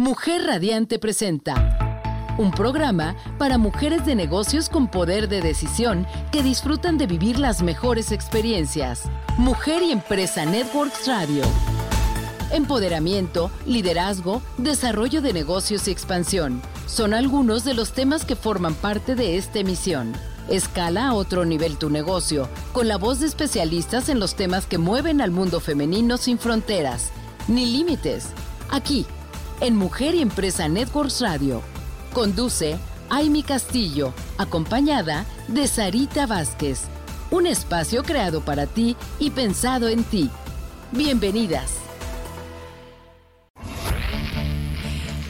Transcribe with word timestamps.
Mujer 0.00 0.44
Radiante 0.46 0.98
presenta 0.98 2.34
un 2.38 2.52
programa 2.52 3.16
para 3.36 3.58
mujeres 3.58 4.06
de 4.06 4.14
negocios 4.14 4.70
con 4.70 4.88
poder 4.88 5.28
de 5.28 5.42
decisión 5.42 6.06
que 6.32 6.42
disfrutan 6.42 6.96
de 6.96 7.06
vivir 7.06 7.38
las 7.38 7.60
mejores 7.60 8.10
experiencias. 8.10 9.02
Mujer 9.36 9.82
y 9.82 9.92
Empresa 9.92 10.46
Networks 10.46 11.06
Radio. 11.06 11.42
Empoderamiento, 12.50 13.50
liderazgo, 13.66 14.40
desarrollo 14.56 15.20
de 15.20 15.34
negocios 15.34 15.86
y 15.86 15.90
expansión 15.90 16.62
son 16.86 17.12
algunos 17.12 17.64
de 17.64 17.74
los 17.74 17.92
temas 17.92 18.24
que 18.24 18.36
forman 18.36 18.72
parte 18.72 19.14
de 19.14 19.36
esta 19.36 19.58
emisión. 19.58 20.14
Escala 20.48 21.08
a 21.08 21.12
otro 21.12 21.44
nivel 21.44 21.76
tu 21.76 21.90
negocio, 21.90 22.48
con 22.72 22.88
la 22.88 22.96
voz 22.96 23.20
de 23.20 23.26
especialistas 23.26 24.08
en 24.08 24.18
los 24.18 24.34
temas 24.34 24.64
que 24.64 24.78
mueven 24.78 25.20
al 25.20 25.30
mundo 25.30 25.60
femenino 25.60 26.16
sin 26.16 26.38
fronteras, 26.38 27.10
ni 27.48 27.66
límites. 27.66 28.28
Aquí, 28.70 29.04
en 29.60 29.76
Mujer 29.76 30.14
y 30.14 30.22
Empresa 30.22 30.68
Networks 30.68 31.20
Radio. 31.20 31.62
Conduce 32.12 32.78
Aimi 33.10 33.42
Castillo, 33.42 34.12
acompañada 34.38 35.26
de 35.48 35.66
Sarita 35.66 36.26
Vázquez. 36.26 36.82
Un 37.30 37.46
espacio 37.46 38.02
creado 38.02 38.40
para 38.40 38.66
ti 38.66 38.96
y 39.18 39.30
pensado 39.30 39.88
en 39.88 40.02
ti. 40.04 40.30
Bienvenidas. 40.92 41.89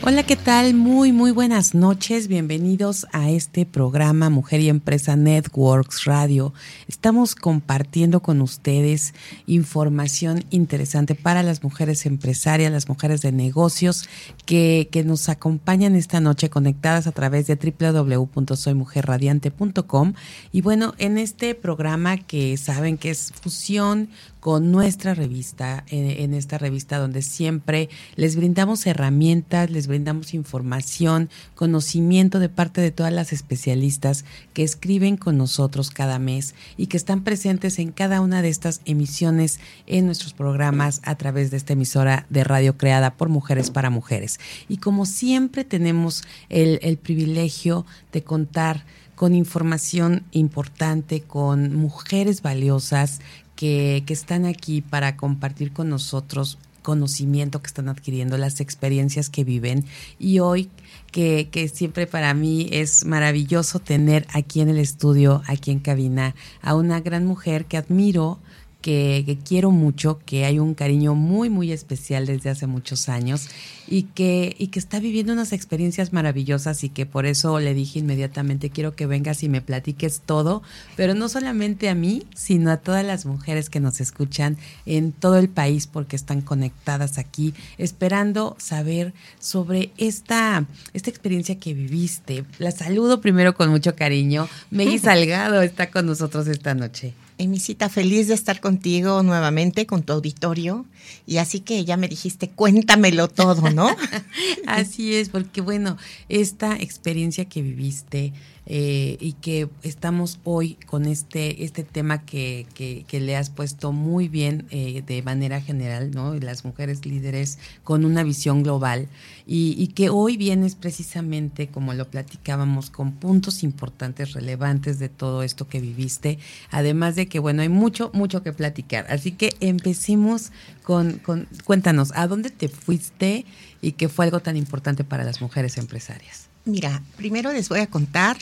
Hola, 0.02 0.22
¿qué 0.22 0.36
tal? 0.36 0.72
Muy, 0.72 1.12
muy 1.12 1.30
buenas 1.30 1.74
noches. 1.74 2.26
Bienvenidos 2.26 3.06
a 3.12 3.28
este 3.28 3.66
programa 3.66 4.30
Mujer 4.30 4.60
y 4.60 4.70
Empresa 4.70 5.14
Networks 5.14 6.06
Radio. 6.06 6.54
Estamos 6.88 7.34
compartiendo 7.34 8.20
con 8.20 8.40
ustedes 8.40 9.12
información 9.44 10.42
interesante 10.48 11.14
para 11.14 11.42
las 11.42 11.62
mujeres 11.62 12.06
empresarias, 12.06 12.72
las 12.72 12.88
mujeres 12.88 13.20
de 13.20 13.30
negocios 13.30 14.08
que, 14.46 14.88
que 14.90 15.04
nos 15.04 15.28
acompañan 15.28 15.94
esta 15.94 16.18
noche 16.18 16.48
conectadas 16.48 17.06
a 17.06 17.12
través 17.12 17.46
de 17.46 17.56
www.soymujerradiante.com. 17.56 20.14
Y 20.50 20.62
bueno, 20.62 20.94
en 20.96 21.18
este 21.18 21.54
programa 21.54 22.16
que 22.16 22.56
saben 22.56 22.96
que 22.96 23.10
es 23.10 23.34
fusión 23.38 24.08
con 24.40 24.72
nuestra 24.72 25.14
revista, 25.14 25.84
en, 25.88 26.32
esta 26.32 26.56
revista 26.56 26.98
donde 26.98 27.20
siempre 27.20 27.90
les 28.16 28.36
brindamos 28.36 28.86
herramientas, 28.86 29.70
les 29.70 29.86
brindamos 29.86 30.32
información, 30.32 31.28
conocimiento 31.54 32.38
de 32.38 32.48
parte 32.48 32.80
de 32.80 32.90
todas 32.90 33.12
las 33.12 33.34
especialistas 33.34 34.24
que 34.54 34.62
escriben 34.62 35.18
con 35.18 35.36
nosotros 35.36 35.90
cada 35.90 36.18
mes 36.18 36.54
y 36.78 36.86
que 36.86 36.96
están 36.96 37.22
presentes 37.22 37.78
en 37.78 37.92
cada 37.92 38.22
una 38.22 38.40
de 38.40 38.48
estas 38.48 38.80
emisiones 38.86 39.60
en 39.86 40.06
nuestros 40.06 40.32
programas 40.32 41.02
a 41.04 41.16
través 41.16 41.50
de 41.50 41.58
esta 41.58 41.74
emisora 41.74 42.26
de 42.30 42.42
radio 42.42 42.78
creada 42.78 43.14
por 43.16 43.28
Mujeres 43.28 43.70
para 43.70 43.90
Mujeres. 43.90 44.40
Y 44.68 44.78
como 44.78 45.04
siempre 45.04 45.64
tenemos 45.64 46.24
el, 46.48 46.80
privilegio 46.96 47.84
de 48.12 48.22
contar 48.22 48.84
con 49.14 49.34
información 49.34 50.24
importante, 50.32 51.20
con 51.20 51.74
mujeres 51.74 52.40
valiosas 52.40 53.20
que, 53.60 54.02
están 54.08 54.46
aquí 54.46 54.80
para 54.80 55.18
compartir 55.18 55.70
con 55.70 55.90
nosotros 55.90 56.56
conocimiento 56.80 57.60
que 57.60 57.66
están 57.66 57.90
adquiriendo, 57.90 58.38
las 58.38 58.58
experiencias 58.62 59.28
que 59.28 59.44
viven. 59.44 59.84
Y 60.18 60.38
hoy, 60.38 60.70
que, 61.12 61.50
que, 61.52 61.68
siempre 61.68 62.06
para 62.06 62.32
mí 62.32 62.70
es 62.72 63.04
maravilloso 63.04 63.78
tener 63.78 64.26
aquí 64.32 64.62
en 64.62 64.70
el 64.70 64.78
estudio, 64.78 65.42
aquí 65.46 65.72
en 65.72 65.80
cabina, 65.80 66.34
a 66.62 66.74
una 66.74 67.00
gran 67.00 67.26
mujer 67.26 67.66
que 67.66 67.76
admiro, 67.76 68.38
que, 68.80 69.38
quiero 69.46 69.70
mucho, 69.70 70.20
que 70.24 70.44
hay 70.44 70.58
un 70.58 70.74
cariño 70.74 71.14
muy, 71.14 71.50
muy 71.50 71.72
especial 71.72 72.26
desde 72.26 72.50
hace 72.50 72.66
muchos 72.66 73.08
años 73.08 73.48
y 73.86 74.04
que, 74.04 74.54
y 74.58 74.68
que 74.68 74.78
está 74.78 75.00
viviendo 75.00 75.32
unas 75.32 75.52
experiencias 75.52 76.12
maravillosas 76.12 76.84
y 76.84 76.88
que 76.88 77.06
por 77.06 77.26
eso 77.26 77.58
le 77.60 77.74
dije 77.74 77.98
inmediatamente, 77.98 78.70
quiero 78.70 78.94
que 78.94 79.06
vengas 79.06 79.42
y 79.42 79.48
me 79.48 79.60
platiques 79.60 80.22
todo, 80.24 80.62
pero 80.96 81.14
no 81.14 81.28
solamente 81.28 81.88
a 81.88 81.94
mí, 81.94 82.24
sino 82.34 82.70
a 82.70 82.76
todas 82.78 83.04
las 83.04 83.26
mujeres 83.26 83.68
que 83.68 83.80
nos 83.80 84.00
escuchan 84.00 84.56
en 84.86 85.12
todo 85.12 85.38
el 85.38 85.48
país 85.48 85.86
porque 85.86 86.16
están 86.16 86.40
conectadas 86.40 87.18
aquí, 87.18 87.54
esperando 87.78 88.56
saber 88.58 89.12
sobre 89.38 89.90
esta, 89.98 90.66
esta 90.94 91.10
experiencia 91.10 91.58
que 91.58 91.74
viviste. 91.74 92.44
La 92.58 92.70
saludo 92.70 93.20
primero 93.20 93.54
con 93.54 93.70
mucho 93.70 93.94
cariño. 93.96 94.48
Meggy 94.70 94.98
Salgado 95.00 95.62
está 95.62 95.90
con 95.90 96.06
nosotros 96.06 96.46
esta 96.46 96.74
noche. 96.74 97.14
Emisita, 97.40 97.88
feliz 97.88 98.28
de 98.28 98.34
estar 98.34 98.60
contigo 98.60 99.22
nuevamente, 99.22 99.86
con 99.86 100.02
tu 100.02 100.12
auditorio. 100.12 100.84
Y 101.26 101.38
así 101.38 101.60
que 101.60 101.84
ya 101.84 101.96
me 101.96 102.06
dijiste, 102.06 102.50
cuéntamelo 102.50 103.28
todo, 103.28 103.70
¿no? 103.70 103.88
así 104.66 105.14
es, 105.14 105.30
porque 105.30 105.60
bueno, 105.60 105.96
esta 106.28 106.76
experiencia 106.76 107.46
que 107.46 107.62
viviste, 107.62 108.32
eh, 108.72 109.16
y 109.18 109.32
que 109.32 109.68
estamos 109.82 110.38
hoy 110.44 110.74
con 110.86 111.06
este, 111.06 111.64
este 111.64 111.82
tema 111.82 112.24
que, 112.24 112.68
que, 112.72 113.20
le 113.20 113.34
has 113.34 113.50
puesto 113.50 113.90
muy 113.90 114.28
bien 114.28 114.68
eh, 114.70 115.02
de 115.04 115.22
manera 115.22 115.60
general, 115.60 116.12
¿no? 116.12 116.34
Las 116.34 116.64
mujeres 116.64 117.04
líderes 117.04 117.58
con 117.82 118.04
una 118.04 118.22
visión 118.22 118.62
global 118.62 119.08
y, 119.44 119.74
y, 119.76 119.88
que 119.88 120.08
hoy 120.08 120.36
vienes 120.36 120.76
precisamente, 120.76 121.66
como 121.66 121.94
lo 121.94 122.10
platicábamos, 122.10 122.90
con 122.90 123.10
puntos 123.10 123.64
importantes, 123.64 124.34
relevantes 124.34 125.00
de 125.00 125.08
todo 125.08 125.42
esto 125.42 125.66
que 125.66 125.80
viviste, 125.80 126.38
además 126.70 127.16
de 127.16 127.26
que, 127.26 127.40
bueno, 127.40 127.62
hay 127.62 127.68
mucho, 127.68 128.12
mucho 128.14 128.44
que 128.44 128.52
platicar. 128.52 129.04
Así 129.10 129.32
que 129.32 129.56
empecemos 129.58 130.52
con 130.84 131.20
cuéntanos, 131.64 132.12
¿a 132.14 132.28
dónde 132.28 132.50
te 132.50 132.68
fuiste 132.68 133.46
y 133.82 133.92
qué 133.92 134.08
fue 134.08 134.26
algo 134.26 134.38
tan 134.38 134.56
importante 134.56 135.02
para 135.02 135.24
las 135.24 135.40
mujeres 135.40 135.76
empresarias? 135.76 136.50
Mira, 136.64 137.02
primero 137.16 137.52
les 137.52 137.68
voy 137.68 137.80
a 137.80 137.86
contar 137.88 138.36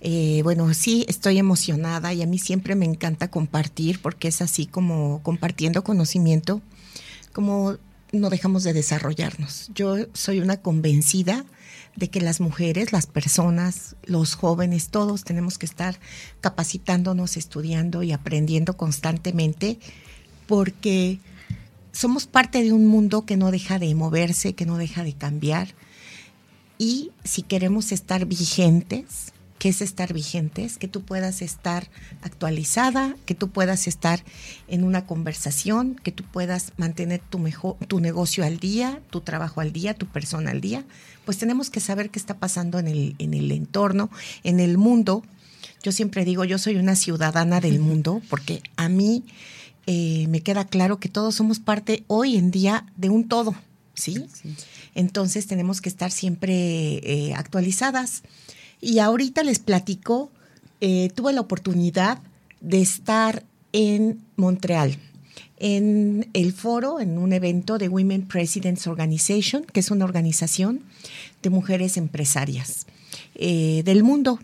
eh, 0.00 0.40
bueno, 0.42 0.72
sí, 0.74 1.04
estoy 1.08 1.38
emocionada 1.38 2.12
y 2.12 2.22
a 2.22 2.26
mí 2.26 2.38
siempre 2.38 2.74
me 2.74 2.86
encanta 2.86 3.30
compartir 3.30 4.00
porque 4.00 4.28
es 4.28 4.42
así 4.42 4.66
como 4.66 5.22
compartiendo 5.22 5.84
conocimiento, 5.84 6.60
como 7.32 7.76
no 8.12 8.30
dejamos 8.30 8.62
de 8.62 8.72
desarrollarnos. 8.72 9.70
Yo 9.74 9.96
soy 10.12 10.40
una 10.40 10.58
convencida 10.58 11.44
de 11.96 12.08
que 12.08 12.20
las 12.20 12.40
mujeres, 12.40 12.92
las 12.92 13.06
personas, 13.06 13.96
los 14.04 14.34
jóvenes, 14.34 14.88
todos 14.88 15.24
tenemos 15.24 15.58
que 15.58 15.66
estar 15.66 15.98
capacitándonos, 16.40 17.36
estudiando 17.36 18.02
y 18.02 18.12
aprendiendo 18.12 18.76
constantemente 18.76 19.78
porque 20.46 21.20
somos 21.92 22.26
parte 22.26 22.62
de 22.62 22.72
un 22.72 22.86
mundo 22.86 23.24
que 23.24 23.36
no 23.36 23.50
deja 23.50 23.78
de 23.78 23.94
moverse, 23.94 24.54
que 24.54 24.66
no 24.66 24.78
deja 24.78 25.04
de 25.04 25.12
cambiar. 25.12 25.68
Y 26.78 27.10
si 27.24 27.42
queremos 27.42 27.92
estar 27.92 28.26
vigentes, 28.26 29.32
que 29.62 29.68
es 29.68 29.80
estar 29.80 30.12
vigentes, 30.12 30.76
que 30.76 30.88
tú 30.88 31.02
puedas 31.02 31.40
estar 31.40 31.88
actualizada, 32.22 33.14
que 33.26 33.36
tú 33.36 33.50
puedas 33.50 33.86
estar 33.86 34.24
en 34.66 34.82
una 34.82 35.06
conversación, 35.06 35.94
que 35.94 36.10
tú 36.10 36.24
puedas 36.24 36.72
mantener 36.78 37.22
tu, 37.30 37.38
mejor, 37.38 37.76
tu 37.86 38.00
negocio 38.00 38.44
al 38.44 38.58
día, 38.58 39.00
tu 39.10 39.20
trabajo 39.20 39.60
al 39.60 39.72
día, 39.72 39.94
tu 39.94 40.06
persona 40.06 40.50
al 40.50 40.60
día, 40.60 40.84
pues 41.24 41.38
tenemos 41.38 41.70
que 41.70 41.78
saber 41.78 42.10
qué 42.10 42.18
está 42.18 42.38
pasando 42.38 42.80
en 42.80 42.88
el, 42.88 43.14
en 43.20 43.34
el 43.34 43.52
entorno, 43.52 44.10
en 44.42 44.58
el 44.58 44.78
mundo. 44.78 45.22
Yo 45.84 45.92
siempre 45.92 46.24
digo, 46.24 46.44
yo 46.44 46.58
soy 46.58 46.74
una 46.74 46.96
ciudadana 46.96 47.60
del 47.60 47.78
mundo, 47.78 48.20
porque 48.28 48.64
a 48.74 48.88
mí 48.88 49.22
eh, 49.86 50.26
me 50.26 50.40
queda 50.40 50.66
claro 50.66 50.98
que 50.98 51.08
todos 51.08 51.36
somos 51.36 51.60
parte 51.60 52.02
hoy 52.08 52.36
en 52.36 52.50
día 52.50 52.86
de 52.96 53.10
un 53.10 53.28
todo, 53.28 53.54
¿sí? 53.94 54.26
Entonces 54.96 55.46
tenemos 55.46 55.80
que 55.80 55.88
estar 55.88 56.10
siempre 56.10 56.54
eh, 57.04 57.32
actualizadas. 57.36 58.24
Y 58.82 58.98
ahorita 58.98 59.44
les 59.44 59.60
platico, 59.60 60.32
eh, 60.80 61.08
tuve 61.14 61.32
la 61.32 61.40
oportunidad 61.40 62.18
de 62.60 62.82
estar 62.82 63.44
en 63.72 64.20
Montreal, 64.34 64.98
en 65.58 66.28
el 66.32 66.52
foro, 66.52 66.98
en 66.98 67.16
un 67.16 67.32
evento 67.32 67.78
de 67.78 67.88
Women 67.88 68.26
Presidents 68.26 68.88
Organization, 68.88 69.64
que 69.64 69.78
es 69.78 69.92
una 69.92 70.04
organización 70.04 70.82
de 71.42 71.50
mujeres 71.50 71.96
empresarias 71.96 72.88
eh, 73.36 73.82
del 73.84 74.02
mundo. 74.02 74.40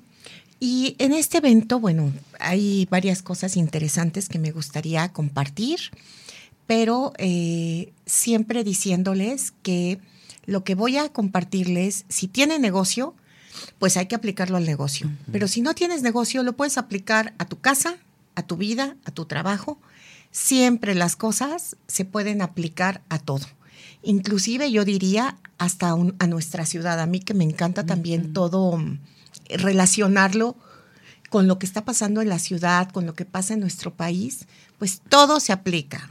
Y 0.60 0.94
en 0.98 1.12
este 1.12 1.38
evento, 1.38 1.80
bueno, 1.80 2.12
hay 2.38 2.86
varias 2.88 3.22
cosas 3.22 3.56
interesantes 3.56 4.28
que 4.28 4.38
me 4.38 4.52
gustaría 4.52 5.08
compartir, 5.08 5.80
pero 6.68 7.12
eh, 7.18 7.92
siempre 8.06 8.62
diciéndoles 8.62 9.52
que 9.64 9.98
lo 10.46 10.62
que 10.62 10.76
voy 10.76 10.96
a 10.96 11.08
compartirles, 11.08 12.04
si 12.08 12.28
tiene 12.28 12.60
negocio, 12.60 13.14
pues 13.78 13.96
hay 13.96 14.06
que 14.06 14.14
aplicarlo 14.14 14.56
al 14.56 14.66
negocio. 14.66 15.10
Pero 15.32 15.48
si 15.48 15.60
no 15.62 15.74
tienes 15.74 16.02
negocio, 16.02 16.42
lo 16.42 16.54
puedes 16.54 16.78
aplicar 16.78 17.34
a 17.38 17.44
tu 17.46 17.60
casa, 17.60 17.96
a 18.34 18.42
tu 18.42 18.56
vida, 18.56 18.96
a 19.04 19.10
tu 19.10 19.24
trabajo. 19.24 19.78
Siempre 20.30 20.94
las 20.94 21.16
cosas 21.16 21.76
se 21.86 22.04
pueden 22.04 22.42
aplicar 22.42 23.02
a 23.08 23.18
todo. 23.18 23.46
Inclusive 24.02 24.70
yo 24.70 24.84
diría 24.84 25.36
hasta 25.58 25.90
a 25.90 26.26
nuestra 26.26 26.66
ciudad. 26.66 27.00
A 27.00 27.06
mí 27.06 27.20
que 27.20 27.34
me 27.34 27.44
encanta 27.44 27.84
también 27.84 28.32
todo 28.32 28.76
mm, 28.76 28.98
relacionarlo 29.48 30.56
con 31.30 31.46
lo 31.46 31.58
que 31.58 31.66
está 31.66 31.84
pasando 31.84 32.22
en 32.22 32.28
la 32.28 32.38
ciudad, 32.38 32.90
con 32.90 33.06
lo 33.06 33.14
que 33.14 33.24
pasa 33.24 33.54
en 33.54 33.60
nuestro 33.60 33.92
país, 33.94 34.46
pues 34.78 35.02
todo 35.08 35.40
se 35.40 35.52
aplica 35.52 36.10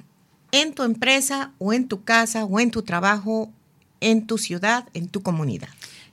en 0.52 0.74
tu 0.74 0.84
empresa 0.84 1.52
o 1.58 1.74
en 1.74 1.88
tu 1.88 2.04
casa 2.04 2.46
o 2.46 2.60
en 2.60 2.72
tu 2.72 2.84
trabajo 2.84 3.52
en 4.00 4.28
tu 4.28 4.38
ciudad, 4.38 4.88
en 4.94 5.08
tu 5.08 5.22
comunidad. 5.22 5.70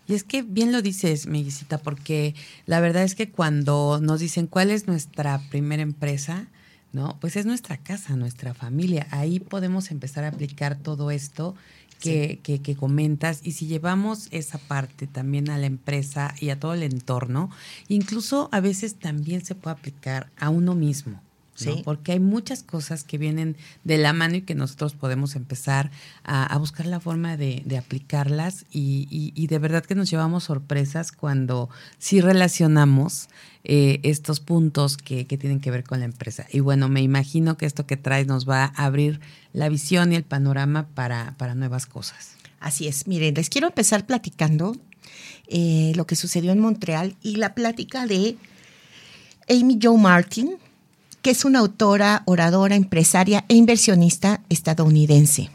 Y 0.07 0.15
es 0.15 0.25
que 0.25 0.43
bien 0.43 0.73
lo 0.73 0.83
dices, 0.83 1.27
mi 1.27 1.43
visita, 1.43 1.79
porque 1.79 2.35
la 2.67 2.81
verdad 2.81 3.05
es 3.05 3.15
que 3.15 3.31
cuando 3.31 4.01
nos 4.03 4.21
dicen 4.21 4.47
cuál 4.47 4.71
es 4.71 4.87
nuestra 4.87 5.41
primera 5.51 5.83
empresa, 5.83 6.47
¿no? 6.93 7.17
Pues 7.21 7.37
es 7.37 7.47
nuestra 7.47 7.77
casa, 7.77 8.15
nuestra 8.17 8.55
familia. 8.55 9.07
Ahí 9.11 9.41
podemos 9.41 9.91
empezar 9.91 10.25
a 10.25 10.29
aplicar 10.29 10.77
todo 10.77 11.11
esto 11.11 11.55
que, 12.01 12.39
que, 12.43 12.61
que, 12.61 12.77
comentas. 12.77 13.41
Y 13.43 13.53
si 13.53 13.67
llevamos 13.67 14.29
esa 14.31 14.59
parte 14.59 15.07
también 15.07 15.51
a 15.51 15.59
la 15.59 15.67
empresa 15.67 16.35
y 16.39 16.51
a 16.51 16.61
todo 16.61 16.75
el 16.75 16.83
entorno, 16.83 17.51
incluso 17.89 18.49
a 18.53 18.61
veces 18.61 18.97
también 18.97 19.45
se 19.45 19.55
puede 19.55 19.77
aplicar 19.77 20.31
a 20.37 20.51
uno 20.51 20.75
mismo. 20.75 21.21
¿No? 21.65 21.83
Porque 21.83 22.13
hay 22.13 22.21
muchas 22.21 22.63
cosas 22.63 23.05
que 23.05 23.19
vienen 23.19 23.57
de 23.85 23.99
la 23.99 24.13
mano 24.13 24.37
y 24.37 24.43
que 24.43 24.55
nosotros 24.55 24.95
podemos 24.95 25.37
empezar 25.37 25.91
a, 26.25 26.45
a 26.45 26.59
buscar 26.59 26.87
la 26.87 27.01
forma 27.01 27.37
de, 27.37 27.63
de 27.65 27.79
aplicarlas 27.79 28.67
y, 28.71 29.07
y, 29.11 29.33
y, 29.35 29.47
de 29.47 29.59
verdad 29.59 29.85
que 29.85 29.95
nos 29.95 30.11
llevamos 30.11 30.45
sorpresas 30.45 31.13
cuando 31.13 31.69
sí 31.99 32.21
relacionamos 32.21 33.29
eh, 33.65 34.01
estos 34.03 34.41
puntos 34.41 34.97
que, 34.97 35.27
que, 35.27 35.39
tienen 35.39 35.61
que 35.61 35.71
ver 35.71 35.85
con 35.85 36.01
la 36.01 36.05
empresa. 36.05 36.47
Y 36.53 36.61
bueno, 36.61 36.89
me 36.89 37.03
imagino 37.03 37.57
que 37.57 37.67
esto 37.67 37.87
que 37.87 37.97
traes 37.97 38.27
nos 38.27 38.49
va 38.49 38.65
a 38.65 38.85
abrir 38.85 39.21
la 39.53 39.69
visión 39.69 40.13
y 40.13 40.17
el 40.17 40.25
panorama 40.25 40.89
para, 40.95 41.35
para 41.39 41.55
nuevas 41.55 41.87
cosas. 41.87 42.37
Así 42.61 42.89
es, 42.89 43.07
miren, 43.07 43.35
les 43.35 43.49
quiero 43.49 43.69
empezar 43.69 44.07
platicando 44.07 44.77
eh, 45.49 45.93
lo 45.97 46.07
que 46.07 46.17
sucedió 46.17 46.53
en 46.53 46.61
Montreal 46.61 47.17
y 47.23 47.37
la 47.37 47.55
plática 47.55 48.07
de 48.07 48.37
Amy 49.49 49.79
Jo 49.83 49.97
Martin, 49.97 50.57
que 51.25 51.31
es 51.31 51.47
una 51.47 51.61
autora, 51.61 52.23
oradora, 52.27 52.77
empresaria 52.77 53.47
e 53.49 53.55
inversionista 53.55 54.43
estadounidense. 54.51 55.49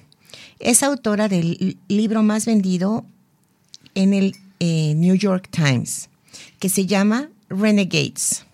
Es 0.60 0.82
autora 0.82 1.28
del 1.28 1.78
libro 1.88 2.24
más 2.24 2.48
vendido 2.48 3.06
en 3.94 4.16
el 4.16 4.36
eh, 4.60 4.96
New 4.96 5.14
York 5.14 5.48
Times, 5.52 6.10
que 6.58 6.70
se 6.70 6.88
llama 6.88 7.30
Renegades. 7.50 8.46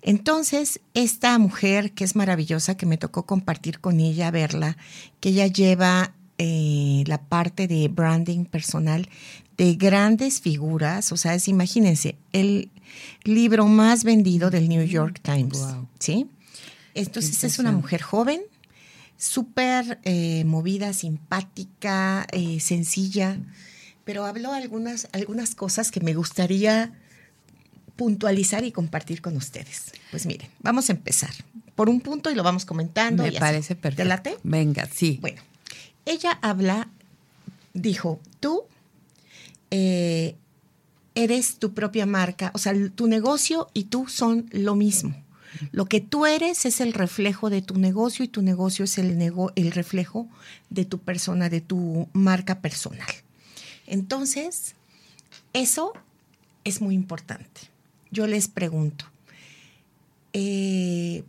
Entonces, 0.00 0.80
esta 0.94 1.38
mujer 1.38 1.92
que 1.92 2.04
es 2.04 2.16
maravillosa, 2.16 2.78
que 2.78 2.86
me 2.86 2.96
tocó 2.96 3.26
compartir 3.26 3.78
con 3.78 4.00
ella, 4.00 4.30
verla, 4.30 4.78
que 5.20 5.28
ella 5.28 5.48
lleva 5.48 6.14
eh, 6.38 7.04
la 7.06 7.20
parte 7.20 7.68
de 7.68 7.88
branding 7.88 8.46
personal 8.46 9.06
de 9.58 9.74
grandes 9.74 10.40
figuras, 10.40 11.12
o 11.12 11.18
sea, 11.18 11.34
es, 11.34 11.46
imagínense, 11.46 12.16
el 12.32 12.70
libro 13.24 13.66
más 13.66 14.02
vendido 14.02 14.48
del 14.48 14.70
New 14.70 14.84
York 14.84 15.20
Times, 15.22 15.58
wow. 15.58 15.86
¿sí? 15.98 16.26
Entonces 16.98 17.44
es 17.44 17.58
una 17.58 17.72
mujer 17.72 18.02
joven, 18.02 18.42
súper 19.16 19.98
eh, 20.04 20.44
movida, 20.44 20.92
simpática, 20.92 22.26
eh, 22.32 22.60
sencilla, 22.60 23.38
pero 24.04 24.24
habló 24.24 24.52
algunas, 24.52 25.08
algunas 25.12 25.54
cosas 25.54 25.90
que 25.90 26.00
me 26.00 26.14
gustaría 26.14 26.92
puntualizar 27.96 28.64
y 28.64 28.72
compartir 28.72 29.20
con 29.20 29.36
ustedes. 29.36 29.92
Pues 30.10 30.26
miren, 30.26 30.48
vamos 30.60 30.88
a 30.88 30.92
empezar 30.92 31.30
por 31.74 31.88
un 31.88 32.00
punto 32.00 32.30
y 32.30 32.34
lo 32.34 32.42
vamos 32.42 32.64
comentando. 32.64 33.22
Me 33.22 33.32
parece 33.32 33.74
así. 33.74 33.80
perfecto. 33.80 34.02
¿Te 34.02 34.08
late? 34.08 34.38
Venga, 34.42 34.88
sí. 34.92 35.18
Bueno, 35.20 35.42
ella 36.06 36.38
habla, 36.42 36.88
dijo, 37.74 38.20
tú 38.40 38.62
eh, 39.70 40.36
eres 41.14 41.58
tu 41.58 41.74
propia 41.74 42.06
marca, 42.06 42.50
o 42.54 42.58
sea, 42.58 42.72
tu 42.94 43.08
negocio 43.08 43.68
y 43.74 43.84
tú 43.84 44.06
son 44.08 44.48
lo 44.52 44.74
mismo. 44.74 45.14
Lo 45.72 45.86
que 45.86 46.00
tú 46.00 46.26
eres 46.26 46.64
es 46.66 46.80
el 46.80 46.92
reflejo 46.92 47.50
de 47.50 47.62
tu 47.62 47.78
negocio 47.78 48.24
y 48.24 48.28
tu 48.28 48.42
negocio 48.42 48.84
es 48.84 48.98
el, 48.98 49.18
nego 49.18 49.52
el 49.56 49.72
reflejo 49.72 50.28
de 50.70 50.84
tu 50.84 50.98
persona, 50.98 51.48
de 51.48 51.60
tu 51.60 52.08
marca 52.12 52.60
personal. 52.60 53.08
Entonces, 53.86 54.74
eso 55.52 55.92
es 56.64 56.80
muy 56.80 56.94
importante. 56.94 57.62
Yo 58.10 58.26
les 58.26 58.48
pregunto, 58.48 59.06
eh, 60.32 61.24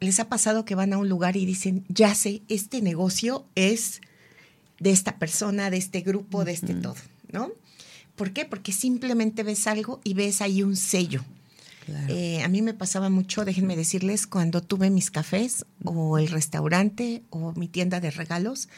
¿les 0.00 0.20
ha 0.20 0.28
pasado 0.28 0.64
que 0.64 0.74
van 0.74 0.92
a 0.92 0.98
un 0.98 1.08
lugar 1.08 1.36
y 1.36 1.46
dicen, 1.46 1.84
ya 1.88 2.14
sé, 2.14 2.42
este 2.48 2.80
negocio 2.82 3.44
es 3.54 4.00
de 4.80 4.90
esta 4.90 5.18
persona, 5.18 5.70
de 5.70 5.76
este 5.76 6.00
grupo, 6.00 6.44
de 6.44 6.52
este 6.52 6.74
todo, 6.74 6.96
¿no? 7.32 7.50
¿Por 8.16 8.32
qué? 8.32 8.44
Porque 8.44 8.72
simplemente 8.72 9.42
ves 9.42 9.66
algo 9.66 10.00
y 10.04 10.14
ves 10.14 10.40
ahí 10.40 10.62
un 10.62 10.76
sello. 10.76 11.24
Claro. 11.86 12.14
Eh, 12.14 12.42
a 12.42 12.48
mí 12.48 12.62
me 12.62 12.74
pasaba 12.74 13.10
mucho, 13.10 13.44
déjenme 13.44 13.76
decirles, 13.76 14.26
cuando 14.26 14.62
tuve 14.62 14.90
mis 14.90 15.10
cafés 15.10 15.66
o 15.84 16.18
el 16.18 16.28
restaurante 16.28 17.22
o 17.30 17.52
mi 17.52 17.68
tienda 17.68 18.00
de 18.00 18.10
regalos, 18.10 18.68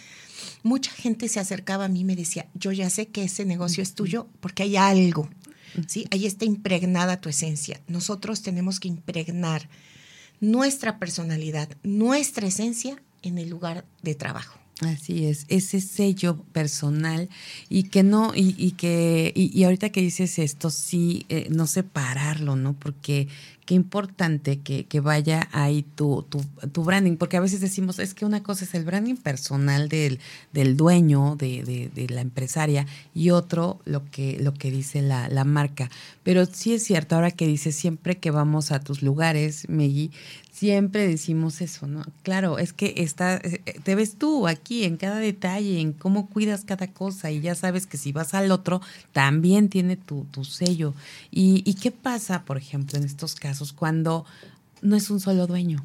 mucha 0.62 0.90
gente 0.90 1.28
se 1.28 1.40
acercaba 1.40 1.84
a 1.84 1.88
mí 1.88 2.00
y 2.00 2.04
me 2.04 2.16
decía, 2.16 2.48
yo 2.54 2.72
ya 2.72 2.90
sé 2.90 3.08
que 3.08 3.24
ese 3.24 3.44
negocio 3.44 3.82
es 3.82 3.94
tuyo 3.94 4.28
porque 4.40 4.64
hay 4.64 4.76
algo, 4.76 5.28
¿sí? 5.86 6.06
Ahí 6.10 6.26
está 6.26 6.44
impregnada 6.44 7.20
tu 7.20 7.28
esencia. 7.28 7.80
Nosotros 7.86 8.42
tenemos 8.42 8.80
que 8.80 8.88
impregnar 8.88 9.68
nuestra 10.40 10.98
personalidad, 10.98 11.68
nuestra 11.82 12.46
esencia 12.46 13.00
en 13.22 13.38
el 13.38 13.48
lugar 13.48 13.84
de 14.02 14.14
trabajo. 14.14 14.58
Así 14.82 15.24
es, 15.24 15.46
ese 15.48 15.80
sello 15.80 16.36
personal 16.52 17.30
y 17.70 17.84
que 17.84 18.02
no, 18.02 18.32
y, 18.34 18.54
y 18.58 18.72
que, 18.72 19.32
y, 19.34 19.64
ahorita 19.64 19.88
que 19.88 20.02
dices 20.02 20.38
esto, 20.38 20.68
sí, 20.68 21.24
eh, 21.30 21.46
no 21.50 21.66
separarlo, 21.66 22.56
¿no? 22.56 22.74
Porque 22.74 23.26
qué 23.66 23.74
importante 23.74 24.60
que, 24.60 24.86
que 24.86 25.00
vaya 25.00 25.48
ahí 25.52 25.82
tu, 25.82 26.22
tu, 26.22 26.42
tu, 26.72 26.84
branding, 26.84 27.16
porque 27.16 27.36
a 27.36 27.40
veces 27.40 27.60
decimos, 27.60 27.98
es 27.98 28.14
que 28.14 28.24
una 28.24 28.42
cosa 28.42 28.64
es 28.64 28.74
el 28.74 28.84
branding 28.84 29.16
personal 29.16 29.88
del, 29.88 30.20
del 30.52 30.76
dueño, 30.76 31.34
de, 31.36 31.64
de, 31.64 31.90
de, 31.92 32.08
la 32.08 32.20
empresaria, 32.20 32.86
y 33.12 33.30
otro 33.30 33.80
lo 33.84 34.08
que, 34.10 34.38
lo 34.40 34.54
que 34.54 34.70
dice 34.70 35.02
la, 35.02 35.28
la 35.28 35.44
marca. 35.44 35.90
Pero 36.22 36.46
sí 36.46 36.74
es 36.74 36.84
cierto, 36.84 37.16
ahora 37.16 37.32
que 37.32 37.46
dices, 37.46 37.74
siempre 37.74 38.18
que 38.18 38.30
vamos 38.30 38.70
a 38.70 38.80
tus 38.80 39.02
lugares, 39.02 39.68
Meggy, 39.68 40.12
siempre 40.52 41.06
decimos 41.06 41.60
eso, 41.60 41.86
¿no? 41.86 42.02
Claro, 42.22 42.58
es 42.58 42.72
que 42.72 42.94
está, 42.96 43.42
te 43.82 43.94
ves 43.94 44.16
tú 44.16 44.48
aquí 44.48 44.84
en 44.84 44.96
cada 44.96 45.18
detalle, 45.18 45.80
en 45.80 45.92
cómo 45.92 46.30
cuidas 46.30 46.64
cada 46.64 46.86
cosa 46.86 47.30
y 47.30 47.42
ya 47.42 47.54
sabes 47.54 47.86
que 47.86 47.98
si 47.98 48.10
vas 48.12 48.32
al 48.32 48.50
otro, 48.50 48.80
también 49.12 49.68
tiene 49.68 49.96
tu, 49.96 50.24
tu 50.30 50.44
sello. 50.44 50.94
¿Y, 51.30 51.62
¿Y 51.66 51.74
qué 51.74 51.90
pasa, 51.90 52.44
por 52.44 52.56
ejemplo, 52.56 52.96
en 52.96 53.04
estos 53.04 53.34
casos 53.34 53.55
cuando 53.76 54.24
no 54.82 54.96
es 54.96 55.10
un 55.10 55.20
solo 55.20 55.46
dueño? 55.46 55.84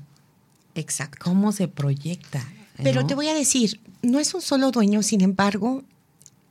Exacto. 0.76 1.20
¿Cómo 1.24 1.52
se 1.52 1.68
proyecta? 1.68 2.42
Pero 2.84 3.06
te 3.06 3.16
voy 3.16 3.28
a 3.28 3.34
decir, 3.34 3.80
no 4.02 4.20
es 4.20 4.34
un 4.34 4.42
solo 4.42 4.72
dueño, 4.72 5.04
sin 5.04 5.22
embargo, 5.22 5.84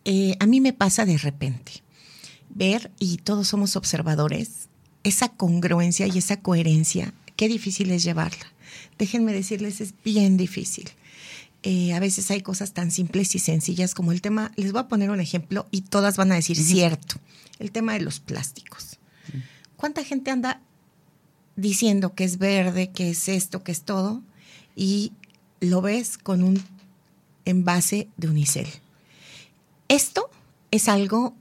eh, 0.05 0.37
a 0.38 0.46
mí 0.46 0.61
me 0.61 0.72
pasa 0.72 1.05
de 1.05 1.19
repente 1.19 1.82
ver, 2.49 2.91
y 2.98 3.19
todos 3.19 3.48
somos 3.48 3.77
observadores, 3.77 4.69
esa 5.03 5.29
congruencia 5.29 6.06
y 6.06 6.19
esa 6.19 6.41
coherencia 6.41 7.15
qué 7.41 7.48
difícil 7.48 7.91
es 7.91 8.03
llevarla. 8.03 8.53
Déjenme 8.98 9.32
decirles, 9.32 9.81
es 9.81 9.94
bien 10.05 10.36
difícil. 10.36 10.91
Eh, 11.62 11.94
a 11.94 11.98
veces 11.98 12.31
hay 12.31 12.43
cosas 12.43 12.74
tan 12.74 12.91
simples 12.91 13.34
y 13.34 13.39
sencillas 13.39 13.94
como 13.94 14.12
el 14.12 14.20
tema, 14.20 14.53
les 14.56 14.72
voy 14.72 14.82
a 14.82 14.89
poner 14.89 15.08
un 15.08 15.20
ejemplo 15.20 15.67
y 15.70 15.81
todas 15.81 16.19
van 16.19 16.32
a 16.32 16.34
decir 16.34 16.58
uh 16.58 16.60
-huh. 16.60 16.67
cierto, 16.67 17.17
el 17.58 17.70
tema 17.72 17.94
de 17.94 18.00
los 18.00 18.20
plásticos. 18.20 18.98
Uh 19.29 19.36
-huh. 19.36 19.43
¿Cuánta 19.77 20.05
gente 20.05 20.31
anda 20.31 20.60
diciendo 21.60 22.14
que 22.14 22.24
es 22.24 22.38
verde, 22.38 22.90
que 22.90 23.10
es 23.10 23.29
esto, 23.29 23.62
que 23.62 23.72
es 23.72 23.82
todo? 23.82 24.22
Y 24.76 25.12
lo 25.60 25.82
ves 25.82 26.19
con 26.19 26.43
un 26.43 26.62
envase 27.44 28.08
de 28.17 28.29
unicel. 28.29 28.67
Esto 29.88 30.31
es 30.70 30.88
algo 30.88 31.34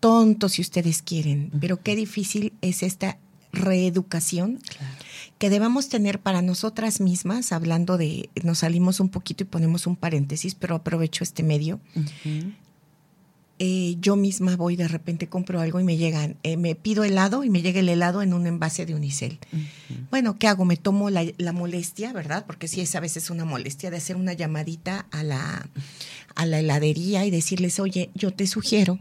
tonto 0.00 0.48
si 0.48 0.62
ustedes 0.62 1.02
quieren, 1.02 1.50
pero 1.60 1.82
qué 1.82 1.96
difícil 1.96 2.52
es 2.60 2.82
esta 2.82 3.18
reeducación 3.52 4.56
claro. 4.56 4.94
que 5.38 5.50
debamos 5.50 5.88
tener 5.88 6.20
para 6.20 6.42
nosotras 6.42 7.00
mismas, 7.00 7.52
hablando 7.52 7.96
de, 7.96 8.30
nos 8.42 8.58
salimos 8.58 9.00
un 9.00 9.08
poquito 9.08 9.44
y 9.44 9.46
ponemos 9.46 9.86
un 9.86 9.96
paréntesis, 9.96 10.54
pero 10.54 10.76
aprovecho 10.76 11.24
este 11.24 11.42
medio. 11.42 11.80
Uh 11.94 12.00
-huh. 12.00 12.54
Eh, 13.58 13.96
yo 14.00 14.16
misma 14.16 14.56
voy 14.56 14.76
de 14.76 14.86
repente, 14.88 15.28
compro 15.28 15.60
algo 15.60 15.80
y 15.80 15.84
me 15.84 15.96
llegan, 15.96 16.36
eh, 16.42 16.56
me 16.56 16.74
pido 16.74 17.04
helado 17.04 17.44
y 17.44 17.50
me 17.50 17.62
llega 17.62 17.80
el 17.80 17.88
helado 17.88 18.22
en 18.22 18.32
un 18.32 18.46
envase 18.46 18.86
de 18.86 18.94
unicel. 18.94 19.38
Uh 19.52 19.56
-huh. 19.56 20.08
Bueno, 20.10 20.38
¿qué 20.38 20.46
hago? 20.46 20.64
Me 20.64 20.76
tomo 20.76 21.10
la, 21.10 21.24
la, 21.38 21.52
molestia, 21.52 22.12
¿verdad? 22.12 22.44
Porque 22.46 22.68
sí 22.68 22.80
es 22.80 22.94
a 22.94 23.00
veces 23.00 23.30
una 23.30 23.44
molestia 23.44 23.90
de 23.90 23.96
hacer 23.96 24.16
una 24.16 24.32
llamadita 24.32 25.06
a 25.10 25.22
la, 25.22 25.68
a 26.34 26.46
la 26.46 26.60
heladería 26.60 27.24
y 27.26 27.30
decirles, 27.30 27.80
oye, 27.80 28.10
yo 28.14 28.32
te 28.32 28.46
sugiero 28.46 29.00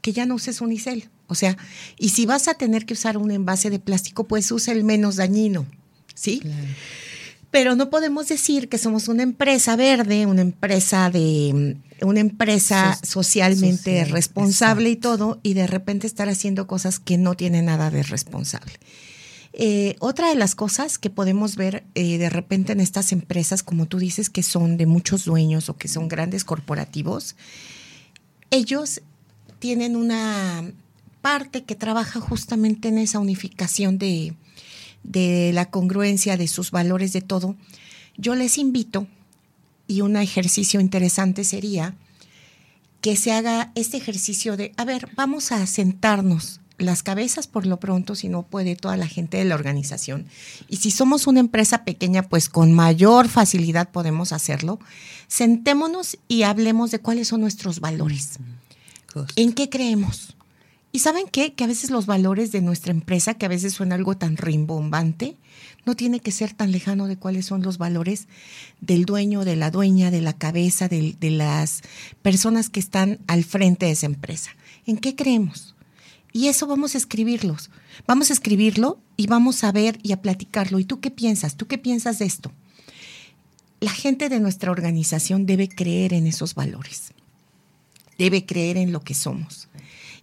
que 0.00 0.12
ya 0.12 0.26
no 0.26 0.34
uses 0.34 0.60
unicel. 0.60 1.08
O 1.28 1.34
sea, 1.34 1.56
y 1.98 2.10
si 2.10 2.26
vas 2.26 2.48
a 2.48 2.54
tener 2.54 2.84
que 2.84 2.94
usar 2.94 3.16
un 3.16 3.30
envase 3.30 3.70
de 3.70 3.78
plástico, 3.78 4.24
pues 4.24 4.50
usa 4.50 4.74
el 4.74 4.84
menos 4.84 5.16
dañino, 5.16 5.64
¿sí? 6.14 6.40
Claro. 6.40 6.68
Pero 7.52 7.76
no 7.76 7.90
podemos 7.90 8.26
decir 8.28 8.68
que 8.70 8.78
somos 8.78 9.08
una 9.08 9.22
empresa 9.22 9.76
verde, 9.76 10.24
una 10.26 10.40
empresa 10.40 11.10
de 11.10 11.76
una 12.00 12.20
empresa 12.20 12.98
so 13.02 13.22
socialmente 13.22 14.00
social, 14.00 14.10
responsable 14.10 14.88
exacto. 14.90 15.08
y 15.08 15.16
todo, 15.16 15.40
y 15.42 15.54
de 15.54 15.66
repente 15.66 16.06
estar 16.06 16.28
haciendo 16.28 16.66
cosas 16.66 16.98
que 16.98 17.18
no 17.18 17.34
tienen 17.34 17.66
nada 17.66 17.90
de 17.90 18.02
responsable. 18.02 18.72
Eh, 19.52 19.96
otra 19.98 20.30
de 20.30 20.34
las 20.34 20.54
cosas 20.54 20.98
que 20.98 21.10
podemos 21.10 21.56
ver 21.56 21.84
eh, 21.94 22.16
de 22.16 22.30
repente 22.30 22.72
en 22.72 22.80
estas 22.80 23.12
empresas, 23.12 23.62
como 23.62 23.84
tú 23.84 23.98
dices, 23.98 24.30
que 24.30 24.42
son 24.42 24.78
de 24.78 24.86
muchos 24.86 25.26
dueños 25.26 25.68
o 25.68 25.76
que 25.76 25.88
son 25.88 26.08
grandes 26.08 26.44
corporativos, 26.44 27.36
ellos 28.50 29.02
tienen 29.58 29.94
una 29.94 30.64
parte 31.20 31.64
que 31.64 31.74
trabaja 31.74 32.18
justamente 32.18 32.88
en 32.88 32.96
esa 32.96 33.18
unificación 33.18 33.98
de, 33.98 34.34
de 35.04 35.50
la 35.52 35.70
congruencia 35.70 36.36
de 36.36 36.48
sus 36.48 36.70
valores, 36.70 37.12
de 37.12 37.20
todo. 37.20 37.56
Yo 38.16 38.34
les 38.34 38.58
invito, 38.58 39.06
y 39.86 40.00
un 40.00 40.16
ejercicio 40.16 40.80
interesante 40.80 41.44
sería 41.44 41.94
que 43.00 43.16
se 43.16 43.32
haga 43.32 43.72
este 43.74 43.96
ejercicio 43.96 44.56
de, 44.56 44.72
a 44.76 44.84
ver, 44.84 45.08
vamos 45.16 45.52
a 45.52 45.66
sentarnos 45.66 46.60
las 46.78 47.02
cabezas 47.02 47.46
por 47.46 47.66
lo 47.66 47.78
pronto, 47.78 48.14
si 48.14 48.28
no 48.28 48.42
puede 48.44 48.76
toda 48.76 48.96
la 48.96 49.06
gente 49.06 49.36
de 49.36 49.44
la 49.44 49.54
organización. 49.54 50.26
Y 50.68 50.76
si 50.76 50.90
somos 50.90 51.26
una 51.26 51.40
empresa 51.40 51.84
pequeña, 51.84 52.22
pues 52.22 52.48
con 52.48 52.72
mayor 52.72 53.28
facilidad 53.28 53.90
podemos 53.90 54.32
hacerlo. 54.32 54.78
Sentémonos 55.28 56.18
y 56.28 56.42
hablemos 56.42 56.90
de 56.90 57.00
cuáles 57.00 57.28
son 57.28 57.40
nuestros 57.40 57.80
valores. 57.80 58.38
¿En 59.36 59.52
qué 59.52 59.68
creemos? 59.68 60.36
Y 60.92 60.98
saben 60.98 61.26
qué? 61.26 61.54
Que 61.54 61.64
a 61.64 61.66
veces 61.66 61.90
los 61.90 62.04
valores 62.04 62.52
de 62.52 62.60
nuestra 62.60 62.92
empresa, 62.92 63.34
que 63.34 63.46
a 63.46 63.48
veces 63.48 63.72
suena 63.72 63.94
algo 63.94 64.16
tan 64.18 64.36
rimbombante, 64.36 65.38
no 65.86 65.96
tiene 65.96 66.20
que 66.20 66.32
ser 66.32 66.52
tan 66.52 66.70
lejano 66.70 67.06
de 67.06 67.16
cuáles 67.16 67.46
son 67.46 67.62
los 67.62 67.78
valores 67.78 68.28
del 68.82 69.06
dueño, 69.06 69.44
de 69.46 69.56
la 69.56 69.70
dueña, 69.70 70.10
de 70.10 70.20
la 70.20 70.34
cabeza, 70.34 70.88
de, 70.88 71.16
de 71.18 71.30
las 71.30 71.80
personas 72.20 72.68
que 72.68 72.78
están 72.78 73.18
al 73.26 73.42
frente 73.42 73.86
de 73.86 73.92
esa 73.92 74.06
empresa. 74.06 74.50
¿En 74.84 74.98
qué 74.98 75.16
creemos? 75.16 75.74
Y 76.32 76.48
eso 76.48 76.66
vamos 76.66 76.94
a 76.94 76.98
escribirlos. 76.98 77.70
Vamos 78.06 78.30
a 78.30 78.34
escribirlo 78.34 78.98
y 79.16 79.26
vamos 79.26 79.64
a 79.64 79.72
ver 79.72 79.98
y 80.02 80.12
a 80.12 80.20
platicarlo. 80.20 80.78
¿Y 80.78 80.84
tú 80.84 81.00
qué 81.00 81.10
piensas? 81.10 81.56
¿Tú 81.56 81.66
qué 81.66 81.78
piensas 81.78 82.18
de 82.18 82.26
esto? 82.26 82.52
La 83.80 83.90
gente 83.90 84.28
de 84.28 84.40
nuestra 84.40 84.70
organización 84.70 85.46
debe 85.46 85.68
creer 85.68 86.12
en 86.12 86.26
esos 86.26 86.54
valores. 86.54 87.12
Debe 88.18 88.46
creer 88.46 88.76
en 88.76 88.92
lo 88.92 89.00
que 89.00 89.14
somos. 89.14 89.68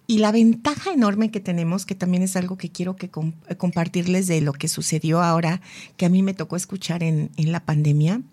Y 0.10 0.18
la 0.18 0.32
ventaja 0.32 0.92
enorme 0.92 1.30
que 1.30 1.40
tenemos, 1.40 1.86
que 1.86 1.94
también 1.94 2.24
es 2.24 2.36
algo 2.36 2.58
que 2.58 2.72
quiero 2.72 2.96
que 2.96 3.12
compartirles 3.12 4.26
de 4.26 4.42
lo 4.42 4.54
que 4.54 4.68
sucedió 4.68 5.22
ahora, 5.22 5.62
que 5.98 6.08
a 6.08 6.10
mí 6.10 6.24
me 6.24 6.34
tocó 6.34 6.56
escuchar 6.56 7.04
en, 7.04 7.30
en 7.38 7.52
la 7.52 7.64
pandemia, 7.64 8.24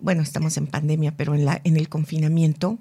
bueno, 0.00 0.22
estamos 0.22 0.56
en 0.56 0.66
pandemia, 0.66 1.16
pero 1.16 1.36
en, 1.36 1.44
la, 1.44 1.60
en 1.62 1.76
el 1.76 1.88
confinamiento, 1.88 2.80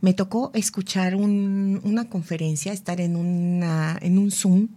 me 0.00 0.14
tocó 0.14 0.52
escuchar 0.54 1.16
una 1.16 2.08
conferencia, 2.08 2.72
estar 2.72 3.00
en, 3.00 3.16
una, 3.16 3.98
en 4.00 4.18
un 4.18 4.30
Zoom, 4.30 4.68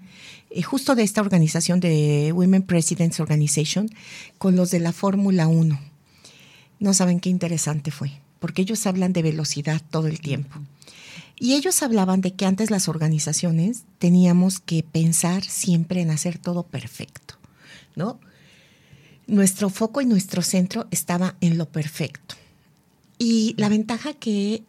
eh, 0.49 0.63
justo 0.63 0.95
de 0.95 1.03
esta 1.03 1.21
organización 1.21 1.79
de 1.79 2.31
Women 2.33 2.63
Presidents 2.63 3.19
Organization, 3.19 3.87
con 4.39 4.55
los 4.55 4.71
de 4.71 4.79
la 4.79 4.93
Fórmula 4.93 5.47
1. 5.47 5.79
No 6.79 6.93
saben 6.95 7.19
qué 7.19 7.29
interesante 7.29 7.91
fue, 7.91 8.13
porque 8.39 8.63
ellos 8.63 8.87
hablan 8.87 9.13
de 9.13 9.21
velocidad 9.21 9.79
todo 9.91 10.07
el 10.07 10.21
tiempo. 10.21 10.59
Y 11.37 11.53
ellos 11.53 11.81
hablaban 11.83 12.21
de 12.21 12.33
que 12.33 12.45
antes 12.45 12.71
las 12.71 12.87
organizaciones 12.87 13.83
teníamos 13.97 14.59
que 14.59 14.83
pensar 14.83 15.43
siempre 15.43 16.01
en 16.01 16.11
hacer 16.11 16.37
todo 16.37 16.63
perfecto, 16.63 17.35
¿no? 17.95 18.19
nuestro 19.29 19.69
foco 19.69 20.01
y 20.01 20.05
nuestro 20.05 20.41
centro 20.41 20.87
estaba 20.91 21.35
en 21.39 21.57
lo 21.57 21.67
perfecto. 21.67 22.35
Y 23.17 23.53
la 23.57 23.69
ventaja 23.69 24.13
que 24.13 24.63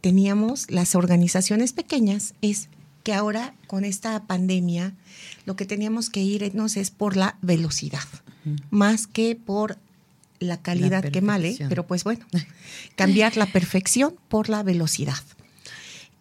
teníamos 0.00 0.70
las 0.70 0.94
organizaciones 0.94 1.72
pequeñas 1.72 2.34
es 2.42 2.68
que 3.02 3.12
ahora 3.12 3.54
con 3.66 3.84
esta 3.84 4.26
pandemia 4.26 4.94
lo 5.46 5.56
que 5.56 5.66
teníamos 5.66 6.10
que 6.10 6.20
irnos 6.20 6.76
es 6.76 6.90
por 6.90 7.16
la 7.16 7.36
velocidad, 7.42 8.04
más 8.70 9.06
que 9.06 9.36
por 9.36 9.78
la 10.38 10.60
calidad 10.60 11.04
que 11.10 11.22
male, 11.22 11.56
pero 11.68 11.86
pues 11.86 12.04
bueno, 12.04 12.24
cambiar 12.96 13.36
la 13.36 13.46
perfección 13.52 14.14
por 14.28 14.48
la 14.48 14.62
velocidad. 14.62 15.22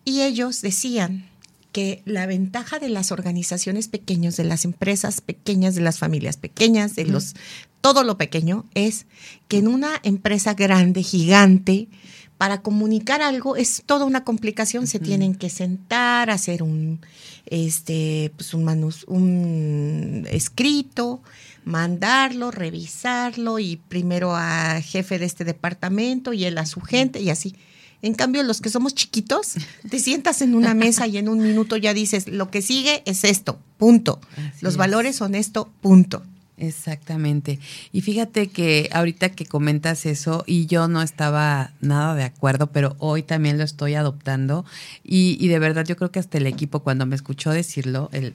Y 0.06 0.22
ellos 0.22 0.62
decían 0.62 1.26
que 1.72 2.04
la 2.06 2.26
ventaja 2.28 2.80
de 2.80 2.90
las 2.90 3.12
organizaciones 3.12 3.88
pequeñas, 3.88 4.38
de 4.38 4.44
las 4.44 4.64
empresas 4.64 5.22
pequeñas, 5.22 5.76
de 5.76 5.82
las 5.82 5.98
familias 5.98 6.38
pequeñas, 6.38 6.96
de 6.96 7.06
los 7.06 7.34
todo 7.82 8.04
lo 8.04 8.18
pequeño, 8.18 8.66
es 8.76 9.08
que 9.50 9.58
en 9.58 9.68
una 9.68 10.00
empresa 10.04 10.54
grande, 10.54 11.04
gigante, 11.04 11.90
para 12.38 12.62
comunicar 12.62 13.22
algo 13.22 13.56
es 13.56 13.84
toda 13.86 14.06
una 14.06 14.24
complicación. 14.24 14.88
Se 14.88 15.00
tienen 15.00 15.36
que 15.36 15.50
sentar, 15.50 16.30
hacer 16.30 16.64
un, 16.64 17.00
este, 17.46 18.32
pues 18.36 18.54
un, 18.54 18.64
manus, 18.64 19.06
un 19.08 20.28
escrito, 20.30 21.22
mandarlo, 21.64 22.52
revisarlo 22.52 23.60
y 23.60 23.78
primero 23.78 24.36
a 24.36 24.82
jefe 24.82 25.20
de 25.20 25.26
este 25.26 25.46
departamento 25.46 26.34
y 26.34 26.46
él 26.46 26.58
a 26.58 26.66
su 26.66 26.82
gente 26.82 27.22
y 27.22 27.30
así. 27.30 27.56
En 28.04 28.14
cambio, 28.14 28.44
los 28.44 28.60
que 28.60 28.70
somos 28.70 28.94
chiquitos, 28.94 29.54
te 29.90 29.98
sientas 29.98 30.42
en 30.42 30.56
una 30.56 30.74
mesa 30.74 31.08
y 31.08 31.18
en 31.18 31.30
un 31.30 31.40
minuto 31.40 31.78
ya 31.78 31.94
dices, 31.94 32.28
lo 32.28 32.52
que 32.52 32.62
sigue 32.62 33.02
es 33.06 33.24
esto, 33.24 33.60
punto. 33.78 34.20
los 34.60 34.76
valores 34.76 35.16
son 35.16 35.36
esto, 35.36 35.72
punto. 35.82 36.22
Exactamente. 36.63 37.60
Y 37.91 38.01
fíjate 38.01 38.48
que 38.48 38.89
ahorita 38.93 39.29
que 39.29 39.46
comentas 39.46 40.05
eso, 40.05 40.46
y 40.48 40.65
yo 40.65 40.88
no 40.88 41.01
estaba 41.01 41.72
nada 41.82 42.15
de 42.15 42.24
acuerdo, 42.24 42.67
pero 42.67 42.96
hoy 43.00 43.22
también 43.22 43.58
lo 43.58 43.65
estoy 43.65 43.96
adoptando. 43.96 44.63
Y, 45.03 45.46
de 45.48 45.60
verdad 45.60 45.86
yo 45.86 45.98
creo 45.98 46.12
que 46.12 46.20
hasta 46.20 46.38
el 46.38 46.48
equipo, 46.48 46.79
cuando 46.79 47.05
me 47.05 47.15
escuchó 47.15 47.51
decirlo, 47.51 48.10
el, 48.13 48.34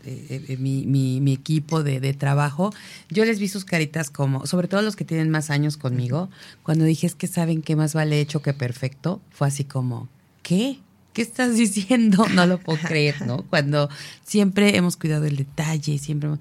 mi, 0.59 0.85
mi, 0.85 1.33
equipo 1.33 1.83
de, 1.83 2.01
de, 2.01 2.13
trabajo, 2.13 2.73
yo 3.09 3.25
les 3.25 3.39
vi 3.39 3.49
sus 3.49 3.65
caritas 3.65 4.11
como, 4.11 4.47
sobre 4.47 4.69
todo 4.69 4.83
los 4.83 4.95
que 4.95 5.05
tienen 5.05 5.31
más 5.31 5.49
años 5.49 5.79
conmigo, 5.79 6.29
cuando 6.63 6.85
dije 6.85 7.07
es 7.07 7.15
que 7.15 7.29
saben 7.29 7.63
que 7.63 7.77
más 7.77 7.95
vale 7.95 8.21
hecho 8.21 8.43
que 8.43 8.53
perfecto, 8.53 9.23
fue 9.31 9.49
así 9.49 9.65
como, 9.65 10.09
¿qué? 10.43 10.81
¿qué 11.19 11.23
estás 11.23 11.57
diciendo? 11.57 12.27
No 12.35 12.47
lo 12.47 12.59
puedo 12.59 12.79
creer, 12.79 13.27
¿no? 13.27 13.43
Cuando 13.51 13.89
siempre 14.25 14.77
hemos 14.77 14.97
cuidado 14.97 15.25
el 15.25 15.35
detalle, 15.35 15.99
siempre 15.99 16.29
hemos 16.29 16.39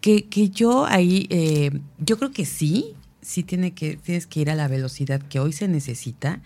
que, 0.00 0.26
que 0.26 0.50
yo 0.50 0.86
ahí, 0.86 1.26
eh, 1.30 1.80
yo 1.98 2.18
creo 2.18 2.32
que 2.32 2.44
sí, 2.44 2.94
sí 3.20 3.42
tiene 3.42 3.72
que, 3.72 3.96
tienes 3.96 4.26
que 4.26 4.40
ir 4.40 4.50
a 4.50 4.54
la 4.54 4.68
velocidad 4.68 5.20
que 5.20 5.40
hoy 5.40 5.52
se 5.52 5.68
necesita, 5.68 6.40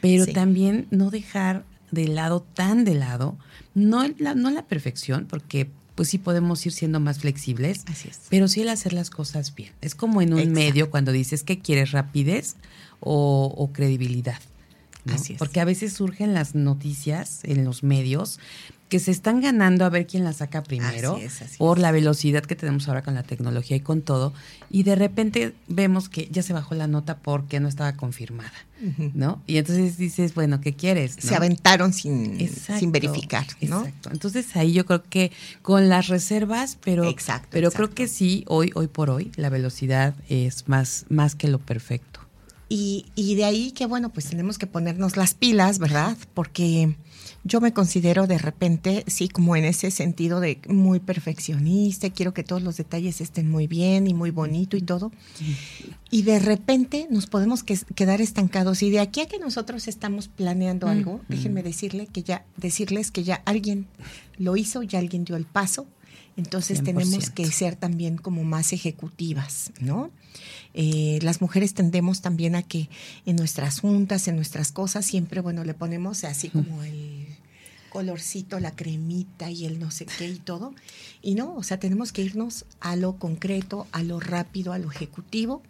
pero 0.00 0.26
también 0.26 0.86
no 0.90 1.10
dejar 1.10 1.64
de 1.90 2.08
lado, 2.08 2.44
tan 2.54 2.84
de 2.84 2.94
lado, 2.94 3.36
no 3.74 4.04
la, 4.18 4.34
no 4.34 4.50
la 4.50 4.66
perfección, 4.66 5.26
porque 5.26 5.68
pues 5.94 6.08
sí 6.08 6.18
podemos 6.18 6.64
ir 6.64 6.72
siendo 6.72 7.00
más 7.00 7.18
flexibles, 7.18 7.84
pero 8.30 8.48
sí 8.48 8.62
el 8.62 8.70
hacer 8.70 8.92
las 8.92 9.10
cosas 9.10 9.54
bien. 9.54 9.72
Es 9.80 9.94
como 9.94 10.22
en 10.22 10.32
un 10.32 10.52
medio 10.52 10.90
cuando 10.90 11.12
dices 11.12 11.44
que 11.44 11.58
quieres 11.58 11.92
rapidez 11.92 12.56
o, 13.00 13.70
credibilidad. 13.72 14.40
Así 15.12 15.34
es. 15.34 15.38
Porque 15.38 15.60
a 15.60 15.64
veces 15.64 15.92
surgen 15.92 16.32
las 16.32 16.54
noticias 16.54 17.40
en 17.42 17.64
los 17.64 17.82
medios 17.82 18.38
que 18.92 18.98
se 18.98 19.10
están 19.10 19.40
ganando 19.40 19.86
a 19.86 19.88
ver 19.88 20.06
quién 20.06 20.22
la 20.22 20.34
saca 20.34 20.62
primero 20.62 21.18
por 21.56 21.78
la 21.78 21.92
velocidad 21.92 22.44
que 22.44 22.54
tenemos 22.54 22.88
ahora 22.88 23.00
con 23.00 23.14
la 23.14 23.22
tecnología 23.22 23.74
y 23.74 23.80
con 23.80 24.02
todo 24.02 24.34
y 24.68 24.82
de 24.82 24.96
repente 24.96 25.54
vemos 25.66 26.10
que 26.10 26.28
ya 26.30 26.42
se 26.42 26.52
bajó 26.52 26.74
la 26.74 26.86
nota 26.88 27.16
porque 27.16 27.58
no 27.58 27.68
estaba 27.68 27.94
confirmada, 27.96 28.52
¿no? 29.14 29.40
Y 29.46 29.56
entonces 29.56 29.96
dices, 29.96 30.34
bueno, 30.34 30.60
¿qué 30.60 30.74
quieres? 30.74 31.16
Se 31.18 31.34
aventaron 31.34 31.94
sin, 31.94 32.38
sin 32.50 32.92
verificar, 32.92 33.46
¿no? 33.62 33.86
Exacto. 33.86 34.10
Entonces 34.12 34.54
ahí 34.56 34.74
yo 34.74 34.84
creo 34.84 35.02
que 35.04 35.32
con 35.62 35.88
las 35.88 36.08
reservas, 36.08 36.76
pero 36.84 37.08
exacto, 37.08 37.48
pero 37.50 37.70
creo 37.70 37.88
que 37.88 38.08
sí, 38.08 38.44
hoy 38.46 38.72
hoy 38.74 38.88
por 38.88 39.08
hoy 39.08 39.32
la 39.36 39.48
velocidad 39.48 40.14
es 40.28 40.68
más 40.68 41.06
más 41.08 41.34
que 41.34 41.48
lo 41.48 41.60
perfecto. 41.60 42.20
Y, 42.68 43.06
y 43.14 43.36
de 43.36 43.46
ahí 43.46 43.72
que 43.72 43.86
bueno, 43.86 44.10
pues 44.10 44.26
tenemos 44.26 44.58
que 44.58 44.66
ponernos 44.66 45.16
las 45.16 45.32
pilas, 45.32 45.78
¿verdad? 45.78 46.18
Porque 46.34 46.94
yo 47.44 47.60
me 47.60 47.72
considero 47.72 48.26
de 48.26 48.38
repente, 48.38 49.04
sí, 49.08 49.28
como 49.28 49.56
en 49.56 49.64
ese 49.64 49.90
sentido 49.90 50.38
de 50.38 50.60
muy 50.68 51.00
perfeccionista, 51.00 52.10
quiero 52.10 52.32
que 52.32 52.44
todos 52.44 52.62
los 52.62 52.76
detalles 52.76 53.20
estén 53.20 53.50
muy 53.50 53.66
bien 53.66 54.06
y 54.06 54.14
muy 54.14 54.30
bonito 54.30 54.76
y 54.76 54.82
todo. 54.82 55.10
Y 56.10 56.22
de 56.22 56.38
repente 56.38 57.08
nos 57.10 57.26
podemos 57.26 57.64
quedar 57.64 58.20
estancados. 58.20 58.82
Y 58.82 58.90
de 58.90 59.00
aquí 59.00 59.22
a 59.22 59.26
que 59.26 59.40
nosotros 59.40 59.88
estamos 59.88 60.28
planeando 60.28 60.86
algo, 60.86 61.20
déjenme 61.28 61.62
decirle 61.64 62.06
que 62.06 62.22
ya, 62.22 62.44
decirles 62.56 63.10
que 63.10 63.24
ya 63.24 63.42
alguien 63.44 63.86
lo 64.38 64.56
hizo, 64.56 64.82
ya 64.82 65.00
alguien 65.00 65.24
dio 65.24 65.36
el 65.36 65.44
paso. 65.44 65.86
Entonces 66.36 66.82
tenemos 66.82 67.28
que 67.28 67.44
ser 67.46 67.76
también 67.76 68.16
como 68.16 68.42
más 68.42 68.72
ejecutivas, 68.72 69.72
¿no? 69.80 70.10
Eh, 70.72 71.18
las 71.20 71.42
mujeres 71.42 71.74
tendemos 71.74 72.22
también 72.22 72.54
a 72.54 72.62
que 72.62 72.88
en 73.26 73.36
nuestras 73.36 73.80
juntas, 73.80 74.28
en 74.28 74.36
nuestras 74.36 74.72
cosas, 74.72 75.04
siempre, 75.04 75.42
bueno, 75.42 75.64
le 75.64 75.74
ponemos 75.74 76.24
así 76.24 76.48
como 76.48 76.82
el 76.82 77.21
colorcito, 77.92 78.58
la 78.58 78.74
cremita 78.74 79.50
y 79.50 79.66
el 79.66 79.78
no 79.78 79.90
sé 79.90 80.06
qué 80.06 80.26
y 80.26 80.38
todo. 80.38 80.74
Y 81.20 81.34
no, 81.34 81.54
o 81.54 81.62
sea, 81.62 81.78
tenemos 81.78 82.10
que 82.10 82.22
irnos 82.22 82.64
a 82.80 82.96
lo 82.96 83.18
concreto, 83.18 83.86
a 83.92 84.02
lo 84.02 84.18
rápido, 84.18 84.72
a 84.72 84.78
lo 84.78 84.90
ejecutivo. 84.90 85.62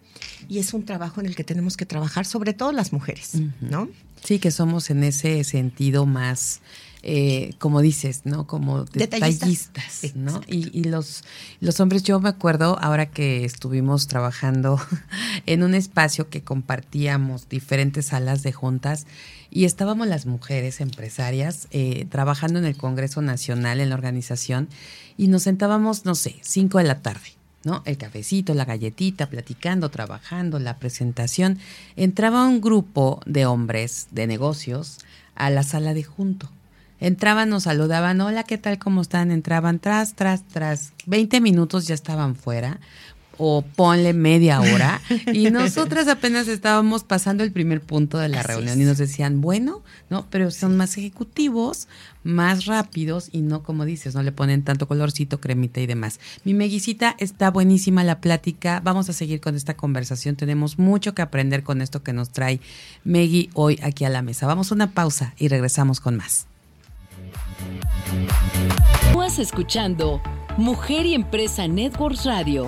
Y 0.47 0.59
es 0.59 0.73
un 0.73 0.85
trabajo 0.85 1.19
en 1.19 1.27
el 1.27 1.35
que 1.35 1.43
tenemos 1.43 1.75
que 1.75 1.85
trabajar, 1.85 2.25
sobre 2.25 2.53
todo 2.53 2.71
las 2.71 2.93
mujeres, 2.93 3.33
¿no? 3.59 3.89
Sí, 4.23 4.39
que 4.39 4.51
somos 4.51 4.89
en 4.89 5.03
ese 5.03 5.43
sentido 5.43 6.05
más 6.05 6.61
eh, 7.05 7.53
como 7.59 7.81
dices, 7.81 8.21
¿no? 8.23 8.47
Como 8.47 8.85
detallistas, 8.85 10.15
¿no? 10.15 10.39
Y, 10.47 10.85
los, 10.85 11.25
los 11.59 11.81
hombres, 11.81 12.03
yo 12.03 12.21
me 12.21 12.29
acuerdo 12.29 12.79
ahora 12.79 13.07
que 13.07 13.43
estuvimos 13.43 14.07
trabajando 14.07 14.79
en 15.45 15.63
un 15.63 15.75
espacio 15.75 16.29
que 16.29 16.43
compartíamos 16.43 17.49
diferentes 17.49 18.05
salas 18.05 18.41
de 18.41 18.53
juntas 18.53 19.05
y 19.51 19.65
estábamos 19.65 20.07
las 20.07 20.25
mujeres 20.25 20.79
empresarias 20.79 21.67
eh, 21.71 22.07
trabajando 22.09 22.59
en 22.59 22.65
el 22.65 22.77
Congreso 22.77 23.21
Nacional, 23.21 23.81
en 23.81 23.89
la 23.89 23.95
organización, 23.95 24.69
y 25.17 25.27
nos 25.27 25.43
sentábamos, 25.43 26.05
no 26.05 26.15
sé, 26.15 26.37
cinco 26.41 26.77
de 26.77 26.85
la 26.85 27.01
tarde. 27.01 27.33
¿no? 27.65 27.81
El 27.85 27.97
cafecito, 27.97 28.53
la 28.53 28.65
galletita, 28.65 29.29
platicando, 29.29 29.89
trabajando, 29.89 30.57
la 30.59 30.77
presentación. 30.79 31.59
Entraba 31.97 32.47
un 32.47 32.61
grupo 32.61 33.21
de 33.25 33.45
hombres 33.45 34.07
de 34.11 34.25
negocios 34.27 34.99
a 35.35 35.49
la 35.49 35.63
sala 35.63 35.93
de 35.93 36.03
junto. 36.03 36.49
Entraban, 37.03 37.49
nos 37.49 37.63
saludaban, 37.63 38.21
hola, 38.21 38.43
¿qué 38.45 38.57
tal? 38.57 38.79
¿Cómo 38.79 39.01
están? 39.01 39.29
Entraban 39.29 39.79
tras, 39.79 40.13
tras, 40.13 40.47
tras. 40.47 40.93
20 41.05 41.41
minutos 41.41 41.85
ya 41.85 41.95
estaban 41.95 42.33
fuera 42.33 42.79
o 43.37 43.61
ponle 43.75 44.13
media 44.13 44.61
hora 44.61 45.01
y 45.33 45.49
nosotras 45.51 46.07
apenas 46.07 46.47
estábamos 46.47 47.03
pasando 47.03 47.43
el 47.43 47.51
primer 47.51 47.81
punto 47.81 48.19
de 48.19 48.29
la 48.29 48.41
reunión 48.41 48.79
y 48.79 48.85
nos 48.85 48.99
decían, 48.99 49.41
bueno, 49.41 49.81
no, 50.09 50.27
pero 50.29 50.49
son 50.49 50.77
más 50.77 50.97
ejecutivos, 50.97 51.89
más 52.23 52.67
rápidos 52.67 53.27
y 53.33 53.41
no 53.41 53.63
como 53.63 53.83
dices, 53.83 54.15
no 54.15 54.23
le 54.23 54.31
ponen 54.31 54.63
tanto 54.63 54.87
colorcito, 54.87 55.41
cremita 55.41 55.81
y 55.81 55.87
demás. 55.87 56.21
Mi 56.45 56.53
meguisita 56.53 57.17
está 57.19 57.51
buenísima 57.51 58.05
la 58.05 58.21
plática, 58.21 58.79
vamos 58.81 59.09
a 59.09 59.13
seguir 59.13 59.41
con 59.41 59.57
esta 59.57 59.75
conversación, 59.75 60.37
tenemos 60.37 60.79
mucho 60.79 61.13
que 61.13 61.21
aprender 61.21 61.63
con 61.63 61.81
esto 61.81 62.01
que 62.01 62.13
nos 62.13 62.29
trae 62.29 62.61
Megui 63.03 63.49
hoy 63.55 63.77
aquí 63.83 64.05
a 64.05 64.09
la 64.09 64.21
mesa. 64.21 64.47
Vamos 64.47 64.71
a 64.71 64.75
una 64.75 64.91
pausa 64.91 65.33
y 65.37 65.49
regresamos 65.49 65.99
con 65.99 66.15
más. 66.15 66.47
Estás 69.33 69.47
escuchando 69.47 70.21
Mujer 70.57 71.07
y 71.07 71.15
Empresa 71.15 71.67
Networks 71.67 72.25
Radio. 72.25 72.67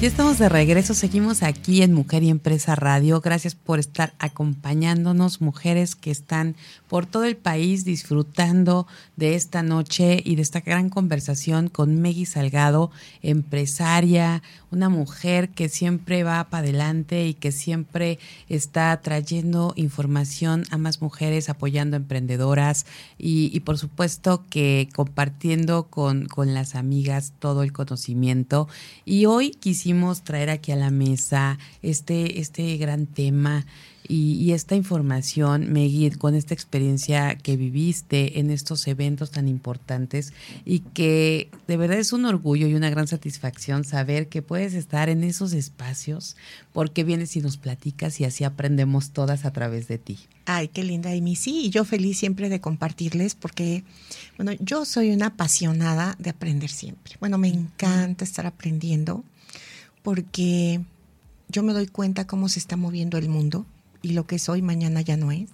Ya 0.00 0.06
estamos 0.06 0.38
de 0.38 0.48
regreso, 0.48 0.94
seguimos 0.94 1.42
aquí 1.42 1.82
en 1.82 1.92
Mujer 1.92 2.22
y 2.22 2.30
Empresa 2.30 2.76
Radio. 2.76 3.20
Gracias 3.20 3.56
por 3.56 3.80
estar 3.80 4.14
acompañándonos, 4.20 5.40
mujeres 5.40 5.96
que 5.96 6.12
están 6.12 6.54
por 6.86 7.04
todo 7.04 7.24
el 7.24 7.36
país 7.36 7.84
disfrutando 7.84 8.86
de 9.16 9.34
esta 9.34 9.64
noche 9.64 10.22
y 10.24 10.36
de 10.36 10.42
esta 10.42 10.60
gran 10.60 10.88
conversación 10.88 11.68
con 11.68 12.00
Meggy 12.00 12.26
Salgado, 12.26 12.92
empresaria, 13.22 14.44
una 14.70 14.88
mujer 14.88 15.48
que 15.48 15.68
siempre 15.68 16.22
va 16.22 16.44
para 16.48 16.62
adelante 16.62 17.26
y 17.26 17.34
que 17.34 17.50
siempre 17.50 18.20
está 18.48 19.00
trayendo 19.00 19.72
información 19.74 20.62
a 20.70 20.78
más 20.78 21.02
mujeres, 21.02 21.48
apoyando 21.48 21.96
emprendedoras 21.96 22.86
y, 23.18 23.58
por 23.60 23.78
supuesto 23.78 24.44
que 24.48 24.88
compartiendo 24.94 25.88
con, 25.88 26.26
con 26.26 26.54
las 26.54 26.76
amigas 26.76 27.32
todo 27.40 27.64
el 27.64 27.72
conocimiento. 27.72 28.68
Y 29.04 29.26
hoy 29.26 29.50
quisimos 29.88 30.20
traer 30.20 30.50
aquí 30.50 30.70
a 30.70 30.76
la 30.76 30.90
mesa 30.90 31.58
este, 31.80 32.40
este 32.40 32.76
gran 32.76 33.06
tema 33.06 33.64
y, 34.06 34.52
esta 34.52 34.74
información, 34.74 35.72
Megid, 35.72 36.14
con 36.14 36.34
esta 36.34 36.54
experiencia 36.54 37.36
que 37.36 37.56
viviste 37.56 38.38
en 38.38 38.50
estos 38.50 38.86
eventos 38.86 39.30
tan 39.30 39.48
importantes 39.48 40.32
y 40.64 40.80
que 40.80 41.50
de 41.66 41.76
verdad 41.76 41.98
es 41.98 42.12
un 42.12 42.24
orgullo 42.24 42.66
y 42.66 42.74
una 42.74 42.88
gran 42.90 43.06
satisfacción 43.06 43.84
saber 43.84 44.28
que 44.28 44.42
puedes 44.42 44.74
estar 44.74 45.08
en 45.08 45.24
esos 45.24 45.52
espacios 45.54 46.36
porque 46.72 47.04
vienes 47.04 47.36
y 47.36 47.40
nos 47.40 47.56
platicas 47.56 48.20
y 48.20 48.24
así 48.24 48.44
aprendemos 48.44 49.10
todas 49.10 49.44
a 49.46 49.52
través 49.52 49.88
de 49.88 49.96
ti. 49.98 50.18
Ay, 50.44 50.68
qué 50.68 50.84
linda, 50.84 51.10
Amy. 51.10 51.36
Sí, 51.36 51.66
y 51.66 51.70
yo 51.70 51.84
feliz 51.84 52.18
siempre 52.18 52.48
de 52.48 52.60
compartirles 52.60 53.34
porque, 53.34 53.84
bueno, 54.36 54.52
yo 54.60 54.84
soy 54.86 55.10
una 55.10 55.26
apasionada 55.26 56.14
de 56.18 56.30
aprender 56.30 56.70
siempre. 56.70 57.14
Bueno, 57.20 57.36
me 57.36 57.48
encanta 57.48 58.24
estar 58.24 58.46
aprendiendo 58.46 59.24
porque 60.08 60.80
yo 61.50 61.62
me 61.62 61.74
doy 61.74 61.86
cuenta 61.86 62.26
cómo 62.26 62.48
se 62.48 62.58
está 62.58 62.78
moviendo 62.78 63.18
el 63.18 63.28
mundo 63.28 63.66
y 64.00 64.14
lo 64.14 64.26
que 64.26 64.38
soy 64.38 64.62
mañana 64.62 65.02
ya 65.02 65.18
no 65.18 65.32
es. 65.32 65.50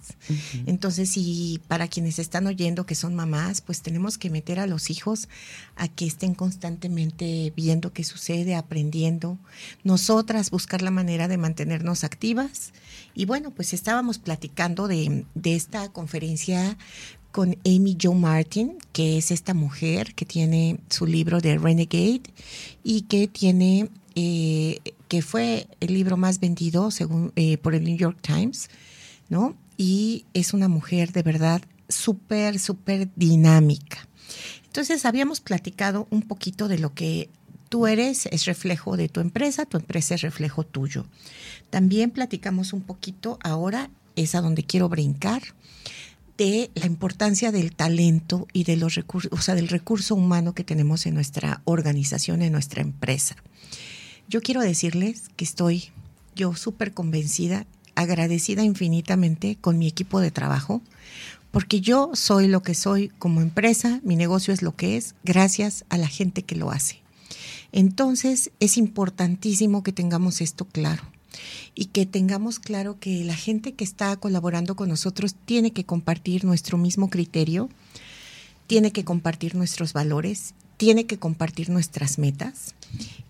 Entonces, 0.65 1.11
y 1.17 1.59
para 1.67 1.89
quienes 1.89 2.19
están 2.19 2.47
oyendo 2.47 2.85
que 2.85 2.95
son 2.95 3.15
mamás, 3.15 3.59
pues 3.59 3.81
tenemos 3.81 4.17
que 4.17 4.29
meter 4.29 4.61
a 4.61 4.65
los 4.65 4.89
hijos 4.89 5.27
a 5.75 5.89
que 5.89 6.05
estén 6.05 6.35
constantemente 6.35 7.51
viendo 7.57 7.91
qué 7.91 8.05
sucede, 8.05 8.55
aprendiendo. 8.55 9.37
Nosotras 9.83 10.51
buscar 10.51 10.81
la 10.81 10.91
manera 10.91 11.27
de 11.27 11.37
mantenernos 11.37 12.05
activas. 12.05 12.71
Y 13.13 13.25
bueno, 13.25 13.51
pues 13.51 13.73
estábamos 13.73 14.19
platicando 14.19 14.87
de, 14.87 15.25
de 15.35 15.55
esta 15.57 15.89
conferencia 15.89 16.77
con 17.33 17.57
Amy 17.65 17.97
Jo 18.01 18.13
Martin, 18.13 18.77
que 18.93 19.17
es 19.17 19.31
esta 19.31 19.53
mujer 19.53 20.15
que 20.15 20.23
tiene 20.23 20.79
su 20.89 21.05
libro 21.05 21.41
de 21.41 21.57
Renegade 21.57 22.21
y 22.81 23.01
que 23.09 23.27
tiene 23.27 23.89
eh, 24.15 24.79
que 25.07 25.21
fue 25.21 25.67
el 25.79 25.93
libro 25.93 26.17
más 26.17 26.39
vendido 26.39 26.91
según 26.91 27.31
eh, 27.35 27.57
por 27.57 27.75
el 27.75 27.83
New 27.83 27.97
York 27.97 28.17
Times, 28.21 28.69
¿no? 29.29 29.55
Y 29.77 30.25
es 30.33 30.53
una 30.53 30.67
mujer 30.67 31.11
de 31.11 31.21
verdad 31.21 31.61
súper, 31.89 32.59
súper 32.59 33.09
dinámica. 33.15 34.07
Entonces 34.65 35.05
habíamos 35.05 35.41
platicado 35.41 36.07
un 36.09 36.21
poquito 36.21 36.67
de 36.67 36.79
lo 36.79 36.93
que 36.93 37.29
tú 37.69 37.87
eres, 37.87 38.25
es 38.27 38.45
reflejo 38.45 38.97
de 38.97 39.09
tu 39.09 39.19
empresa, 39.19 39.65
tu 39.65 39.77
empresa 39.77 40.15
es 40.15 40.21
reflejo 40.21 40.63
tuyo. 40.63 41.05
También 41.69 42.11
platicamos 42.11 42.73
un 42.73 42.81
poquito, 42.81 43.37
ahora 43.43 43.89
es 44.15 44.35
a 44.35 44.41
donde 44.41 44.63
quiero 44.63 44.89
brincar, 44.89 45.41
de 46.37 46.71
la 46.75 46.85
importancia 46.85 47.51
del 47.51 47.75
talento 47.75 48.47
y 48.51 48.65
de 48.65 48.75
los 48.75 48.95
recursos, 48.95 49.31
o 49.31 49.41
sea, 49.41 49.55
del 49.55 49.69
recurso 49.69 50.15
humano 50.15 50.53
que 50.53 50.63
tenemos 50.63 51.05
en 51.05 51.13
nuestra 51.13 51.61
organización, 51.65 52.41
en 52.41 52.51
nuestra 52.51 52.81
empresa. 52.81 53.35
Yo 54.27 54.41
quiero 54.41 54.61
decirles 54.61 55.29
que 55.35 55.45
estoy 55.45 55.91
yo 56.35 56.55
súper 56.55 56.93
convencida, 56.93 57.67
agradecida 57.93 58.63
infinitamente 58.63 59.57
con 59.61 59.77
mi 59.77 59.87
equipo 59.87 60.19
de 60.19 60.31
trabajo, 60.31 60.81
porque 61.51 61.79
yo 61.79 62.11
soy 62.15 62.47
lo 62.47 62.63
que 62.63 62.73
soy 62.73 63.09
como 63.19 63.41
empresa, 63.41 64.01
mi 64.03 64.15
negocio 64.15 64.53
es 64.53 64.61
lo 64.61 64.75
que 64.75 64.97
es, 64.97 65.15
gracias 65.23 65.85
a 65.89 65.97
la 65.97 66.07
gente 66.07 66.41
que 66.41 66.55
lo 66.55 66.71
hace. 66.71 67.01
Entonces 67.71 68.51
es 68.59 68.77
importantísimo 68.77 69.83
que 69.83 69.91
tengamos 69.91 70.41
esto 70.41 70.65
claro 70.65 71.03
y 71.75 71.85
que 71.85 72.05
tengamos 72.05 72.59
claro 72.59 72.99
que 72.99 73.23
la 73.23 73.35
gente 73.35 73.73
que 73.73 73.83
está 73.83 74.15
colaborando 74.17 74.75
con 74.75 74.89
nosotros 74.89 75.35
tiene 75.45 75.71
que 75.71 75.85
compartir 75.85 76.45
nuestro 76.45 76.77
mismo 76.77 77.09
criterio, 77.09 77.69
tiene 78.67 78.91
que 78.91 79.05
compartir 79.05 79.55
nuestros 79.55 79.93
valores, 79.93 80.55
tiene 80.77 81.05
que 81.05 81.19
compartir 81.19 81.69
nuestras 81.69 82.17
metas 82.17 82.73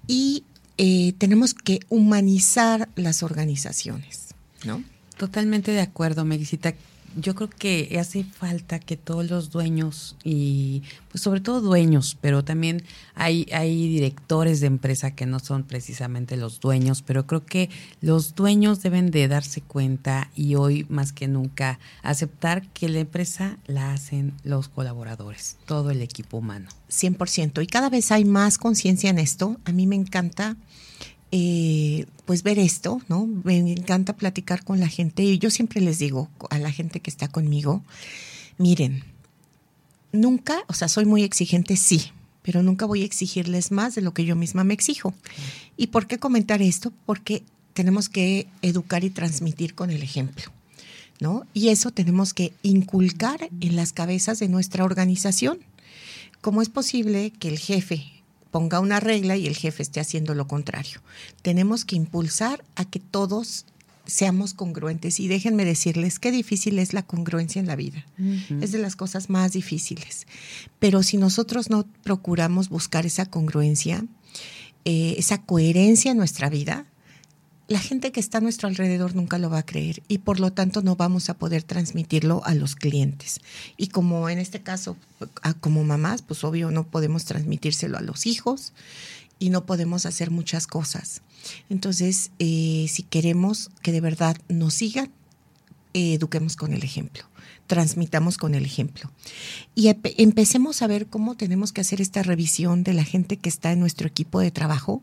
y 0.08 0.44
eh, 0.78 1.14
tenemos 1.18 1.54
que 1.54 1.80
humanizar 1.90 2.90
las 2.96 3.24
organizaciones, 3.24 4.36
¿no? 4.66 4.84
Totalmente 5.18 5.72
de 5.72 5.82
acuerdo, 5.82 6.26
Megisita 6.26 6.74
yo 7.16 7.36
creo 7.36 7.50
que 7.50 7.98
hace 8.00 8.24
falta 8.24 8.80
que 8.80 8.98
todos 8.98 9.30
los 9.30 9.50
dueños 9.50 10.16
y 10.24 10.84
pues 11.10 11.24
sobre 11.24 11.40
todo 11.40 11.62
dueños, 11.62 12.18
pero 12.20 12.44
también 12.44 12.84
hay, 13.14 13.48
hay 13.52 13.88
directores 13.88 14.60
de 14.60 14.68
empresa 14.68 15.16
que 15.16 15.26
no 15.26 15.40
son 15.40 15.64
precisamente 15.64 16.38
los 16.38 16.60
dueños, 16.60 17.02
pero 17.02 17.26
creo 17.26 17.46
que 17.46 17.70
los 18.02 18.36
dueños 18.36 18.82
deben 18.82 19.12
de 19.12 19.28
darse 19.28 19.62
cuenta 19.62 20.30
y 20.36 20.56
hoy 20.56 20.86
más 20.90 21.14
que 21.14 21.28
nunca 21.28 21.80
aceptar 22.04 22.68
que 22.70 22.90
la 22.90 23.00
empresa 23.00 23.58
la 23.66 23.94
hacen 23.94 24.34
los 24.44 24.68
colaboradores, 24.68 25.58
todo 25.66 25.92
el 25.92 26.02
equipo 26.02 26.38
humano. 26.38 26.70
100%. 26.90 27.64
Y 27.64 27.68
cada 27.68 27.90
vez 27.90 28.12
hay 28.12 28.26
más 28.26 28.58
conciencia 28.58 29.10
en 29.10 29.20
esto. 29.20 29.58
A 29.66 29.72
mí 29.72 29.88
me 29.88 29.96
encanta 29.96 30.56
eh, 31.32 32.06
pues 32.26 32.44
ver 32.44 32.60
esto, 32.60 33.02
¿no? 33.08 33.26
Me 33.26 33.58
encanta 33.58 34.16
platicar 34.16 34.64
con 34.64 34.80
la 34.80 34.88
gente 34.88 35.24
y 35.24 35.38
yo 35.38 35.50
siempre 35.50 35.82
les 35.82 36.00
digo 36.00 36.30
a 36.50 36.60
la 36.60 36.72
gente 36.72 37.00
que 37.00 37.10
está 37.10 37.28
conmigo, 37.28 37.84
miren, 38.58 39.04
nunca, 40.12 40.64
o 40.68 40.74
sea, 40.74 40.88
soy 40.88 41.06
muy 41.06 41.24
exigente, 41.24 41.78
sí, 41.78 42.12
pero 42.42 42.64
nunca 42.64 42.86
voy 42.86 43.02
a 43.02 43.06
exigirles 43.06 43.72
más 43.72 43.96
de 43.96 44.02
lo 44.02 44.14
que 44.14 44.26
yo 44.26 44.36
misma 44.36 44.64
me 44.64 44.74
exijo. 44.74 45.14
¿Y 45.78 45.88
por 45.88 46.08
qué 46.08 46.20
comentar 46.20 46.62
esto? 46.62 46.94
Porque 47.06 47.44
tenemos 47.74 48.08
que 48.08 48.48
educar 48.62 49.04
y 49.04 49.10
transmitir 49.10 49.76
con 49.76 49.90
el 49.90 50.02
ejemplo. 50.02 50.46
¿No? 51.22 51.48
Y 51.54 51.70
eso 51.70 51.92
tenemos 51.92 52.34
que 52.34 52.52
inculcar 52.62 53.50
en 53.62 53.78
las 53.78 53.94
cabezas 53.94 54.38
de 54.38 54.50
nuestra 54.50 54.84
organización. 54.84 55.60
¿Cómo 56.42 56.62
es 56.62 56.68
posible 56.68 57.32
que 57.32 57.48
el 57.48 57.58
jefe 57.58 58.15
ponga 58.56 58.80
una 58.80 59.02
regla 59.02 59.36
y 59.36 59.48
el 59.48 59.58
jefe 59.58 59.84
esté 59.84 60.00
haciendo 60.00 60.34
lo 60.34 60.48
contrario. 60.48 61.02
Tenemos 61.42 61.84
que 61.84 61.98
impulsar 61.98 62.64
a 62.78 62.86
que 62.86 63.02
todos 63.02 63.66
seamos 64.06 64.54
congruentes 64.54 65.20
y 65.20 65.28
déjenme 65.28 65.66
decirles 65.66 66.20
qué 66.20 66.32
difícil 66.32 66.80
es 66.80 66.94
la 66.94 67.04
congruencia 67.04 67.60
en 67.60 67.68
la 67.68 67.76
vida. 67.76 68.06
Es 68.62 68.72
de 68.72 68.78
las 68.78 68.96
cosas 68.96 69.30
más 69.30 69.52
difíciles. 69.52 70.26
Pero 70.80 71.04
si 71.04 71.18
nosotros 71.18 71.70
no 71.70 71.86
procuramos 72.02 72.70
buscar 72.70 73.06
esa 73.06 73.26
congruencia, 73.26 74.06
eh, 74.86 75.16
esa 75.18 75.42
coherencia 75.42 76.12
en 76.12 76.18
nuestra 76.18 76.50
vida, 76.50 76.86
la 77.68 77.80
gente 77.80 78.12
que 78.12 78.20
está 78.20 78.38
a 78.38 78.42
nuestro 78.42 78.68
alrededor 78.68 79.16
nunca 79.16 79.38
lo 79.38 79.50
va 79.50 79.60
a 79.60 79.66
creer 79.66 80.04
y 80.08 80.20
por 80.20 80.40
lo 80.40 80.54
tanto 80.54 80.82
no 80.82 80.96
vamos 80.96 81.30
a 81.30 81.34
poder 81.36 81.64
transmitirlo 81.64 82.42
a 82.46 82.54
los 82.54 82.76
clientes. 82.76 83.42
Y 83.78 83.88
como 83.88 84.30
en 84.30 84.40
este 84.40 84.62
caso, 84.62 84.98
como 85.60 85.84
mamás, 85.84 86.22
pues 86.22 86.44
obvio 86.44 86.72
no 86.72 86.88
podemos 86.88 87.26
transmitírselo 87.26 87.98
a 87.98 88.02
los 88.02 88.26
hijos 88.26 88.74
y 89.40 89.50
no 89.50 89.66
podemos 89.66 90.06
hacer 90.06 90.32
muchas 90.32 90.68
cosas. 90.68 91.22
Entonces, 91.70 92.32
eh, 92.40 92.88
si 92.90 93.04
queremos 93.04 93.72
que 93.82 93.92
de 93.92 94.02
verdad 94.02 94.38
nos 94.48 94.76
sigan, 94.76 95.12
eduquemos 95.94 96.56
con 96.56 96.74
el 96.74 96.84
ejemplo 96.84 97.24
transmitamos 97.68 98.38
con 98.38 98.54
el 98.54 98.66
ejemplo. 98.66 99.12
Y 99.74 99.90
empecemos 100.18 100.82
a 100.82 100.88
ver 100.88 101.08
cómo 101.08 101.36
tenemos 101.36 101.72
que 101.72 101.82
hacer 101.82 102.02
esta 102.02 102.24
revisión 102.24 102.84
de 102.84 102.94
la 102.94 103.04
gente 103.04 103.38
que 103.38 103.50
está 103.50 103.72
en 103.72 103.80
nuestro 103.80 104.08
equipo 104.08 104.40
de 104.40 104.52
trabajo 104.52 105.02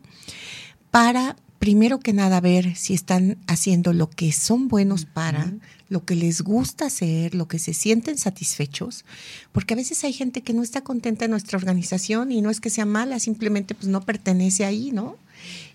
para 0.91 1.35
primero 1.63 2.01
que 2.01 2.11
nada 2.11 2.41
ver 2.41 2.75
si 2.75 2.93
están 2.93 3.37
haciendo 3.47 3.93
lo 3.93 4.09
que 4.09 4.33
son 4.33 4.67
buenos 4.67 5.05
para, 5.05 5.53
lo 5.87 6.03
que 6.03 6.13
les 6.13 6.41
gusta 6.41 6.87
hacer, 6.87 7.35
lo 7.35 7.47
que 7.47 7.57
se 7.57 7.73
sienten 7.73 8.17
satisfechos, 8.17 9.05
porque 9.53 9.73
a 9.73 9.77
veces 9.77 10.03
hay 10.03 10.11
gente 10.11 10.41
que 10.41 10.51
no 10.51 10.61
está 10.61 10.81
contenta 10.81 11.23
en 11.23 11.31
nuestra 11.31 11.57
organización 11.57 12.33
y 12.33 12.41
no 12.41 12.49
es 12.49 12.59
que 12.59 12.69
sea 12.69 12.85
mala, 12.85 13.17
simplemente 13.17 13.75
pues 13.75 13.87
no 13.87 14.01
pertenece 14.01 14.65
ahí, 14.65 14.91
¿no? 14.91 15.15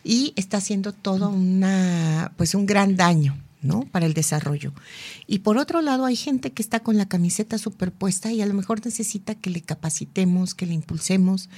Y 0.04 0.34
está 0.36 0.58
haciendo 0.58 0.92
todo 0.92 1.30
una 1.30 2.34
pues 2.36 2.54
un 2.54 2.66
gran 2.66 2.94
daño. 2.94 3.42
¿No? 3.62 3.82
Para 3.90 4.06
el 4.06 4.14
desarrollo. 4.14 4.72
Y 5.26 5.40
por 5.40 5.58
otro 5.58 5.82
lado, 5.82 6.04
hay 6.04 6.16
gente 6.16 6.52
que 6.52 6.62
está 6.62 6.80
con 6.80 6.96
la 6.96 7.08
camiseta 7.08 7.58
superpuesta 7.58 8.32
y 8.32 8.40
a 8.40 8.46
lo 8.46 8.54
mejor 8.54 8.84
necesita 8.84 9.34
que 9.34 9.50
le 9.50 9.60
capacitemos, 9.60 10.54
que 10.54 10.66
le 10.66 10.74
impulsemos, 10.74 11.48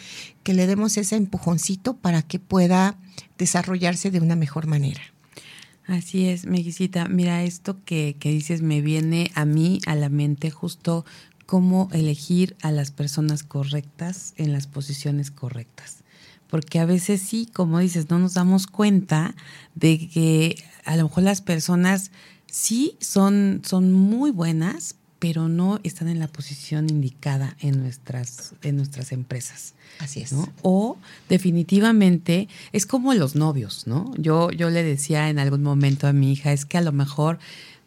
que 0.43 0.55
le 0.55 0.67
demos 0.67 0.97
ese 0.97 1.17
empujoncito 1.17 1.97
para 1.97 2.23
que 2.23 2.39
pueda 2.39 2.97
desarrollarse 3.39 4.11
de 4.11 4.21
una 4.21 4.37
mejor 4.37 4.67
manera. 4.67 5.03
Así 5.87 6.29
es, 6.29 6.47
Meguisita. 6.47 7.09
Mira, 7.09 7.43
esto 7.43 7.85
que, 7.85 8.17
que 8.19 8.31
dices 8.31 8.63
me 8.63 8.81
viene 8.81 9.31
a 9.35 9.45
mí 9.45 9.81
a 9.87 9.95
la 9.95 10.09
mente 10.09 10.51
justo 10.51 11.05
cómo 11.47 11.89
elegir 11.93 12.57
a 12.63 12.71
las 12.71 12.93
personas 12.93 13.43
correctas 13.43 14.35
en 14.37 14.53
las 14.53 14.69
posiciones 14.69 15.33
correctas 15.33 16.00
porque 16.51 16.81
a 16.81 16.85
veces 16.85 17.23
sí, 17.23 17.49
como 17.53 17.79
dices, 17.79 18.11
no 18.11 18.19
nos 18.19 18.35
damos 18.35 18.67
cuenta 18.67 19.35
de 19.77 20.09
que 20.09 20.63
a 20.85 20.97
lo 20.97 21.05
mejor 21.05 21.23
las 21.23 21.41
personas 21.41 22.11
sí 22.47 22.97
son, 23.01 23.63
son 23.65 23.93
muy 23.93 24.33
buenas, 24.33 24.97
pero 25.21 25.49
no 25.49 25.79
están 25.85 26.09
en 26.09 26.19
la 26.19 26.27
posición 26.27 26.91
indicada 26.91 27.57
en 27.61 27.81
nuestras, 27.81 28.55
en 28.63 28.77
nuestras 28.77 29.13
empresas. 29.13 29.75
Así 30.01 30.23
es. 30.23 30.35
O 30.63 30.97
definitivamente 31.29 32.49
es 32.73 32.87
como 32.87 33.15
los 33.15 33.37
novios, 33.37 33.87
¿no? 33.87 34.13
Yo, 34.17 34.51
yo 34.51 34.71
le 34.71 34.83
decía 34.83 35.29
en 35.29 35.39
algún 35.39 35.63
momento 35.63 36.09
a 36.09 36.13
mi 36.13 36.33
hija, 36.33 36.53
es 36.53 36.65
que 36.65 36.79
a 36.79 36.83
lo 36.83 36.93
mejor 36.93 37.39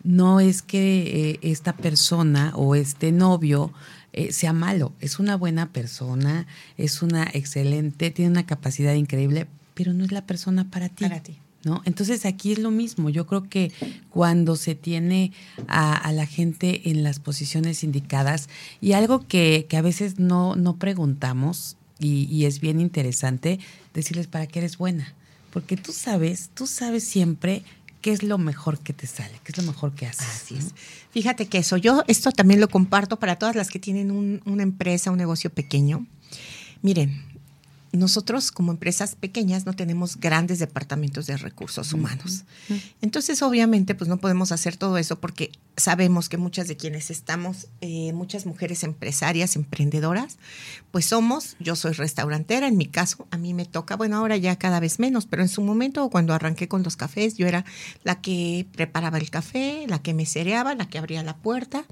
no 0.04 0.39
es 0.39 0.62
que 0.62 1.32
eh, 1.32 1.39
esta 1.41 1.73
persona 1.73 2.54
o 2.56 2.76
este 2.76 3.12
novio 3.12 3.73
eh, 4.13 4.32
sea 4.32 4.54
malo, 4.54 4.93
es 4.99 5.17
una 5.17 5.36
buena 5.36 5.71
persona, 5.71 6.45
es 6.78 7.02
una 7.02 7.23
excelente, 7.34 8.12
tiene 8.12 8.30
una 8.30 8.45
capacidad 8.45 8.93
increíble, 8.93 9.47
pero 9.73 9.91
no 9.91 10.06
es 10.06 10.12
la 10.12 10.26
persona 10.28 10.69
para 10.69 10.89
ti. 10.89 11.04
Para 11.04 11.21
ti. 11.21 11.38
¿No? 11.65 11.82
Entonces 11.86 12.26
aquí 12.26 12.52
es 12.52 12.60
lo 12.60 12.71
mismo. 12.71 13.10
Yo 13.10 13.26
creo 13.26 13.47
que 13.49 13.71
cuando 14.10 14.58
se 14.58 14.76
tiene 14.76 15.32
a, 15.67 16.12
la 16.12 16.26
gente 16.26 16.89
en 16.89 17.04
las 17.04 17.19
posiciones 17.19 17.86
indicadas 17.86 18.49
y 18.82 18.91
algo 18.91 19.26
que, 19.28 19.65
que 19.69 19.78
a 19.78 19.82
veces 19.82 20.19
no, 20.19 20.58
no 20.58 20.76
preguntamos 20.76 21.78
y, 21.99 22.26
y, 22.26 22.45
es 22.45 22.60
bien 22.60 22.82
interesante 22.82 23.60
decirles 23.93 24.28
para 24.28 24.45
qué 24.45 24.60
eres 24.60 24.78
buena. 24.78 25.13
Porque 25.52 25.78
tú 25.78 25.93
sabes, 25.93 26.49
tú 26.54 26.67
sabes 26.67 27.06
siempre 27.06 27.63
qué 28.04 28.12
es 28.12 28.22
lo 28.22 28.38
mejor 28.38 28.80
que 28.80 28.92
te 28.92 29.08
sale, 29.08 29.32
qué 29.44 29.54
es 29.54 29.58
lo 29.58 29.63
mejor 29.63 29.94
que 29.96 30.06
haces. 30.06 30.28
Así 30.28 30.56
es. 30.56 30.74
Fíjate 31.12 31.48
que 31.48 31.60
eso, 31.60 31.78
yo 31.78 32.04
esto 32.08 32.32
también 32.32 32.60
lo 32.60 32.68
comparto 32.68 33.18
para 33.18 33.38
todas 33.38 33.56
las 33.56 33.70
que 33.70 33.80
tienen 33.80 34.42
una 34.46 34.62
empresa, 34.62 35.10
un 35.10 35.18
negocio 35.18 35.50
pequeño. 35.50 36.06
Miren, 36.82 37.24
nosotros 37.94 38.52
como 38.52 38.74
empresas 38.74 39.16
pequeñas 39.16 39.66
no 39.66 39.74
tenemos 39.74 40.18
grandes 40.18 40.60
departamentos 40.60 41.28
de 41.28 41.38
recursos 41.38 41.94
humanos. 41.94 42.44
Entonces, 43.02 43.42
obviamente, 43.42 43.96
pues 43.96 44.10
no 44.10 44.18
podemos 44.18 44.52
hacer 44.52 44.76
todo 44.76 44.98
eso 44.98 45.22
porque 45.22 45.52
sabemos 45.76 46.30
que 46.30 46.38
muchas 46.38 46.68
de 46.68 46.78
quienes 46.78 47.10
estamos, 47.10 47.68
eh, 47.82 48.14
muchas 48.14 48.46
mujeres 48.46 48.84
empresarias, 48.84 49.56
emprendedoras, 49.56 50.38
pues 50.92 51.06
somos, 51.06 51.56
yo 51.60 51.76
soy 51.76 51.94
restaurantera, 51.94 52.68
en 52.68 52.78
mi 52.78 52.86
caso, 52.86 53.28
a 53.32 53.38
mí 53.38 53.54
me 53.54 53.66
toca, 53.66 53.96
bueno, 53.96 54.18
ahora 54.18 54.38
ya 54.38 54.56
cada 54.58 54.80
vez 54.80 55.00
menos, 55.00 55.26
pero 55.26 55.42
en 55.42 55.50
su 55.50 55.62
momento, 55.62 56.10
cuando 56.10 56.34
arranqué 56.34 56.68
con 56.68 56.84
los 56.84 56.96
cafés, 56.96 57.38
yo 57.38 57.48
era 57.48 57.66
la 58.04 58.22
que 58.22 58.68
preparaba 58.74 59.18
el 59.18 59.30
café, 59.30 59.86
la 59.88 60.02
que 60.02 60.14
me 60.14 60.26
cereaba, 60.26 60.76
la 60.76 60.88
que 60.88 61.00
abría 61.00 61.24
la 61.24 61.38
puerta, 61.38 61.86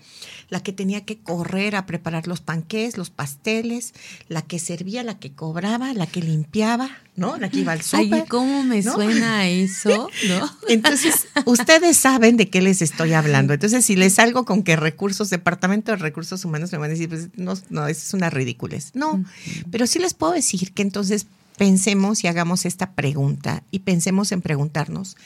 la 0.49 0.61
que 0.61 0.73
tenía 0.73 1.03
que 1.03 1.19
correr 1.19 1.75
a 1.75 1.85
preparar 1.85 2.27
los 2.27 2.41
panqués, 2.41 2.97
los 2.97 3.09
pasteles, 3.09 3.93
la 4.27 4.41
que 4.43 4.59
servía, 4.59 5.03
la 5.03 5.17
que 5.17 5.33
cobraba, 5.33 5.93
la 5.93 6.05
que 6.05 6.21
limpiaba, 6.21 6.89
¿no? 7.15 7.35
Iba 7.51 7.73
al 7.73 7.81
súper. 7.81 8.21
Ay, 8.21 8.23
¿cómo 8.27 8.63
me 8.63 8.81
suena 8.81 9.47
eso? 9.49 10.09
¿no? 10.27 10.57
Entonces, 10.67 11.27
ustedes 11.45 11.97
saben 11.97 12.37
de 12.37 12.49
qué 12.49 12.61
les 12.61 12.81
estoy 12.81 13.13
hablando. 13.13 13.53
Entonces, 13.53 13.85
si 13.85 13.95
les 13.95 14.13
salgo 14.13 14.45
con 14.45 14.63
que 14.63 14.75
recursos, 14.75 15.29
departamento 15.29 15.91
de 15.91 15.97
recursos 15.97 16.43
humanos, 16.45 16.71
me 16.71 16.77
van 16.77 16.89
a 16.89 16.93
decir, 16.93 17.09
pues 17.09 17.29
no, 17.35 17.53
no, 17.69 17.87
eso 17.87 18.01
es 18.01 18.13
una 18.13 18.29
ridiculez. 18.29 18.91
No, 18.93 19.23
pero 19.71 19.87
sí 19.87 19.99
les 19.99 20.13
puedo 20.13 20.33
decir 20.33 20.73
que 20.73 20.81
entonces 20.81 21.27
pensemos 21.57 22.23
y 22.23 22.27
hagamos 22.27 22.65
esta 22.65 22.91
pregunta 22.93 23.63
y 23.71 23.79
pensemos 23.79 24.31
en 24.31 24.41
preguntarnos, 24.41 25.17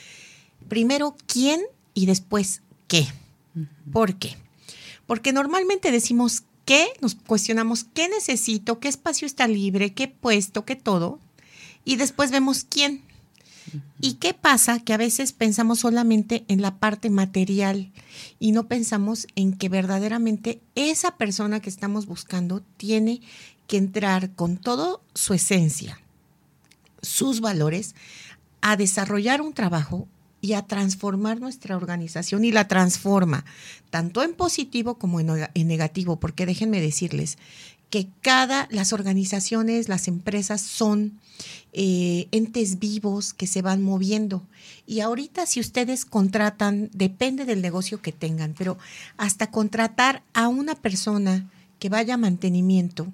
primero, 0.67 1.15
¿quién? 1.28 1.62
Y 1.93 2.08
después, 2.08 2.62
¿qué? 2.88 3.08
¿Por 3.93 4.15
qué? 4.15 4.36
Porque 5.06 5.32
normalmente 5.32 5.91
decimos 5.91 6.43
¿Qué? 6.65 6.88
Nos 7.00 7.13
cuestionamos 7.13 7.84
qué 7.84 8.10
necesito, 8.10 8.80
qué 8.80 8.88
espacio 8.88 9.28
está 9.28 9.48
libre, 9.48 9.93
qué 9.93 10.08
puesto, 10.08 10.65
qué 10.65 10.76
todo. 10.76 11.19
Y 11.86 11.95
después 11.95 12.32
vemos 12.32 12.65
quién. 12.67 13.04
¿Y 14.00 14.15
qué 14.15 14.34
pasa? 14.34 14.80
Que 14.80 14.93
a 14.93 14.98
veces 14.98 15.32
pensamos 15.32 15.80
solamente 15.80 16.45
en 16.48 16.62
la 16.62 16.78
parte 16.78 17.10
material 17.10 17.91
y 18.39 18.52
no 18.52 18.67
pensamos 18.67 19.28
en 19.36 19.54
que 19.54 19.69
verdaderamente 19.69 20.62
esa 20.76 21.17
persona 21.17 21.60
que 21.60 21.69
estamos 21.69 22.06
buscando 22.06 22.62
tiene 22.78 23.21
que 23.67 23.78
entrar 23.78 24.32
con 24.32 24.58
toda 24.58 25.00
su 25.13 25.34
esencia, 25.34 26.00
sus 27.02 27.41
valores, 27.41 27.95
a 28.62 28.78
desarrollar 28.78 29.41
un 29.41 29.54
trabajo 29.54 30.08
y 30.41 30.54
a 30.54 30.62
transformar 30.62 31.39
nuestra 31.39 31.76
organización 31.76 32.45
y 32.45 32.52
la 32.52 32.67
transforma 32.67 33.45
tanto 33.89 34.21
en 34.21 34.36
positivo 34.36 35.00
como 35.00 35.19
en, 35.19 35.28
negativo, 35.67 36.19
porque 36.19 36.45
déjenme 36.45 36.80
decirles 36.82 37.39
que 37.89 38.08
cada, 38.21 38.67
las 38.71 38.93
organizaciones, 38.93 39.89
las 39.89 40.08
empresas 40.08 40.62
son 40.62 41.19
eh, 41.74 42.28
entes 42.32 42.80
vivos 42.80 43.34
que 43.34 43.48
se 43.48 43.62
van 43.62 43.84
moviendo. 43.84 44.43
Y 44.88 45.00
ahorita 45.00 45.45
si 45.45 45.60
ustedes 45.60 46.06
contratan, 46.06 46.89
depende 46.93 47.45
del 47.45 47.62
negocio 47.62 48.02
que 48.02 48.12
tengan, 48.12 48.54
pero 48.58 48.78
hasta 49.17 49.52
contratar 49.52 50.24
a 50.34 50.48
una 50.48 50.76
persona 50.76 51.50
que 51.80 51.89
vaya 51.89 52.15
a 52.15 52.17
mantenimiento, 52.17 53.12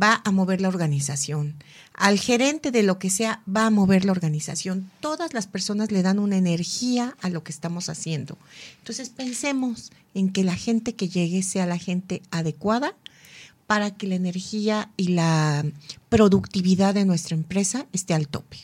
va 0.00 0.22
a 0.24 0.30
mover 0.30 0.60
la 0.60 0.68
organización. 0.68 1.54
Al 1.94 2.18
gerente 2.18 2.70
de 2.70 2.82
lo 2.82 2.98
que 2.98 3.10
sea 3.10 3.42
va 3.46 3.66
a 3.66 3.70
mover 3.70 4.04
la 4.04 4.12
organización. 4.12 4.90
Todas 5.00 5.34
las 5.34 5.46
personas 5.46 5.90
le 5.92 6.02
dan 6.02 6.18
una 6.18 6.36
energía 6.38 7.16
a 7.20 7.28
lo 7.28 7.44
que 7.44 7.52
estamos 7.52 7.88
haciendo. 7.88 8.38
Entonces 8.78 9.10
pensemos 9.10 9.92
en 10.14 10.32
que 10.32 10.44
la 10.44 10.54
gente 10.54 10.94
que 10.94 11.08
llegue 11.08 11.42
sea 11.42 11.66
la 11.66 11.78
gente 11.78 12.22
adecuada 12.30 12.94
para 13.66 13.90
que 13.92 14.06
la 14.06 14.14
energía 14.14 14.90
y 14.96 15.08
la 15.08 15.64
productividad 16.08 16.94
de 16.94 17.04
nuestra 17.04 17.36
empresa 17.36 17.86
esté 17.92 18.14
al 18.14 18.28
tope. 18.28 18.58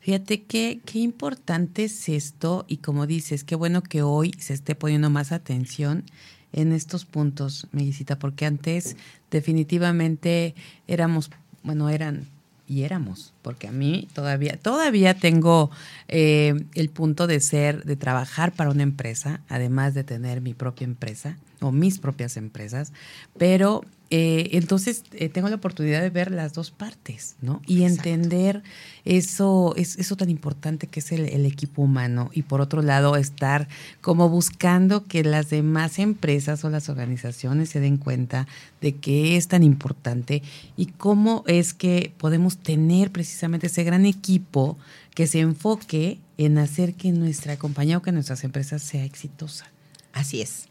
Fíjate 0.00 0.42
qué, 0.42 0.80
qué 0.84 0.98
importante 0.98 1.84
es 1.84 2.08
esto 2.10 2.66
y 2.68 2.76
como 2.78 3.06
dices, 3.06 3.42
qué 3.42 3.54
bueno 3.54 3.82
que 3.82 4.02
hoy 4.02 4.34
se 4.38 4.52
esté 4.52 4.74
poniendo 4.74 5.08
más 5.08 5.32
atención 5.32 6.04
en 6.52 6.72
estos 6.72 7.04
puntos, 7.04 7.66
Meguisita, 7.72 8.18
porque 8.18 8.46
antes 8.46 8.96
definitivamente 9.30 10.54
éramos, 10.86 11.30
bueno, 11.62 11.88
eran 11.88 12.28
y 12.66 12.82
éramos, 12.82 13.34
porque 13.42 13.68
a 13.68 13.72
mí 13.72 14.08
todavía, 14.14 14.56
todavía 14.56 15.14
tengo 15.14 15.70
eh, 16.08 16.54
el 16.74 16.88
punto 16.88 17.26
de 17.26 17.40
ser, 17.40 17.84
de 17.84 17.96
trabajar 17.96 18.52
para 18.52 18.70
una 18.70 18.82
empresa, 18.82 19.42
además 19.48 19.94
de 19.94 20.04
tener 20.04 20.40
mi 20.40 20.54
propia 20.54 20.84
empresa. 20.84 21.36
o 21.60 21.72
mis 21.72 21.98
propias 21.98 22.36
empresas, 22.36 22.92
pero 23.38 23.84
eh, 24.10 24.50
entonces 24.52 25.02
eh, 25.12 25.28
tengo 25.28 25.48
la 25.48 25.56
oportunidad 25.56 26.02
de 26.02 26.10
ver 26.10 26.30
las 26.30 26.52
dos 26.52 26.70
partes, 26.70 27.36
¿no? 27.40 27.62
Y 27.66 27.84
entender 27.84 28.62
eso, 29.04 29.74
es, 29.76 29.98
eso 29.98 30.16
tan 30.16 30.28
importante 30.28 30.86
que 30.86 31.00
es 31.00 31.10
el, 31.10 31.46
equipo 31.46 31.82
humano. 31.82 32.30
Y 32.32 32.42
por 32.42 32.60
otro 32.60 32.82
lado, 32.82 33.16
estar 33.16 33.66
como 34.00 34.28
buscando 34.28 35.04
que 35.04 35.24
las 35.24 35.50
demás 35.50 35.98
empresas 35.98 36.64
o 36.64 36.70
las 36.70 36.88
organizaciones 36.88 37.70
se 37.70 37.80
den 37.80 37.96
cuenta 37.96 38.46
de 38.80 38.94
que 38.96 39.36
es 39.36 39.48
tan 39.48 39.62
importante 39.62 40.42
y 40.76 40.86
cómo 40.86 41.42
es 41.46 41.72
que 41.72 42.12
podemos 42.18 42.58
tener 42.58 43.10
precisamente 43.10 43.68
ese 43.68 43.84
gran 43.84 44.04
equipo 44.04 44.76
que 45.14 45.26
se 45.26 45.40
enfoque 45.40 46.18
en 46.36 46.58
hacer 46.58 46.94
que 46.94 47.10
nuestra 47.12 47.56
compañía 47.56 47.98
o 47.98 48.02
que 48.02 48.12
nuestras 48.12 48.44
empresas 48.44 48.82
sea 48.82 49.04
exitosa. 49.04 49.70
Así 50.12 50.42
es. 50.42 50.66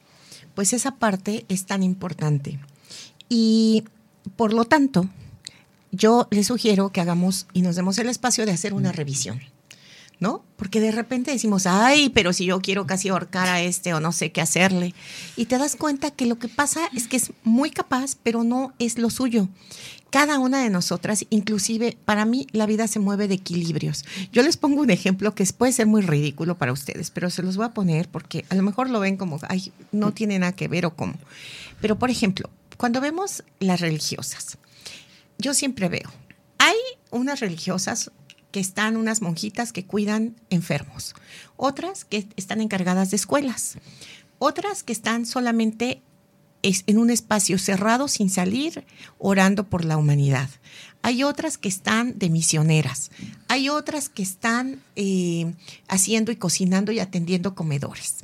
Pues 0.55 0.71
esa 0.73 0.95
parte 0.95 1.45
es 1.49 1.65
tan 1.65 1.81
importante. 1.81 2.59
Y 3.35 3.83
por 4.35 4.53
lo 4.53 4.63
tanto, 4.63 5.09
yo 5.91 6.27
les 6.29 6.45
sugiero 6.45 6.91
que 6.91 7.01
hagamos 7.01 7.47
y 7.51 7.63
nos 7.63 7.75
demos 7.75 7.97
el 7.97 8.07
espacio 8.07 8.45
de 8.45 8.51
hacer 8.51 8.75
una 8.75 8.91
revisión. 8.91 9.41
¿no? 10.19 10.43
Porque 10.55 10.79
de 10.79 10.91
repente 10.91 11.31
decimos, 11.31 11.65
ay, 11.65 12.09
pero 12.09 12.31
si 12.31 12.45
yo 12.45 12.61
quiero 12.61 12.85
casi 12.85 13.09
ahorcar 13.09 13.49
a 13.49 13.61
este 13.61 13.95
o 13.95 13.99
no 13.99 14.11
sé 14.11 14.31
qué 14.31 14.39
hacerle. 14.39 14.93
Y 15.35 15.45
te 15.45 15.57
das 15.57 15.75
cuenta 15.75 16.11
que 16.11 16.27
lo 16.27 16.37
que 16.37 16.47
pasa 16.47 16.81
es 16.93 17.07
que 17.07 17.17
es 17.17 17.33
muy 17.43 17.71
capaz, 17.71 18.15
pero 18.21 18.43
no 18.43 18.71
es 18.77 18.99
lo 18.99 19.09
suyo. 19.09 19.49
Cada 20.11 20.37
una 20.37 20.61
de 20.61 20.69
nosotras, 20.69 21.25
inclusive 21.31 21.97
para 22.05 22.23
mí, 22.25 22.45
la 22.51 22.67
vida 22.67 22.87
se 22.87 22.99
mueve 22.99 23.27
de 23.27 23.33
equilibrios. 23.33 24.05
Yo 24.31 24.43
les 24.43 24.57
pongo 24.57 24.81
un 24.81 24.91
ejemplo 24.91 25.33
que 25.33 25.43
puede 25.57 25.73
ser 25.73 25.87
muy 25.87 26.03
ridículo 26.03 26.55
para 26.55 26.71
ustedes, 26.71 27.09
pero 27.09 27.31
se 27.31 27.41
los 27.41 27.57
voy 27.57 27.65
a 27.65 27.73
poner 27.73 28.07
porque 28.07 28.45
a 28.49 28.55
lo 28.55 28.61
mejor 28.61 28.91
lo 28.91 28.99
ven 28.99 29.17
como, 29.17 29.39
ay, 29.49 29.73
no 29.91 30.13
tiene 30.13 30.37
nada 30.37 30.51
que 30.51 30.67
ver 30.67 30.85
o 30.85 30.95
cómo. 30.95 31.15
Pero, 31.81 31.99
por 31.99 32.09
ejemplo, 32.09 32.49
cuando 32.77 33.01
vemos 33.01 33.43
las 33.59 33.79
religiosas, 33.79 34.57
yo 35.37 35.53
siempre 35.53 35.89
veo, 35.89 36.11
hay 36.57 36.77
unas 37.11 37.39
religiosas 37.39 38.11
que 38.51 38.59
están 38.59 38.97
unas 38.97 39.21
monjitas 39.21 39.73
que 39.73 39.85
cuidan 39.85 40.35
enfermos, 40.49 41.15
otras 41.57 42.05
que 42.05 42.27
están 42.35 42.61
encargadas 42.61 43.09
de 43.09 43.17
escuelas, 43.17 43.77
otras 44.37 44.83
que 44.83 44.93
están 44.93 45.25
solamente 45.25 46.01
en 46.63 46.97
un 46.97 47.09
espacio 47.09 47.57
cerrado 47.57 48.07
sin 48.07 48.29
salir, 48.29 48.85
orando 49.17 49.65
por 49.69 49.83
la 49.83 49.97
humanidad. 49.97 50.49
Hay 51.01 51.23
otras 51.23 51.57
que 51.57 51.67
están 51.67 52.17
de 52.17 52.29
misioneras. 52.29 53.11
Hay 53.49 53.69
otras 53.69 54.07
que 54.07 54.23
están 54.23 54.81
eh, 54.95 55.53
haciendo 55.89 56.31
y 56.31 56.37
cocinando 56.37 56.91
y 56.93 56.99
atendiendo 56.99 57.55
comedores. 57.55 58.23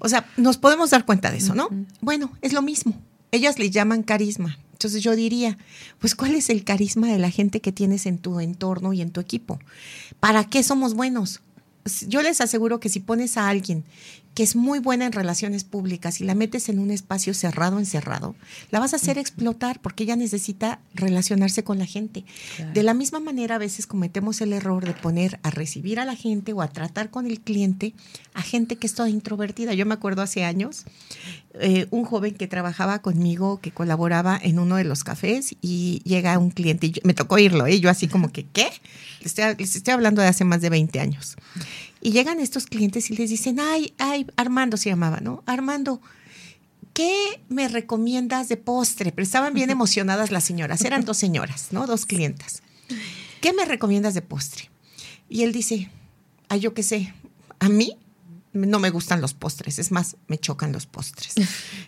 O 0.00 0.08
sea, 0.08 0.28
nos 0.36 0.58
podemos 0.58 0.90
dar 0.90 1.04
cuenta 1.04 1.30
de 1.30 1.38
eso, 1.38 1.54
¿no? 1.54 1.68
Bueno, 2.00 2.32
es 2.42 2.52
lo 2.52 2.62
mismo. 2.62 3.00
Ellas 3.30 3.58
le 3.58 3.70
llaman 3.70 4.02
carisma. 4.02 4.58
Entonces 4.72 5.02
yo 5.02 5.16
diría, 5.16 5.58
pues 5.98 6.14
¿cuál 6.14 6.34
es 6.34 6.50
el 6.50 6.64
carisma 6.64 7.08
de 7.08 7.18
la 7.18 7.30
gente 7.30 7.60
que 7.60 7.72
tienes 7.72 8.06
en 8.06 8.18
tu 8.18 8.38
entorno 8.38 8.92
y 8.92 9.00
en 9.02 9.10
tu 9.10 9.20
equipo? 9.20 9.58
¿Para 10.20 10.44
qué 10.44 10.62
somos 10.62 10.94
buenos? 10.94 11.40
Yo 12.06 12.22
les 12.22 12.40
aseguro 12.40 12.78
que 12.78 12.88
si 12.88 13.00
pones 13.00 13.36
a 13.36 13.48
alguien 13.48 13.84
que 14.38 14.44
es 14.44 14.54
muy 14.54 14.78
buena 14.78 15.04
en 15.04 15.10
relaciones 15.10 15.64
públicas 15.64 16.20
y 16.20 16.24
la 16.24 16.36
metes 16.36 16.68
en 16.68 16.78
un 16.78 16.92
espacio 16.92 17.34
cerrado, 17.34 17.80
encerrado, 17.80 18.36
la 18.70 18.78
vas 18.78 18.92
a 18.92 18.96
hacer 18.96 19.18
explotar 19.18 19.80
porque 19.80 20.04
ella 20.04 20.14
necesita 20.14 20.78
relacionarse 20.94 21.64
con 21.64 21.80
la 21.80 21.86
gente. 21.86 22.24
De 22.72 22.84
la 22.84 22.94
misma 22.94 23.18
manera, 23.18 23.56
a 23.56 23.58
veces 23.58 23.88
cometemos 23.88 24.40
el 24.40 24.52
error 24.52 24.86
de 24.86 24.92
poner 24.92 25.40
a 25.42 25.50
recibir 25.50 25.98
a 25.98 26.04
la 26.04 26.14
gente 26.14 26.52
o 26.52 26.62
a 26.62 26.68
tratar 26.68 27.10
con 27.10 27.26
el 27.26 27.40
cliente 27.40 27.94
a 28.32 28.42
gente 28.42 28.76
que 28.76 28.86
es 28.86 28.94
toda 28.94 29.08
introvertida. 29.08 29.74
Yo 29.74 29.86
me 29.86 29.94
acuerdo 29.94 30.22
hace 30.22 30.44
años, 30.44 30.84
eh, 31.54 31.88
un 31.90 32.04
joven 32.04 32.34
que 32.36 32.46
trabajaba 32.46 33.00
conmigo, 33.00 33.60
que 33.60 33.72
colaboraba 33.72 34.38
en 34.40 34.60
uno 34.60 34.76
de 34.76 34.84
los 34.84 35.02
cafés 35.02 35.56
y 35.60 36.00
llega 36.04 36.38
un 36.38 36.50
cliente 36.50 36.86
y 36.86 36.94
me 37.02 37.12
tocó 37.12 37.34
oírlo, 37.34 37.66
¿eh? 37.66 37.80
yo 37.80 37.90
así 37.90 38.06
como 38.06 38.30
que, 38.30 38.46
¿qué? 38.46 38.70
Les 39.18 39.36
estoy, 39.36 39.56
les 39.58 39.74
estoy 39.74 39.94
hablando 39.94 40.22
de 40.22 40.28
hace 40.28 40.44
más 40.44 40.60
de 40.60 40.70
20 40.70 41.00
años. 41.00 41.36
Y 42.00 42.12
llegan 42.12 42.40
estos 42.40 42.66
clientes 42.66 43.10
y 43.10 43.16
les 43.16 43.30
dicen, 43.30 43.60
ay, 43.60 43.94
ay, 43.98 44.26
Armando 44.36 44.76
se 44.76 44.90
llamaba, 44.90 45.20
¿no? 45.20 45.42
Armando, 45.46 46.00
¿qué 46.92 47.40
me 47.48 47.68
recomiendas 47.68 48.48
de 48.48 48.56
postre? 48.56 49.12
Pero 49.12 49.22
estaban 49.22 49.54
bien 49.54 49.70
emocionadas 49.70 50.30
las 50.30 50.44
señoras, 50.44 50.84
eran 50.84 51.04
dos 51.04 51.16
señoras, 51.16 51.68
¿no? 51.70 51.86
Dos 51.86 52.06
clientas. 52.06 52.62
¿Qué 53.40 53.52
me 53.52 53.64
recomiendas 53.64 54.14
de 54.14 54.22
postre? 54.22 54.70
Y 55.28 55.42
él 55.42 55.52
dice, 55.52 55.90
ay, 56.48 56.60
yo 56.60 56.74
qué 56.74 56.82
sé, 56.82 57.14
a 57.58 57.68
mí 57.68 57.96
no 58.52 58.78
me 58.78 58.90
gustan 58.90 59.20
los 59.20 59.34
postres, 59.34 59.78
es 59.78 59.92
más, 59.92 60.16
me 60.26 60.38
chocan 60.38 60.72
los 60.72 60.86
postres. 60.86 61.34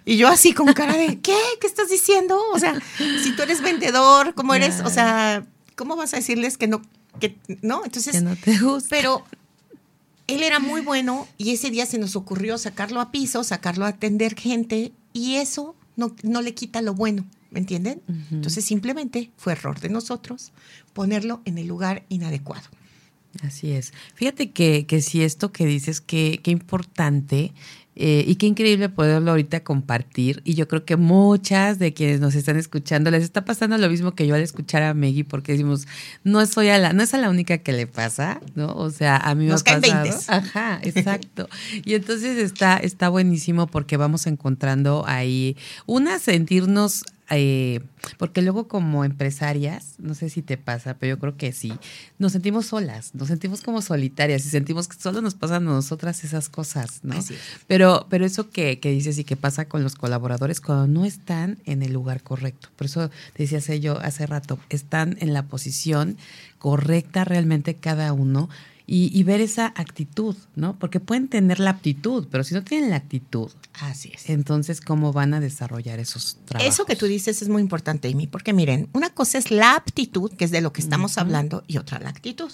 Y 0.04 0.16
yo 0.16 0.28
así 0.28 0.52
con 0.52 0.72
cara 0.72 0.96
de, 0.96 1.20
¿qué? 1.20 1.36
¿Qué 1.60 1.66
estás 1.66 1.88
diciendo? 1.88 2.38
O 2.52 2.58
sea, 2.58 2.78
si 3.22 3.34
tú 3.34 3.42
eres 3.42 3.62
vendedor, 3.62 4.34
¿cómo 4.34 4.54
eres? 4.54 4.80
O 4.84 4.90
sea, 4.90 5.46
¿cómo 5.76 5.96
vas 5.96 6.12
a 6.14 6.18
decirles 6.18 6.58
que 6.58 6.68
no, 6.68 6.82
que 7.18 7.36
no? 7.62 7.82
Entonces, 7.84 8.12
que 8.12 8.20
no 8.20 8.36
te 8.36 8.58
gusta. 8.58 8.88
Pero 8.90 9.24
él 10.34 10.42
era 10.42 10.58
muy 10.58 10.80
bueno 10.80 11.26
y 11.38 11.50
ese 11.50 11.70
día 11.70 11.86
se 11.86 11.98
nos 11.98 12.16
ocurrió 12.16 12.58
sacarlo 12.58 13.00
a 13.00 13.10
piso, 13.10 13.44
sacarlo 13.44 13.84
a 13.84 13.88
atender 13.88 14.34
gente 14.34 14.92
y 15.12 15.36
eso 15.36 15.74
no, 15.96 16.14
no 16.22 16.42
le 16.42 16.54
quita 16.54 16.82
lo 16.82 16.94
bueno, 16.94 17.26
¿me 17.50 17.60
entienden? 17.60 18.02
Entonces 18.30 18.64
simplemente 18.64 19.30
fue 19.36 19.52
error 19.52 19.80
de 19.80 19.88
nosotros 19.88 20.52
ponerlo 20.92 21.42
en 21.44 21.58
el 21.58 21.66
lugar 21.66 22.04
inadecuado. 22.08 22.68
Así 23.42 23.70
es. 23.70 23.92
Fíjate 24.14 24.50
que, 24.50 24.86
que 24.86 25.00
si 25.00 25.22
esto 25.22 25.52
que 25.52 25.64
dices, 25.64 26.00
que, 26.00 26.40
qué 26.42 26.50
importante 26.50 27.52
eh, 27.96 28.24
y 28.26 28.36
qué 28.36 28.46
increíble 28.46 28.88
poderlo 28.88 29.32
ahorita 29.32 29.64
compartir. 29.64 30.40
Y 30.44 30.54
yo 30.54 30.68
creo 30.68 30.84
que 30.84 30.96
muchas 30.96 31.78
de 31.78 31.92
quienes 31.92 32.20
nos 32.20 32.34
están 32.34 32.56
escuchando 32.56 33.10
les 33.10 33.22
está 33.24 33.44
pasando 33.44 33.76
lo 33.78 33.88
mismo 33.90 34.14
que 34.14 34.26
yo 34.26 34.34
al 34.34 34.40
escuchar 34.40 34.82
a 34.82 34.94
Meggy, 34.94 35.24
porque 35.24 35.52
decimos, 35.52 35.86
no 36.24 36.44
soy 36.46 36.68
a 36.68 36.78
la, 36.78 36.92
no 36.92 37.02
es 37.02 37.12
a 37.14 37.18
la 37.18 37.28
única 37.28 37.58
que 37.58 37.72
le 37.72 37.86
pasa, 37.86 38.40
¿no? 38.54 38.72
O 38.74 38.90
sea, 38.90 39.16
a 39.16 39.34
mí 39.34 39.44
me 39.44 39.50
nos 39.50 39.62
ha 39.66 39.80
pasado. 39.80 40.18
Ajá, 40.28 40.80
exacto. 40.84 41.48
y 41.84 41.94
entonces 41.94 42.38
está, 42.38 42.76
está 42.76 43.08
buenísimo 43.08 43.66
porque 43.66 43.96
vamos 43.96 44.26
encontrando 44.26 45.04
ahí 45.06 45.56
una 45.86 46.18
sentirnos 46.18 47.04
eh, 47.30 47.80
porque 48.18 48.42
luego 48.42 48.66
como 48.66 49.04
empresarias, 49.04 49.94
no 49.98 50.14
sé 50.14 50.28
si 50.28 50.42
te 50.42 50.56
pasa, 50.56 50.94
pero 50.94 51.16
yo 51.16 51.20
creo 51.20 51.36
que 51.36 51.52
sí, 51.52 51.72
nos 52.18 52.32
sentimos 52.32 52.66
solas, 52.66 53.14
nos 53.14 53.28
sentimos 53.28 53.62
como 53.62 53.82
solitarias 53.82 54.44
y 54.44 54.48
sentimos 54.48 54.88
que 54.88 55.00
solo 55.00 55.20
nos 55.20 55.34
pasan 55.34 55.68
a 55.68 55.72
nosotras 55.72 56.24
esas 56.24 56.48
cosas, 56.48 57.00
¿no? 57.02 57.14
Pero, 57.66 58.06
pero 58.10 58.24
eso 58.24 58.50
que, 58.50 58.80
que, 58.80 58.90
dices 58.90 59.18
y 59.18 59.24
que 59.24 59.36
pasa 59.36 59.66
con 59.66 59.82
los 59.82 59.94
colaboradores 59.94 60.60
cuando 60.60 60.86
no 60.86 61.04
están 61.04 61.58
en 61.66 61.82
el 61.82 61.92
lugar 61.92 62.22
correcto. 62.22 62.68
Por 62.76 62.86
eso 62.86 63.10
decía 63.36 63.60
yo 63.76 64.00
hace 64.00 64.26
rato, 64.26 64.58
están 64.68 65.16
en 65.20 65.32
la 65.32 65.44
posición 65.44 66.16
correcta 66.58 67.24
realmente 67.24 67.74
cada 67.74 68.12
uno 68.12 68.48
y, 68.92 69.22
ver 69.22 69.40
esa 69.40 69.66
actitud, 69.76 70.34
¿no? 70.56 70.76
Porque 70.76 70.98
pueden 70.98 71.28
tener 71.28 71.60
la 71.60 71.70
aptitud, 71.70 72.26
pero 72.28 72.42
si 72.42 72.54
no 72.54 72.64
tienen 72.64 72.90
la 72.90 72.96
actitud, 72.96 73.48
así 73.74 74.10
es. 74.12 74.28
Entonces, 74.28 74.80
¿cómo 74.80 75.12
van 75.12 75.32
a 75.32 75.38
desarrollar 75.38 76.00
esos 76.00 76.38
trabajos? 76.44 76.74
Eso 76.74 76.86
que 76.86 76.96
tú 76.96 77.06
dices 77.06 77.40
es 77.40 77.48
muy 77.48 77.62
importante, 77.62 78.10
Amy, 78.10 78.26
porque 78.26 78.52
miren, 78.52 78.88
una 78.92 79.10
cosa 79.10 79.38
es 79.38 79.52
la 79.52 79.76
aptitud, 79.76 80.32
que 80.32 80.44
es 80.44 80.50
de 80.50 80.60
lo 80.60 80.72
que 80.72 80.80
estamos 80.80 81.18
hablando, 81.18 81.62
y 81.68 81.76
otra 81.76 82.00
la 82.00 82.08
actitud. 82.08 82.50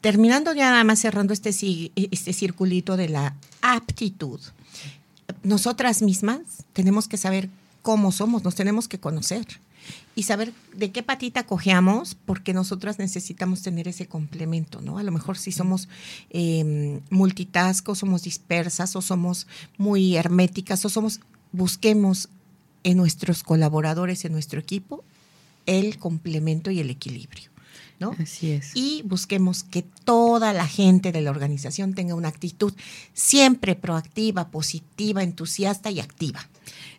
Terminando 0.00 0.52
ya 0.54 0.70
nada 0.70 0.82
más 0.82 0.98
cerrando 0.98 1.32
este, 1.34 1.50
este 1.94 2.32
circulito 2.32 2.96
de 2.96 3.10
la 3.10 3.36
aptitud, 3.62 4.40
nosotras 5.44 6.02
mismas 6.02 6.40
tenemos 6.72 7.06
que 7.06 7.16
saber 7.16 7.48
cómo 7.82 8.10
somos, 8.10 8.42
nos 8.42 8.56
tenemos 8.56 8.88
que 8.88 8.98
conocer 8.98 9.46
y 10.14 10.24
saber 10.24 10.52
de 10.74 10.90
qué 10.90 11.02
patita 11.02 11.44
cojeamos, 11.46 12.14
porque 12.14 12.52
nosotras 12.52 12.98
necesitamos 12.98 13.62
tener 13.62 13.88
ese 13.88 14.06
complemento, 14.06 14.80
¿no? 14.80 14.98
A 14.98 15.02
lo 15.02 15.12
mejor 15.12 15.38
si 15.38 15.52
somos 15.52 15.88
eh, 16.30 17.00
multitask, 17.10 17.88
somos 17.94 18.22
dispersas, 18.22 18.96
o 18.96 19.02
somos 19.02 19.46
muy 19.78 20.16
herméticas, 20.16 20.84
o 20.84 20.88
somos, 20.88 21.20
busquemos 21.52 22.28
en 22.82 22.96
nuestros 22.96 23.42
colaboradores, 23.42 24.24
en 24.24 24.32
nuestro 24.32 24.60
equipo, 24.60 25.04
el 25.66 25.98
complemento 25.98 26.70
y 26.70 26.80
el 26.80 26.90
equilibrio. 26.90 27.50
¿no? 28.00 28.16
Así 28.18 28.50
es. 28.50 28.72
Y 28.74 29.02
busquemos 29.04 29.62
que 29.62 29.82
toda 29.82 30.52
la 30.52 30.66
gente 30.66 31.12
de 31.12 31.20
la 31.20 31.30
organización 31.30 31.94
tenga 31.94 32.14
una 32.14 32.28
actitud 32.28 32.72
siempre 33.12 33.76
proactiva, 33.76 34.48
positiva, 34.50 35.22
entusiasta 35.22 35.90
y 35.90 36.00
activa. 36.00 36.48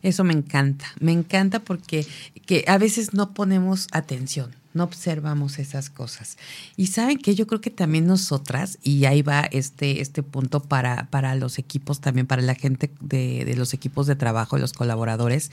Eso 0.04 0.24
me 0.24 0.34
encanta, 0.34 0.86
me 1.00 1.12
encanta 1.12 1.60
porque 1.60 2.06
que 2.46 2.66
a 2.68 2.78
veces 2.78 3.14
no 3.14 3.34
ponemos 3.34 3.88
atención, 3.92 4.56
no 4.74 4.84
observamos 4.84 5.60
esas 5.60 5.90
cosas. 5.90 6.38
Y 6.76 6.88
saben 6.88 7.18
que 7.18 7.36
yo 7.36 7.46
creo 7.46 7.62
que 7.62 7.70
también 7.70 8.08
nosotras, 8.08 8.80
y 8.82 9.06
ahí 9.06 9.22
va 9.22 9.42
este, 9.52 10.02
este 10.02 10.24
punto 10.24 10.60
para, 10.60 11.08
para 11.10 11.36
los 11.36 11.60
equipos, 11.60 12.02
también 12.02 12.26
para 12.26 12.42
la 12.42 12.56
gente 12.56 12.90
de, 13.00 13.46
de 13.46 13.56
los 13.56 13.74
equipos 13.74 14.08
de 14.08 14.16
trabajo, 14.16 14.58
los 14.58 14.74
colaboradores, 14.74 15.52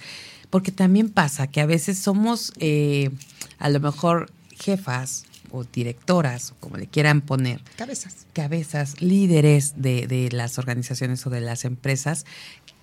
porque 0.50 0.72
también 0.72 1.10
pasa 1.10 1.46
que 1.48 1.60
a 1.60 1.66
veces 1.66 1.98
somos 1.98 2.52
eh, 2.58 3.10
a 3.58 3.68
lo 3.68 3.80
mejor 3.80 4.30
jefas 4.56 5.24
o 5.50 5.64
directoras, 5.64 6.52
o 6.52 6.54
como 6.56 6.76
le 6.76 6.86
quieran 6.86 7.20
poner. 7.20 7.62
Cabezas. 7.76 8.26
Cabezas, 8.32 9.00
líderes 9.00 9.74
de, 9.76 10.06
de 10.06 10.30
las 10.30 10.58
organizaciones 10.58 11.26
o 11.26 11.30
de 11.30 11.40
las 11.40 11.64
empresas 11.64 12.26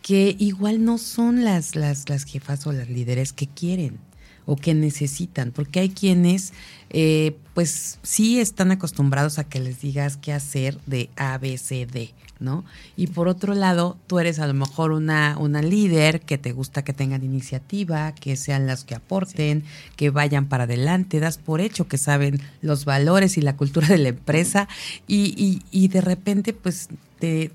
que 0.05 0.35
igual 0.37 0.85
no 0.85 0.99
son 0.99 1.43
las, 1.43 1.75
las, 1.75 2.09
las 2.09 2.25
jefas 2.25 2.67
o 2.67 2.71
las 2.71 2.89
líderes 2.89 3.33
que 3.33 3.47
quieren 3.47 3.97
o 4.45 4.55
que 4.55 4.75
necesitan, 4.75 5.49
porque 5.49 5.79
hay 5.79 5.89
quienes 5.89 6.53
eh, 6.91 7.35
pues 7.55 7.97
sí 8.03 8.39
están 8.39 8.69
acostumbrados 8.69 9.39
a 9.39 9.45
que 9.45 9.59
les 9.59 9.81
digas 9.81 10.17
qué 10.17 10.31
hacer 10.31 10.77
de 10.85 11.09
A, 11.15 11.39
B, 11.39 11.57
C, 11.57 11.87
D, 11.87 12.13
¿no? 12.39 12.63
Y 12.95 13.07
por 13.07 13.27
otro 13.27 13.55
lado, 13.55 13.97
tú 14.05 14.19
eres 14.19 14.37
a 14.37 14.45
lo 14.45 14.53
mejor 14.53 14.91
una, 14.91 15.37
una 15.39 15.63
líder 15.63 16.21
que 16.21 16.37
te 16.37 16.51
gusta 16.51 16.83
que 16.83 16.93
tengan 16.93 17.23
iniciativa, 17.23 18.13
que 18.13 18.35
sean 18.35 18.67
las 18.67 18.83
que 18.83 18.93
aporten, 18.93 19.63
que 19.95 20.11
vayan 20.11 20.45
para 20.45 20.65
adelante, 20.65 21.19
das 21.19 21.39
por 21.39 21.61
hecho 21.61 21.87
que 21.87 21.97
saben 21.97 22.39
los 22.61 22.85
valores 22.85 23.39
y 23.39 23.41
la 23.41 23.57
cultura 23.57 23.87
de 23.87 23.97
la 23.97 24.09
empresa 24.09 24.67
y, 25.07 25.33
y, 25.35 25.63
y 25.71 25.87
de 25.87 26.01
repente 26.01 26.53
pues 26.53 26.89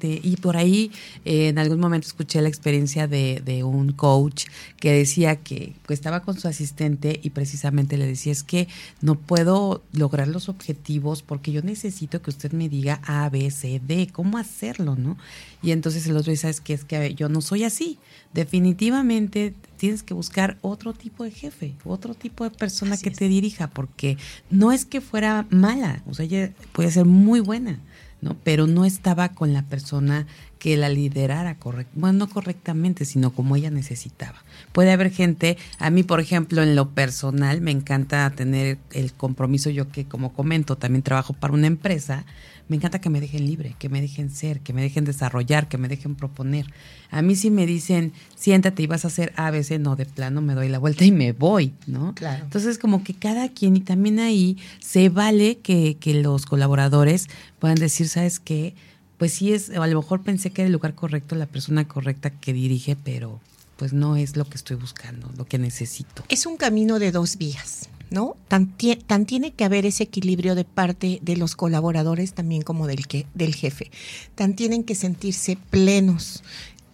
y 0.00 0.36
por 0.36 0.56
ahí 0.56 0.90
eh, 1.24 1.48
en 1.48 1.58
algún 1.58 1.80
momento 1.80 2.06
escuché 2.06 2.40
la 2.42 2.48
experiencia 2.48 3.06
de, 3.06 3.42
de 3.44 3.64
un 3.64 3.92
coach 3.92 4.46
que 4.78 4.92
decía 4.92 5.36
que, 5.36 5.74
que, 5.86 5.94
estaba 5.94 6.22
con 6.22 6.38
su 6.38 6.48
asistente 6.48 7.20
y 7.22 7.30
precisamente 7.30 7.96
le 7.96 8.06
decía 8.06 8.32
es 8.32 8.42
que 8.42 8.68
no 9.00 9.16
puedo 9.16 9.82
lograr 9.92 10.28
los 10.28 10.48
objetivos 10.48 11.22
porque 11.22 11.52
yo 11.52 11.62
necesito 11.62 12.22
que 12.22 12.30
usted 12.30 12.52
me 12.52 12.68
diga 12.68 13.00
A, 13.04 13.28
B, 13.28 13.50
C, 13.50 13.80
D, 13.86 14.08
cómo 14.12 14.38
hacerlo, 14.38 14.96
¿no? 14.96 15.16
Y 15.62 15.72
entonces 15.72 16.06
el 16.06 16.16
otro 16.16 16.30
dice, 16.30 16.42
¿sabes 16.42 16.60
qué? 16.60 16.72
Es 16.72 16.84
que 16.84 17.14
yo 17.14 17.28
no 17.28 17.40
soy 17.40 17.64
así. 17.64 17.98
Definitivamente 18.32 19.54
tienes 19.76 20.02
que 20.02 20.14
buscar 20.14 20.58
otro 20.62 20.92
tipo 20.94 21.24
de 21.24 21.30
jefe, 21.30 21.74
otro 21.84 22.14
tipo 22.14 22.44
de 22.44 22.50
persona 22.50 22.96
que 22.96 23.10
te 23.10 23.28
dirija, 23.28 23.68
porque 23.68 24.16
no 24.50 24.72
es 24.72 24.84
que 24.84 25.00
fuera 25.00 25.46
mala, 25.50 26.02
o 26.06 26.14
sea, 26.14 26.24
ella 26.24 26.52
puede 26.72 26.90
ser 26.90 27.04
muy 27.04 27.40
buena 27.40 27.80
¿no? 28.20 28.36
Pero 28.44 28.66
no 28.66 28.84
estaba 28.84 29.30
con 29.30 29.52
la 29.52 29.62
persona 29.62 30.26
que 30.58 30.76
la 30.76 30.88
liderara 30.90 31.56
correctamente, 31.56 32.00
bueno, 32.00 32.18
no 32.18 32.28
correctamente, 32.28 33.04
sino 33.04 33.32
como 33.32 33.56
ella 33.56 33.70
necesitaba. 33.70 34.44
Puede 34.72 34.92
haber 34.92 35.10
gente, 35.10 35.56
a 35.78 35.90
mí 35.90 36.02
por 36.02 36.20
ejemplo 36.20 36.62
en 36.62 36.76
lo 36.76 36.90
personal 36.90 37.60
me 37.60 37.70
encanta 37.70 38.28
tener 38.30 38.78
el 38.92 39.12
compromiso, 39.12 39.70
yo 39.70 39.88
que 39.88 40.04
como 40.04 40.32
comento 40.34 40.76
también 40.76 41.02
trabajo 41.02 41.32
para 41.32 41.54
una 41.54 41.66
empresa, 41.66 42.26
me 42.70 42.76
encanta 42.76 43.00
que 43.00 43.10
me 43.10 43.20
dejen 43.20 43.46
libre, 43.46 43.74
que 43.80 43.88
me 43.88 44.00
dejen 44.00 44.30
ser, 44.30 44.60
que 44.60 44.72
me 44.72 44.80
dejen 44.80 45.04
desarrollar, 45.04 45.68
que 45.68 45.76
me 45.76 45.88
dejen 45.88 46.14
proponer. 46.14 46.66
A 47.10 47.20
mí 47.20 47.34
si 47.34 47.50
me 47.50 47.66
dicen, 47.66 48.12
siéntate 48.36 48.84
y 48.84 48.86
vas 48.86 49.04
a 49.04 49.08
hacer 49.08 49.32
A, 49.34 49.50
B, 49.50 49.64
C, 49.64 49.80
no, 49.80 49.96
de 49.96 50.06
plano 50.06 50.40
me 50.40 50.54
doy 50.54 50.68
la 50.68 50.78
vuelta 50.78 51.04
y 51.04 51.10
me 51.10 51.32
voy, 51.32 51.74
¿no? 51.88 52.14
Claro. 52.14 52.44
Entonces 52.44 52.78
como 52.78 53.02
que 53.02 53.12
cada 53.12 53.48
quien 53.48 53.76
y 53.76 53.80
también 53.80 54.20
ahí 54.20 54.56
se 54.78 55.08
vale 55.08 55.58
que, 55.58 55.96
que 55.98 56.14
los 56.14 56.46
colaboradores 56.46 57.26
puedan 57.58 57.74
decir, 57.74 58.08
¿sabes 58.08 58.38
qué? 58.38 58.76
Pues 59.18 59.32
sí 59.32 59.52
es, 59.52 59.70
a 59.70 59.84
lo 59.88 60.00
mejor 60.00 60.22
pensé 60.22 60.50
que 60.50 60.62
era 60.62 60.66
el 60.66 60.72
lugar 60.72 60.94
correcto, 60.94 61.34
la 61.34 61.46
persona 61.46 61.88
correcta 61.88 62.30
que 62.30 62.52
dirige, 62.52 62.94
pero 62.94 63.40
pues 63.78 63.92
no 63.92 64.14
es 64.14 64.36
lo 64.36 64.44
que 64.44 64.56
estoy 64.56 64.76
buscando, 64.76 65.28
lo 65.36 65.44
que 65.44 65.58
necesito. 65.58 66.22
Es 66.28 66.46
un 66.46 66.56
camino 66.56 67.00
de 67.00 67.10
dos 67.10 67.36
vías. 67.36 67.88
¿No? 68.10 68.36
Tan, 68.48 68.76
tan, 69.06 69.24
tiene 69.24 69.52
que 69.52 69.64
haber 69.64 69.86
ese 69.86 70.04
equilibrio 70.04 70.54
de 70.54 70.64
parte 70.64 71.20
de 71.22 71.36
los 71.36 71.56
colaboradores 71.56 72.34
también 72.34 72.62
como 72.62 72.86
del, 72.86 73.06
que, 73.06 73.26
del 73.34 73.54
jefe. 73.54 73.90
Tan 74.34 74.54
tienen 74.54 74.84
que 74.84 74.94
sentirse 74.94 75.56
plenos 75.70 76.42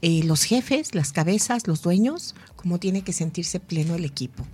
eh, 0.03 0.23
los 0.25 0.45
jefes, 0.45 0.95
las 0.95 1.13
cabezas, 1.13 1.67
los 1.67 1.83
dueños, 1.83 2.35
como 2.55 2.79
tiene 2.79 3.03
que 3.03 3.15
sentirse 3.15 3.61
pleno 3.61 3.95
el 3.95 4.05
equipo. 4.05 4.47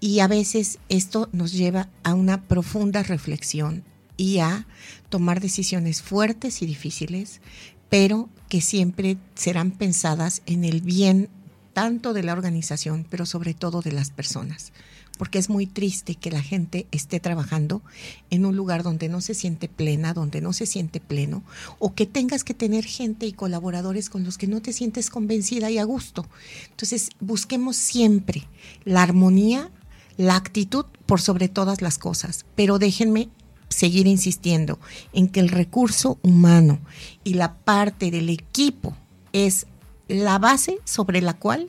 Y 0.00 0.18
a 0.18 0.26
veces 0.26 0.78
esto 0.88 1.28
nos 1.32 1.52
lleva 1.52 1.88
a 2.02 2.14
una 2.14 2.42
profunda 2.42 3.02
reflexión 3.04 3.84
y 4.16 4.40
a 4.40 4.66
tomar 5.08 5.40
decisiones 5.40 6.02
fuertes 6.02 6.60
y 6.60 6.66
difíciles, 6.66 7.40
pero 7.88 8.28
que 8.48 8.60
siempre 8.60 9.16
serán 9.34 9.70
pensadas 9.70 10.42
en 10.46 10.64
el 10.64 10.80
bien 10.80 11.28
tanto 11.72 12.12
de 12.12 12.24
la 12.24 12.32
organización, 12.32 13.06
pero 13.08 13.26
sobre 13.26 13.54
todo 13.54 13.82
de 13.82 13.92
las 13.92 14.10
personas 14.10 14.72
porque 15.20 15.38
es 15.38 15.50
muy 15.50 15.66
triste 15.66 16.14
que 16.14 16.30
la 16.30 16.40
gente 16.40 16.86
esté 16.92 17.20
trabajando 17.20 17.82
en 18.30 18.46
un 18.46 18.56
lugar 18.56 18.82
donde 18.82 19.10
no 19.10 19.20
se 19.20 19.34
siente 19.34 19.68
plena, 19.68 20.14
donde 20.14 20.40
no 20.40 20.54
se 20.54 20.64
siente 20.64 20.98
pleno, 20.98 21.42
o 21.78 21.94
que 21.94 22.06
tengas 22.06 22.42
que 22.42 22.54
tener 22.54 22.86
gente 22.86 23.26
y 23.26 23.34
colaboradores 23.34 24.08
con 24.08 24.24
los 24.24 24.38
que 24.38 24.46
no 24.46 24.62
te 24.62 24.72
sientes 24.72 25.10
convencida 25.10 25.70
y 25.70 25.76
a 25.76 25.84
gusto. 25.84 26.26
Entonces, 26.70 27.10
busquemos 27.20 27.76
siempre 27.76 28.48
la 28.86 29.02
armonía, 29.02 29.70
la 30.16 30.36
actitud 30.36 30.86
por 31.04 31.20
sobre 31.20 31.50
todas 31.50 31.82
las 31.82 31.98
cosas, 31.98 32.46
pero 32.54 32.78
déjenme 32.78 33.28
seguir 33.68 34.06
insistiendo 34.06 34.78
en 35.12 35.28
que 35.28 35.40
el 35.40 35.50
recurso 35.50 36.18
humano 36.22 36.78
y 37.24 37.34
la 37.34 37.56
parte 37.56 38.10
del 38.10 38.30
equipo 38.30 38.96
es 39.34 39.66
la 40.08 40.38
base 40.38 40.78
sobre 40.86 41.20
la 41.20 41.34
cual 41.34 41.68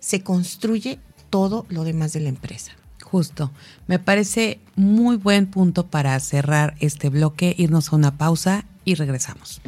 se 0.00 0.24
construye 0.24 0.98
todo 1.30 1.64
lo 1.68 1.84
demás 1.84 2.12
de 2.12 2.22
la 2.22 2.30
empresa. 2.30 2.77
Justo. 3.10 3.50
Me 3.86 3.98
parece 3.98 4.60
muy 4.76 5.16
buen 5.16 5.46
punto 5.46 5.86
para 5.86 6.18
cerrar 6.20 6.74
este 6.80 7.08
bloque, 7.08 7.54
irnos 7.56 7.92
a 7.92 7.96
una 7.96 8.18
pausa 8.18 8.66
y 8.84 8.96
regresamos. 8.96 9.62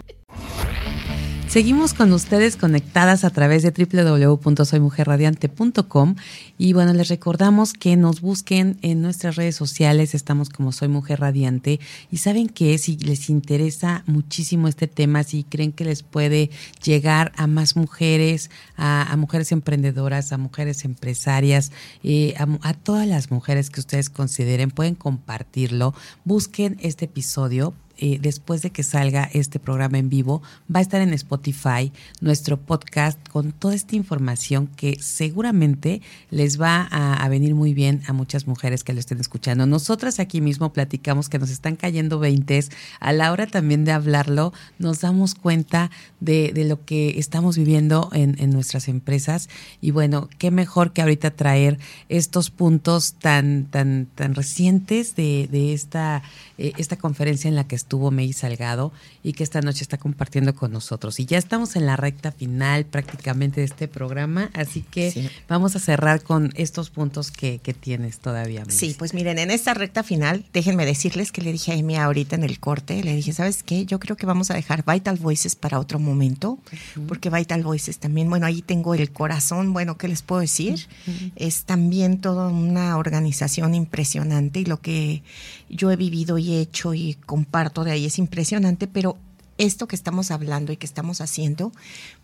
Seguimos 1.51 1.95
con 1.95 2.13
ustedes 2.13 2.57
conectadas 2.57 3.25
a 3.25 3.31
través 3.31 3.65
de 3.65 3.73
www.soymujerradiante.com 3.73 6.15
y 6.59 6.73
bueno, 6.75 6.93
les 6.93 7.09
recordamos 7.09 7.73
que 7.73 7.97
nos 7.97 8.21
busquen 8.21 8.79
en 8.83 9.03
nuestras 9.03 9.35
redes 9.35 9.57
sociales, 9.57 10.15
estamos 10.15 10.49
como 10.49 10.71
Soy 10.71 10.87
Mujer 10.87 11.19
Radiante. 11.19 11.81
Y 12.13 12.19
saben 12.19 12.49
que 12.49 12.79
si 12.79 12.99
les 12.99 13.29
interesa 13.31 14.05
muchísimo 14.07 14.69
este 14.69 14.87
tema, 14.87 15.25
si 15.25 15.43
creen 15.43 15.73
que 15.73 15.83
les 15.83 16.05
puede 16.05 16.51
llegar 16.85 17.33
a 17.37 17.49
más 17.49 17.75
mujeres, 17.75 18.49
a, 18.77 19.13
mujeres 19.19 19.51
emprendedoras, 19.51 20.31
a 20.31 20.39
mujeres 20.39 20.85
empresarias, 20.85 21.73
eh, 22.05 22.35
a, 22.39 22.47
a 22.63 22.75
todas 22.75 23.09
las 23.09 23.33
mujeres 23.33 23.71
que 23.71 23.81
ustedes 23.81 24.09
consideren, 24.09 24.71
pueden 24.71 24.95
compartirlo, 24.95 25.95
busquen 26.25 26.77
este 26.81 27.07
episodio 27.07 27.75
eh, 28.03 28.19
después 28.19 28.63
de 28.63 28.71
que 28.71 28.83
salga 28.83 29.29
este 29.35 29.59
programa 29.59 29.99
en 29.99 30.09
vivo, 30.09 30.41
va 30.75 30.79
a 30.79 30.83
estar 30.83 31.03
en 31.03 31.13
Spotify 31.13 31.93
nuestro 32.23 32.59
podcast 32.59 33.19
con 33.29 33.53
toda 33.53 33.75
esta 33.75 33.95
información 33.95 34.69
que 34.69 34.97
seguramente 35.01 36.01
les 36.31 36.59
va 36.59 36.89
a, 36.91 37.29
venir 37.29 37.55
muy 37.55 37.75
bien 37.75 38.03
a 38.07 38.15
muchas 38.15 38.47
mujeres 38.47 38.85
que 38.85 38.95
lo 38.95 39.01
estén 39.01 39.21
escuchando. 39.21 39.67
Nosotras 39.67 40.19
aquí 40.19 40.41
mismo 40.41 40.73
platicamos 40.73 41.29
que 41.29 41.39
nos 41.39 41.51
están 41.51 41.77
cayendo 41.77 42.19
veintes. 42.19 42.71
A 43.01 43.13
la 43.13 43.33
hora 43.33 43.47
también 43.47 43.85
de 43.85 43.93
hablarlo, 43.93 44.55
nos 44.79 45.03
damos 45.03 45.35
cuenta 45.35 45.91
de, 46.21 46.53
lo 46.65 46.83
que 46.87 47.19
estamos 47.19 47.59
viviendo 47.59 48.09
en, 48.15 48.51
nuestras 48.51 48.89
empresas. 48.89 49.51
Y 49.83 49.91
bueno, 49.91 50.31
qué 50.39 50.51
mejor 50.51 50.95
que 50.95 51.03
ahorita 51.03 51.33
traer 51.33 51.79
estos 52.09 52.51
puntos 52.51 53.15
tan, 53.15 53.67
tan, 53.67 54.07
tan 54.15 54.35
recientes 54.35 55.15
de, 55.17 55.75
esta, 55.75 56.23
eh, 56.57 56.73
esta 56.79 56.97
conferencia 56.97 57.49
en 57.49 57.57
la 57.57 57.69
que 57.69 57.77
estuvo 57.91 58.13
May 58.13 58.33
Salgado 58.33 58.93
y 59.25 59.33
que 59.33 59.43
esta 59.43 59.63
noche 59.63 59.83
está 59.83 59.99
compartiendo 59.99 60.55
con 60.55 60.71
nosotros. 60.71 61.19
Y 61.19 61.27
ya 61.27 61.39
estamos 61.39 61.75
en 61.75 61.87
la 61.87 61.97
recta 61.97 62.31
final 62.31 62.85
prácticamente 62.85 63.63
de 63.63 63.67
este 63.67 63.89
programa, 63.89 64.49
así 64.55 64.83
que 64.83 65.29
vamos 65.49 65.75
a 65.75 65.81
cerrar 65.81 66.23
con 66.23 66.53
estos 66.55 66.89
puntos 66.89 67.33
que, 67.33 67.59
que 67.59 67.75
tienes 67.75 68.21
todavía. 68.21 68.65
Sí, 68.69 68.95
pues 68.97 69.13
miren, 69.13 69.41
en 69.41 69.51
esta 69.51 69.75
recta 69.75 70.05
final, 70.05 70.45
déjenme 70.53 70.87
decirles 70.87 71.33
que 71.33 71.43
le 71.43 71.51
dije 71.51 71.73
a 71.73 71.75
Amy 71.75 71.97
ahorita 71.97 72.37
en 72.37 72.45
el 72.45 72.61
corte, 72.61 73.03
le 73.03 73.17
dije, 73.17 73.33
¿sabes 73.33 73.65
qué? 73.65 73.85
Yo 73.87 73.99
creo 73.99 74.17
que 74.17 74.25
vamos 74.25 74.53
a 74.53 74.55
dejar 74.55 74.85
Vital 74.87 75.17
Voices 75.17 75.57
para 75.57 75.81
otro 75.81 75.99
momento, 75.99 76.61
porque 77.09 77.29
Vital 77.29 77.65
Voices 77.65 77.99
también, 77.99 78.31
bueno, 78.31 78.47
ahí 78.47 78.63
tengo 78.63 78.95
el 78.95 79.11
corazón, 79.11 79.73
bueno, 79.73 79.99
¿qué 79.99 80.07
les 80.07 80.23
puedo 80.23 80.43
decir? 80.43 80.87
Es 81.35 81.65
también 81.65 82.21
toda 82.21 82.51
una 82.51 82.97
organización 82.97 83.75
impresionante 83.75 84.61
y 84.61 84.65
lo 84.65 84.81
que 84.81 85.25
yo 85.69 85.91
he 85.91 85.97
vivido 85.97 86.39
y 86.39 86.53
he 86.53 86.61
hecho 86.61 86.95
y 86.95 87.15
comparto 87.27 87.80
de 87.85 87.93
ahí 87.93 88.07
es 88.07 88.19
impresionante, 88.19 88.87
pero 88.87 89.19
esto 89.59 89.87
que 89.87 89.97
estamos 89.97 90.31
hablando 90.31 90.73
y 90.73 90.77
que 90.77 90.87
estamos 90.87 91.21
haciendo, 91.21 91.73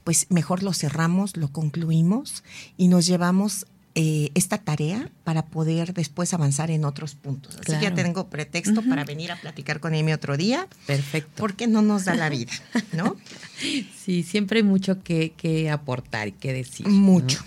pues 0.04 0.26
mejor 0.30 0.62
lo 0.62 0.72
cerramos, 0.72 1.36
lo 1.36 1.48
concluimos 1.48 2.42
y 2.76 2.88
nos 2.88 3.06
llevamos 3.06 3.66
eh, 3.98 4.30
esta 4.34 4.58
tarea 4.58 5.10
para 5.24 5.46
poder 5.46 5.94
después 5.94 6.34
avanzar 6.34 6.70
en 6.70 6.84
otros 6.84 7.14
puntos. 7.14 7.56
Así 7.56 7.72
que 7.78 7.80
ya 7.80 7.94
tengo 7.94 8.28
pretexto 8.28 8.82
para 8.82 9.04
venir 9.04 9.32
a 9.32 9.40
platicar 9.40 9.80
con 9.80 9.94
Amy 9.94 10.12
otro 10.12 10.36
día. 10.36 10.68
Perfecto. 10.86 11.32
Porque 11.36 11.66
no 11.66 11.80
nos 11.82 12.04
da 12.04 12.14
la 12.14 12.28
vida, 12.28 12.52
¿no? 12.92 13.16
sí, 14.04 14.22
siempre 14.22 14.58
hay 14.58 14.64
mucho 14.64 15.02
que, 15.02 15.32
que 15.32 15.70
aportar 15.70 16.28
y 16.28 16.32
que 16.32 16.52
decir. 16.52 16.86
Mucho. 16.88 17.40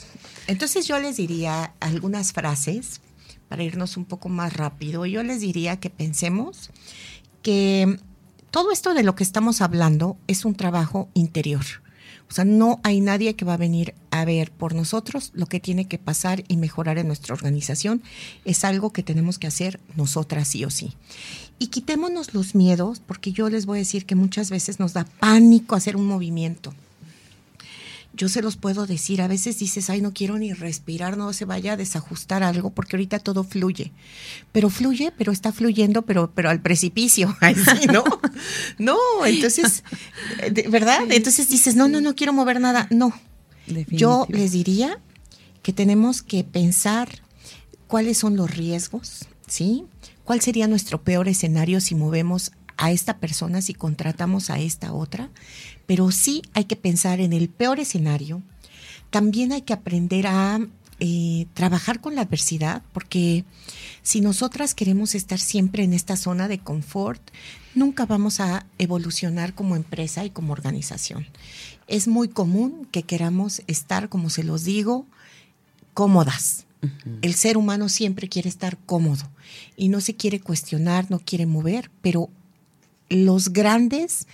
Entonces 0.48 0.88
yo 0.88 1.00
les 1.00 1.18
diría 1.18 1.74
algunas 1.80 2.34
frases 2.34 3.02
para 3.48 3.64
irnos 3.64 3.98
un 3.98 4.06
poco 4.06 4.30
más 4.30 4.54
rápido. 4.54 5.06
Yo 5.06 5.22
les 5.22 5.42
diría 5.42 5.80
que 5.80 5.92
pensemos 5.92 6.72
que 7.42 8.00
todo 8.52 8.72
esto 8.72 8.94
de 8.94 9.04
lo 9.04 9.16
que 9.16 9.24
estamos 9.24 9.62
hablando 9.62 10.18
es 10.28 10.46
un 10.46 10.56
trabajo 10.56 11.10
interior. 11.14 11.66
O 12.30 12.34
sea, 12.34 12.46
no 12.46 12.80
hay 12.84 13.02
nadie 13.02 13.36
que 13.36 13.46
va 13.46 13.56
a 13.56 13.58
venir 13.58 13.96
a 14.12 14.24
ver 14.24 14.52
por 14.52 14.76
nosotros 14.76 15.32
lo 15.34 15.48
que 15.48 15.60
tiene 15.60 15.88
que 15.88 15.98
pasar 15.98 16.44
y 16.48 16.58
mejorar 16.58 17.00
en 17.00 17.08
nuestra 17.08 17.34
organización. 17.34 18.04
Es 18.46 18.64
algo 18.64 18.94
que 18.94 19.02
tenemos 19.02 19.40
que 19.40 19.48
hacer 19.48 19.80
nosotras 19.96 20.48
sí 20.48 20.64
o 20.64 20.70
sí. 20.70 20.94
Y 21.58 21.68
quitémonos 21.68 22.36
los 22.36 22.54
miedos, 22.54 23.02
porque 23.06 23.32
yo 23.32 23.50
les 23.50 23.66
voy 23.66 23.80
a 23.80 23.80
decir 23.80 24.06
que 24.06 24.16
muchas 24.16 24.52
veces 24.52 24.80
nos 24.80 24.94
da 24.94 25.06
pánico 25.20 25.76
hacer 25.76 25.96
un 25.96 26.06
movimiento. 26.06 26.74
Yo 28.14 28.28
se 28.28 28.42
los 28.42 28.58
puedo 28.58 28.86
decir, 28.86 29.22
a 29.22 29.28
veces 29.28 29.60
dices, 29.60 29.90
ay, 29.90 30.02
no 30.02 30.14
quiero 30.14 30.38
ni 30.38 30.54
respirar, 30.54 31.18
no 31.18 31.32
se 31.34 31.46
vaya 31.46 31.74
a 31.74 31.78
desajustar 31.78 32.44
algo, 32.44 32.72
porque 32.72 32.96
ahorita 32.96 33.20
todo 33.20 33.44
fluye. 33.44 33.92
Pero 34.52 34.70
fluye, 34.70 35.14
pero 35.18 35.32
está 35.32 35.52
fluyendo, 35.52 36.02
pero, 36.02 36.32
pero 36.34 36.50
al 36.50 36.62
precipicio, 36.62 37.36
así, 37.42 37.88
¿no? 37.88 38.04
no, 38.78 38.98
entonces, 39.26 39.84
¿verdad? 40.70 41.04
Entonces 41.12 41.48
dices, 41.50 41.76
no, 41.76 41.88
no, 41.88 42.02
no 42.02 42.16
quiero 42.16 42.34
mover 42.34 42.60
nada. 42.60 42.88
No. 42.90 43.14
Yo 43.90 44.26
les 44.30 44.52
diría 44.52 45.00
que 45.62 45.74
tenemos 45.74 46.22
que 46.24 46.44
pensar 46.44 47.22
cuáles 47.88 48.18
son 48.18 48.36
los 48.36 48.50
riesgos, 48.50 49.28
¿sí? 49.48 49.86
¿Cuál 50.24 50.42
sería 50.42 50.68
nuestro 50.68 51.04
peor 51.04 51.28
escenario 51.28 51.82
si 51.82 51.96
movemos 51.96 52.52
a 52.78 52.92
esta 52.92 53.18
persona, 53.18 53.62
si 53.62 53.74
contratamos 53.74 54.50
a 54.50 54.60
esta 54.60 54.94
otra? 54.94 55.30
Pero 55.90 56.12
sí 56.12 56.44
hay 56.54 56.66
que 56.66 56.76
pensar 56.76 57.20
en 57.20 57.34
el 57.34 57.50
peor 57.50 57.80
escenario. 57.80 58.44
También 59.10 59.52
hay 59.52 59.64
que 59.64 59.74
aprender 59.74 60.28
a 60.28 60.60
eh, 61.00 61.48
trabajar 61.56 62.00
con 62.00 62.14
la 62.14 62.22
adversidad, 62.22 62.84
porque 62.94 63.44
si 64.04 64.22
nosotras 64.22 64.76
queremos 64.76 65.16
estar 65.16 65.40
siempre 65.40 65.84
en 65.84 65.94
esta 65.94 66.16
zona 66.16 66.48
de 66.48 66.60
confort, 66.60 67.20
nunca 67.74 68.06
vamos 68.06 68.40
a 68.40 68.68
evolucionar 68.78 69.56
como 69.56 69.76
empresa 69.76 70.24
y 70.26 70.30
como 70.30 70.54
organización. 70.54 71.26
Es 71.88 72.08
muy 72.08 72.28
común 72.28 72.88
que 72.92 73.02
queramos 73.02 73.64
estar, 73.66 74.10
como 74.10 74.30
se 74.30 74.44
los 74.44 74.66
digo, 74.66 75.08
cómodas. 75.96 76.68
El 77.24 77.34
ser 77.34 77.58
humano 77.58 77.90
siempre 77.90 78.30
quiere 78.30 78.48
estar 78.48 78.78
cómodo 78.86 79.28
y 79.76 79.90
no 79.90 80.02
se 80.02 80.16
quiere 80.16 80.40
cuestionar, 80.40 81.10
no 81.10 81.18
quiere 81.18 81.48
mover, 81.48 81.90
pero 82.04 82.30
los 83.10 83.50
grandes 83.54 84.28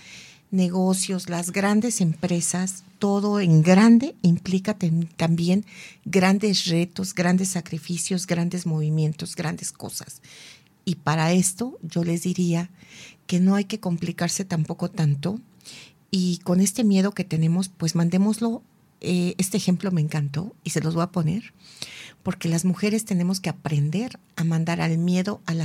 negocios, 0.50 1.28
las 1.28 1.52
grandes 1.52 2.00
empresas, 2.00 2.84
todo 2.98 3.40
en 3.40 3.62
grande 3.62 4.14
implica 4.22 4.76
también 5.16 5.64
grandes 6.04 6.66
retos, 6.66 7.14
grandes 7.14 7.48
sacrificios, 7.48 8.26
grandes 8.26 8.66
movimientos, 8.66 9.36
grandes 9.36 9.72
cosas. 9.72 10.22
Y 10.84 10.96
para 10.96 11.32
esto 11.32 11.78
yo 11.82 12.04
les 12.04 12.22
diría 12.22 12.70
que 13.26 13.40
no 13.40 13.54
hay 13.54 13.64
que 13.64 13.80
complicarse 13.80 14.44
tampoco 14.44 14.90
tanto 14.90 15.40
y 16.10 16.38
con 16.38 16.60
este 16.60 16.84
miedo 16.84 17.12
que 17.12 17.24
tenemos, 17.24 17.68
pues 17.68 17.94
mandémoslo. 17.94 18.62
Eh, 19.00 19.34
este 19.38 19.56
ejemplo 19.56 19.90
me 19.90 20.00
encantó 20.00 20.54
y 20.64 20.70
se 20.70 20.80
los 20.80 20.94
voy 20.94 21.04
a 21.04 21.12
poner 21.12 21.52
porque 22.22 22.48
las 22.48 22.64
mujeres 22.64 23.04
tenemos 23.04 23.38
que 23.38 23.50
aprender 23.50 24.18
a 24.34 24.42
mandar 24.42 24.80
al 24.80 24.98
miedo 24.98 25.40
al, 25.46 25.60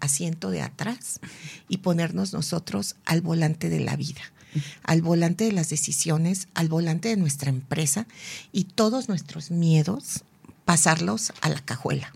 asiento 0.00 0.50
de 0.50 0.60
atrás 0.60 1.20
y 1.68 1.76
ponernos 1.76 2.32
nosotros 2.32 2.96
al 3.04 3.20
volante 3.20 3.68
de 3.68 3.78
la 3.78 3.94
vida 3.94 4.22
al 4.82 5.02
volante 5.02 5.44
de 5.44 5.52
las 5.52 5.70
decisiones, 5.70 6.48
al 6.54 6.68
volante 6.68 7.08
de 7.08 7.16
nuestra 7.16 7.48
empresa 7.48 8.06
y 8.52 8.64
todos 8.64 9.08
nuestros 9.08 9.50
miedos 9.50 10.24
pasarlos 10.64 11.32
a 11.40 11.48
la 11.48 11.60
cajuela. 11.60 12.12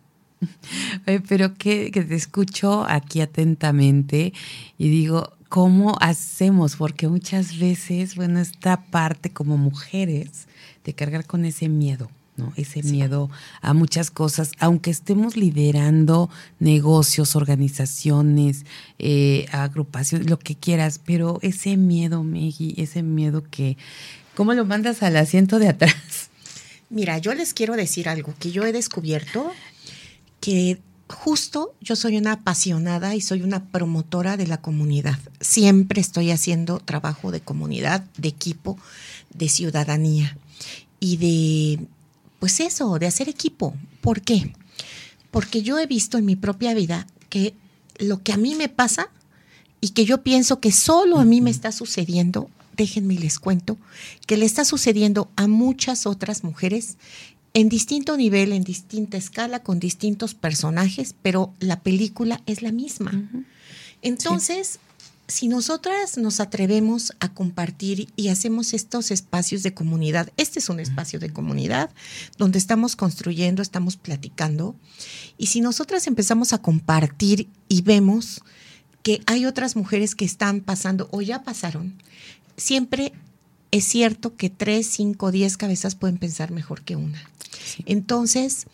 Pero 1.29 1.55
que, 1.55 1.91
te 1.91 2.15
escucho 2.15 2.85
aquí 2.89 3.21
atentamente 3.21 4.33
y 4.77 4.89
digo, 4.89 5.33
¿cómo 5.49 5.97
hacemos? 6.01 6.77
Porque 6.77 7.09
muchas 7.09 7.59
veces, 7.59 8.15
bueno, 8.15 8.41
esta 8.41 8.85
parte 8.85 9.31
como 9.31 9.57
mujeres 9.57 10.47
de 10.85 10.95
cargar 10.95 11.27
con 11.27 11.45
ese 11.45 11.69
miedo, 11.69 12.11
¿no? 12.37 12.53
Ese 12.57 12.83
miedo 12.83 13.31
a 13.61 13.73
muchas 13.73 14.11
cosas, 14.11 14.53
aunque 14.59 14.91
estemos 14.91 15.37
liderando 15.37 16.31
negocios, 16.59 17.37
organizaciones, 17.37 18.65
eh, 18.99 19.47
agrupaciones, 19.53 20.29
lo 20.29 20.39
que 20.39 20.55
quieras, 20.55 21.01
pero 21.05 21.39
ese 21.43 21.77
miedo, 21.77 22.23
Meggy, 22.23 22.75
ese 22.77 23.03
miedo 23.03 23.43
que, 23.51 23.77
¿cómo 24.35 24.55
lo 24.55 24.65
mandas 24.65 25.03
al 25.03 25.17
asiento 25.17 25.59
de 25.59 25.69
atrás? 25.69 26.31
Mira, 26.91 27.19
yo 27.19 27.35
les 27.35 27.53
quiero 27.53 27.75
decir 27.75 28.09
algo 28.09 28.35
que 28.39 28.53
yo 28.53 28.65
he 28.65 28.73
descubierto, 28.73 29.51
que 30.41 30.79
justo 31.09 31.75
yo 31.81 31.97
soy 31.97 32.17
una 32.17 32.33
apasionada 32.33 33.15
y 33.15 33.21
soy 33.21 33.43
una 33.43 33.65
promotora 33.67 34.37
de 34.37 34.47
la 34.47 34.61
comunidad. 34.61 35.19
Siempre 35.41 36.01
estoy 36.01 36.31
haciendo 36.31 36.81
trabajo 36.81 37.31
de 37.31 37.41
comunidad, 37.41 38.05
de 38.17 38.29
equipo, 38.29 38.79
de 39.33 39.49
ciudadanía 39.49 40.37
y 41.01 41.17
de 41.17 41.87
pues 42.39 42.61
eso, 42.61 42.99
de 42.99 43.07
hacer 43.07 43.29
equipo. 43.29 43.75
¿Por 44.01 44.23
qué? 44.23 44.53
Porque 45.31 45.63
yo 45.63 45.79
he 45.79 45.87
visto 45.87 46.19
en 46.19 46.27
mi 46.27 46.37
propia 46.37 46.75
vida 46.75 47.07
que 47.29 47.55
lo 47.99 48.23
que 48.23 48.33
a 48.33 48.37
mí 48.37 48.55
me 48.55 48.69
pasa 48.69 49.11
y 49.81 49.91
que 49.91 50.05
yo 50.05 50.23
pienso 50.23 50.61
que 50.61 50.73
solo 50.73 51.19
a 51.19 51.25
mí 51.25 51.41
me 51.41 51.51
está 51.51 51.73
sucediendo, 51.73 52.51
déjenme 52.77 53.15
les 53.15 53.39
cuento, 53.39 53.79
que 54.27 54.37
le 54.37 54.47
está 54.47 54.65
sucediendo 54.65 55.31
a 55.37 55.47
muchas 55.47 56.07
otras 56.07 56.45
mujeres 56.45 56.97
en 57.57 57.71
distinto 57.71 58.19
nivel, 58.19 58.53
en 58.53 58.65
distinta 58.65 59.17
escala, 59.17 59.61
con 59.63 59.81
distintos 59.81 60.35
personajes, 60.35 61.15
pero 61.23 61.55
la 61.59 61.81
película 61.81 62.43
es 62.45 62.61
la 62.61 62.71
misma. 62.71 63.31
Entonces, 64.03 64.79
si 65.27 65.49
nosotras 65.49 66.19
nos 66.19 66.39
atrevemos 66.41 67.15
a 67.19 67.33
compartir 67.33 68.11
y 68.15 68.29
hacemos 68.29 68.75
estos 68.75 69.11
espacios 69.11 69.63
de 69.63 69.73
comunidad, 69.73 70.31
este 70.37 70.59
es 70.59 70.69
un 70.69 70.81
espacio 70.81 71.19
de 71.19 71.33
comunidad 71.33 71.89
donde 72.37 72.59
estamos 72.59 72.95
construyendo, 72.95 73.63
estamos 73.63 73.97
platicando, 73.97 74.77
y 75.39 75.47
si 75.47 75.63
nosotras 75.63 76.07
empezamos 76.07 76.53
a 76.53 76.59
compartir 76.59 77.49
y 77.71 77.81
vemos 77.81 78.43
que 79.03 79.23
hay 79.25 79.47
otras 79.47 79.77
mujeres 79.77 80.15
que 80.15 80.27
están 80.27 80.61
pasando 80.61 81.09
o 81.11 81.23
ya 81.23 81.43
pasaron, 81.43 81.95
siempre 82.59 83.15
es 83.71 83.85
cierto 83.85 84.37
que 84.37 84.51
tres, 84.51 84.87
cinco, 84.87 85.31
diez 85.31 85.57
cabezas 85.57 85.95
pueden 85.95 86.19
pensar 86.19 86.51
mejor 86.51 86.83
que 86.83 86.97
una. 86.97 87.23
Entonces, 87.85 88.67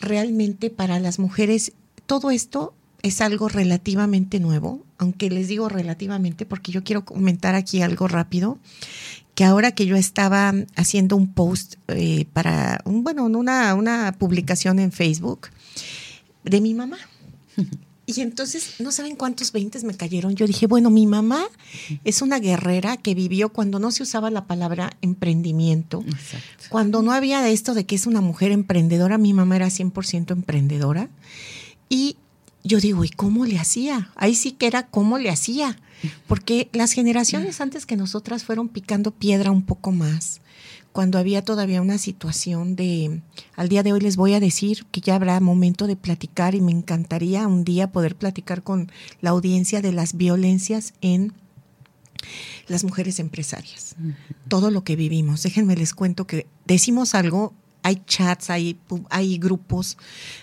realmente 0.00 0.70
para 0.70 1.00
las 1.00 1.18
mujeres 1.18 1.72
todo 2.06 2.30
esto 2.30 2.74
es 3.02 3.20
algo 3.20 3.48
relativamente 3.48 4.40
nuevo, 4.40 4.82
aunque 4.96 5.30
les 5.30 5.48
digo 5.48 5.68
relativamente 5.68 6.46
porque 6.46 6.72
yo 6.72 6.82
quiero 6.82 7.04
comentar 7.04 7.54
aquí 7.54 7.82
algo 7.82 8.08
rápido, 8.08 8.58
que 9.34 9.44
ahora 9.44 9.72
que 9.72 9.86
yo 9.86 9.94
estaba 9.96 10.52
haciendo 10.74 11.14
un 11.14 11.32
post 11.32 11.76
eh, 11.88 12.26
para, 12.32 12.80
un, 12.84 13.04
bueno, 13.04 13.24
una, 13.26 13.74
una 13.74 14.12
publicación 14.18 14.78
en 14.78 14.90
Facebook 14.90 15.48
de 16.44 16.60
mi 16.60 16.74
mamá. 16.74 16.98
Y 18.10 18.22
entonces, 18.22 18.76
no 18.78 18.90
saben 18.90 19.16
cuántos 19.16 19.52
veintes 19.52 19.84
me 19.84 19.94
cayeron. 19.94 20.34
Yo 20.34 20.46
dije, 20.46 20.66
bueno, 20.66 20.88
mi 20.88 21.06
mamá 21.06 21.44
es 22.04 22.22
una 22.22 22.38
guerrera 22.38 22.96
que 22.96 23.14
vivió 23.14 23.50
cuando 23.50 23.78
no 23.78 23.90
se 23.90 24.02
usaba 24.02 24.30
la 24.30 24.46
palabra 24.46 24.96
emprendimiento, 25.02 26.02
cuando 26.70 27.02
no 27.02 27.12
había 27.12 27.42
de 27.42 27.52
esto 27.52 27.74
de 27.74 27.84
que 27.84 27.96
es 27.96 28.06
una 28.06 28.22
mujer 28.22 28.50
emprendedora. 28.50 29.18
Mi 29.18 29.34
mamá 29.34 29.56
era 29.56 29.66
100% 29.66 30.30
emprendedora. 30.30 31.10
Y 31.90 32.16
yo 32.64 32.80
digo, 32.80 33.04
¿y 33.04 33.10
cómo 33.10 33.44
le 33.44 33.58
hacía? 33.58 34.10
Ahí 34.16 34.34
sí 34.34 34.52
que 34.52 34.68
era 34.68 34.86
cómo 34.86 35.18
le 35.18 35.28
hacía, 35.28 35.78
porque 36.26 36.70
las 36.72 36.92
generaciones 36.92 37.60
antes 37.60 37.84
que 37.84 37.98
nosotras 37.98 38.42
fueron 38.42 38.70
picando 38.70 39.10
piedra 39.10 39.50
un 39.50 39.66
poco 39.66 39.92
más, 39.92 40.40
cuando 40.98 41.18
había 41.18 41.42
todavía 41.42 41.80
una 41.80 41.96
situación 41.96 42.74
de, 42.74 43.22
al 43.54 43.68
día 43.68 43.84
de 43.84 43.92
hoy 43.92 44.00
les 44.00 44.16
voy 44.16 44.34
a 44.34 44.40
decir 44.40 44.84
que 44.90 45.00
ya 45.00 45.14
habrá 45.14 45.38
momento 45.38 45.86
de 45.86 45.94
platicar 45.94 46.56
y 46.56 46.60
me 46.60 46.72
encantaría 46.72 47.46
un 47.46 47.62
día 47.62 47.92
poder 47.92 48.16
platicar 48.16 48.64
con 48.64 48.90
la 49.20 49.30
audiencia 49.30 49.80
de 49.80 49.92
las 49.92 50.16
violencias 50.16 50.94
en 51.00 51.34
las 52.66 52.82
mujeres 52.82 53.20
empresarias, 53.20 53.94
todo 54.48 54.72
lo 54.72 54.82
que 54.82 54.96
vivimos. 54.96 55.44
Déjenme 55.44 55.76
les 55.76 55.94
cuento 55.94 56.26
que 56.26 56.48
decimos 56.66 57.14
algo 57.14 57.54
hay 57.88 58.02
chats, 58.06 58.50
hay, 58.50 58.78
hay 59.08 59.38
grupos, 59.38 59.96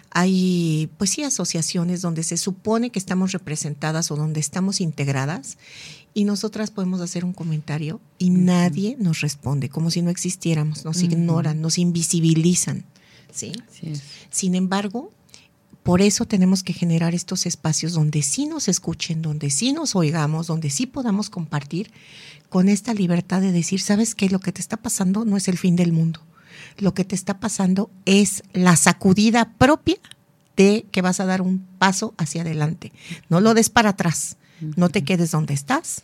hay 0.10 0.90
pues 0.98 1.12
sí 1.12 1.24
asociaciones 1.24 2.02
donde 2.02 2.24
se 2.24 2.38
supone 2.38 2.90
que 2.90 2.98
estamos 2.98 3.34
representadas 3.34 4.10
o 4.10 4.16
donde 4.16 4.40
estamos 4.40 4.82
integradas 4.82 5.58
y 6.16 6.24
nosotras 6.24 6.72
podemos 6.72 7.02
hacer 7.02 7.24
un 7.24 7.34
comentario 7.34 8.02
y 8.18 8.32
nadie 8.32 8.98
nos 9.00 9.22
responde, 9.22 9.70
como 9.70 9.92
si 9.92 10.02
no 10.02 10.10
existiéramos, 10.10 10.86
nos 10.86 11.04
ignoran, 11.04 11.62
nos 11.62 11.78
invisibilizan. 11.78 12.84
¿sí? 13.32 13.52
Sin 14.32 14.56
embargo, 14.56 15.12
por 15.84 16.02
eso 16.02 16.26
tenemos 16.26 16.64
que 16.64 16.74
generar 16.74 17.14
estos 17.14 17.46
espacios 17.46 17.94
donde 17.94 18.24
sí 18.24 18.48
nos 18.48 18.68
escuchen, 18.68 19.22
donde 19.22 19.52
sí 19.52 19.72
nos 19.72 19.96
oigamos, 19.96 20.48
donde 20.48 20.72
sí 20.72 20.88
podamos 20.88 21.30
compartir 21.30 21.92
con 22.50 22.70
esta 22.70 22.96
libertad 22.96 23.42
de 23.42 23.52
decir, 23.52 23.82
¿sabes 23.82 24.16
qué? 24.16 24.30
Lo 24.30 24.40
que 24.40 24.52
te 24.52 24.62
está 24.62 24.78
pasando 24.78 25.26
no 25.26 25.38
es 25.38 25.48
el 25.48 25.60
fin 25.60 25.76
del 25.76 25.92
mundo 25.92 26.22
lo 26.78 26.94
que 26.94 27.06
te 27.06 27.16
está 27.16 27.40
pasando 27.40 27.90
es 28.06 28.44
la 28.54 28.76
sacudida 28.76 29.54
propia 29.58 29.98
de 30.56 30.86
que 30.92 31.02
vas 31.02 31.20
a 31.20 31.26
dar 31.26 31.42
un 31.42 31.60
paso 31.78 32.14
hacia 32.18 32.42
adelante. 32.42 32.92
No 33.30 33.42
lo 33.42 33.54
des 33.54 33.70
para 33.70 33.90
atrás, 33.92 34.38
no 34.76 34.90
te 34.90 35.04
quedes 35.04 35.32
donde 35.32 35.54
estás. 35.54 36.04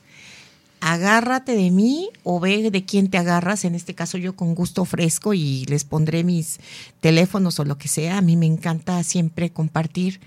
agárrate 0.84 1.56
de 1.56 1.70
mí 1.70 2.10
o 2.24 2.40
ve 2.40 2.72
de 2.72 2.86
quién 2.86 3.10
te 3.10 3.18
agarras. 3.18 3.66
En 3.66 3.76
este 3.76 3.94
caso 3.94 4.18
yo 4.18 4.36
con 4.36 4.56
gusto 4.56 4.82
ofrezco 4.82 5.34
y 5.34 5.66
les 5.66 5.84
pondré 5.84 6.24
mis 6.24 6.60
teléfonos 7.00 7.60
o 7.60 7.66
lo 7.66 7.78
que 7.78 7.88
sea. 7.88 8.18
A 8.18 8.22
mí 8.22 8.36
me 8.36 8.48
encanta 8.48 9.02
siempre 9.04 9.52
compartir 9.52 10.20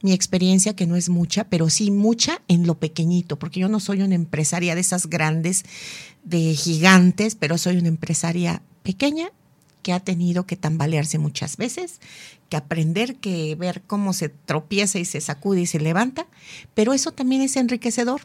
mi 0.00 0.12
experiencia, 0.12 0.74
que 0.74 0.86
no 0.86 0.96
es 0.96 1.08
mucha, 1.08 1.44
pero 1.44 1.68
sí 1.70 1.90
mucha 1.90 2.40
en 2.48 2.66
lo 2.66 2.78
pequeñito, 2.78 3.38
porque 3.38 3.60
yo 3.60 3.68
no 3.68 3.80
soy 3.80 4.02
una 4.02 4.14
empresaria 4.14 4.74
de 4.74 4.80
esas 4.80 5.08
grandes, 5.08 5.64
de 6.24 6.54
gigantes, 6.54 7.34
pero 7.34 7.58
soy 7.58 7.78
una 7.78 7.88
empresaria 7.88 8.62
pequeña 8.82 9.30
que 9.88 9.94
ha 9.94 10.00
tenido 10.00 10.44
que 10.44 10.54
tambalearse 10.54 11.18
muchas 11.18 11.56
veces, 11.56 11.98
que 12.50 12.58
aprender, 12.58 13.16
que 13.16 13.54
ver 13.54 13.80
cómo 13.86 14.12
se 14.12 14.28
tropieza 14.28 14.98
y 14.98 15.06
se 15.06 15.22
sacude 15.22 15.62
y 15.62 15.66
se 15.66 15.80
levanta, 15.80 16.26
pero 16.74 16.92
eso 16.92 17.10
también 17.10 17.40
es 17.40 17.56
enriquecedor. 17.56 18.20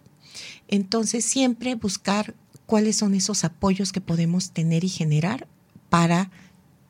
Entonces, 0.67 1.23
siempre 1.23 1.75
buscar 1.75 2.35
cuáles 2.65 2.97
son 2.97 3.13
esos 3.13 3.45
apoyos 3.45 3.93
que 3.93 4.01
podemos 4.01 4.51
tener 4.51 4.83
y 4.83 4.89
generar 4.89 5.47
para 5.87 6.31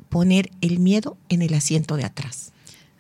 poner 0.10 0.50
el 0.62 0.80
miedo 0.80 1.18
en 1.30 1.44
el 1.44 1.54
asiento 1.54 1.96
de 1.96 2.06
atrás. 2.06 2.53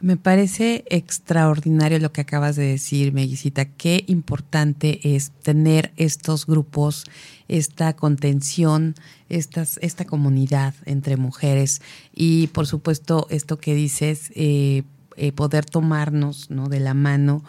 Me 0.03 0.17
parece 0.17 0.83
extraordinario 0.89 1.97
lo 1.97 2.11
que 2.11 2.19
acabas 2.19 2.57
de 2.57 2.65
decir, 2.65 3.13
Meguisita. 3.13 3.63
Qué 3.63 4.03
importante 4.07 5.15
es 5.15 5.31
tener 5.31 5.93
estos 5.95 6.45
grupos, 6.45 7.05
esta 7.47 7.95
contención, 7.95 8.95
estas, 9.29 9.79
esta 9.81 10.03
comunidad 10.03 10.73
entre 10.83 11.15
mujeres 11.15 11.81
y, 12.13 12.47
por 12.47 12.67
supuesto, 12.67 13.27
esto 13.29 13.59
que 13.59 13.75
dices, 13.75 14.33
eh, 14.35 14.83
eh, 15.15 15.31
poder 15.31 15.63
tomarnos 15.63 16.49
¿no? 16.49 16.67
de 16.67 16.81
la 16.81 16.93
mano 16.93 17.41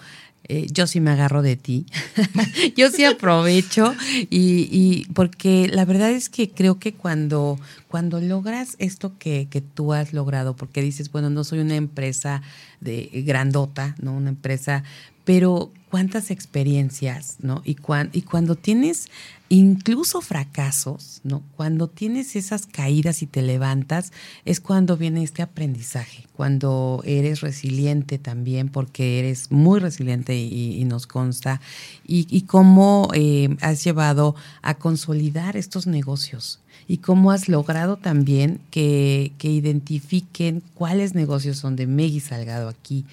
eh, 0.49 0.67
yo 0.71 0.87
sí 0.87 1.01
me 1.01 1.11
agarro 1.11 1.41
de 1.43 1.57
ti, 1.57 1.87
yo 2.77 2.91
sí 2.91 3.05
aprovecho 3.05 3.95
y, 4.31 4.69
y, 4.71 5.07
porque 5.15 5.69
la 5.69 5.85
verdad 5.85 6.11
es 6.11 6.29
que 6.29 6.51
creo 6.51 6.79
que 6.79 6.93
cuando, 6.93 7.59
cuando 7.89 8.21
logras 8.21 8.77
esto 8.79 9.17
que, 9.19 9.49
que, 9.51 9.63
tú 9.63 9.95
has 9.95 10.13
logrado, 10.13 10.55
porque 10.55 10.83
dices, 10.83 11.11
bueno, 11.11 11.31
no 11.31 11.45
soy 11.45 11.61
una 11.61 11.77
empresa 11.77 12.43
de 12.81 13.09
grandota, 13.27 13.95
¿no? 14.01 14.13
Una 14.13 14.29
empresa, 14.29 14.85
pero 15.25 15.73
cuántas 15.91 16.31
experiencias, 16.31 17.37
¿no? 17.41 17.63
Y, 17.65 17.77
y 18.13 18.23
cuando 18.23 18.55
tienes 18.55 19.09
incluso 19.55 20.21
fracasos, 20.21 21.21
¿no? 21.23 21.43
Cuando 21.57 21.89
tienes 21.89 22.37
esas 22.37 22.67
caídas 22.67 23.23
y 23.23 23.27
te 23.27 23.43
levantas, 23.43 24.13
es 24.45 24.61
cuando 24.61 24.97
viene 24.97 25.23
este 25.23 25.43
aprendizaje, 25.43 26.27
cuando 26.37 27.03
eres 27.05 27.41
resiliente 27.41 28.19
también, 28.19 28.69
porque 28.69 29.19
eres 29.19 29.51
muy 29.51 29.81
resiliente 29.81 30.37
y, 30.37 30.83
nos 30.85 31.07
consta, 31.07 31.61
y, 32.07 32.43
cómo 32.43 33.09
eh, 33.15 33.57
has 33.61 33.85
llevado 33.85 34.35
a 34.63 34.75
consolidar 34.75 35.57
estos 35.57 35.87
negocios 35.87 36.61
y 36.87 36.99
cómo 36.99 37.31
has 37.31 37.49
logrado 37.49 37.97
también 37.97 38.61
que, 38.71 39.33
que 39.39 39.51
identifiquen 39.51 40.63
cuáles 40.75 41.15
negocios 41.15 41.59
son 41.59 41.77
de 41.77 41.87
Meggy 41.87 42.21
Salgado 42.21 42.69
aquí 42.69 43.05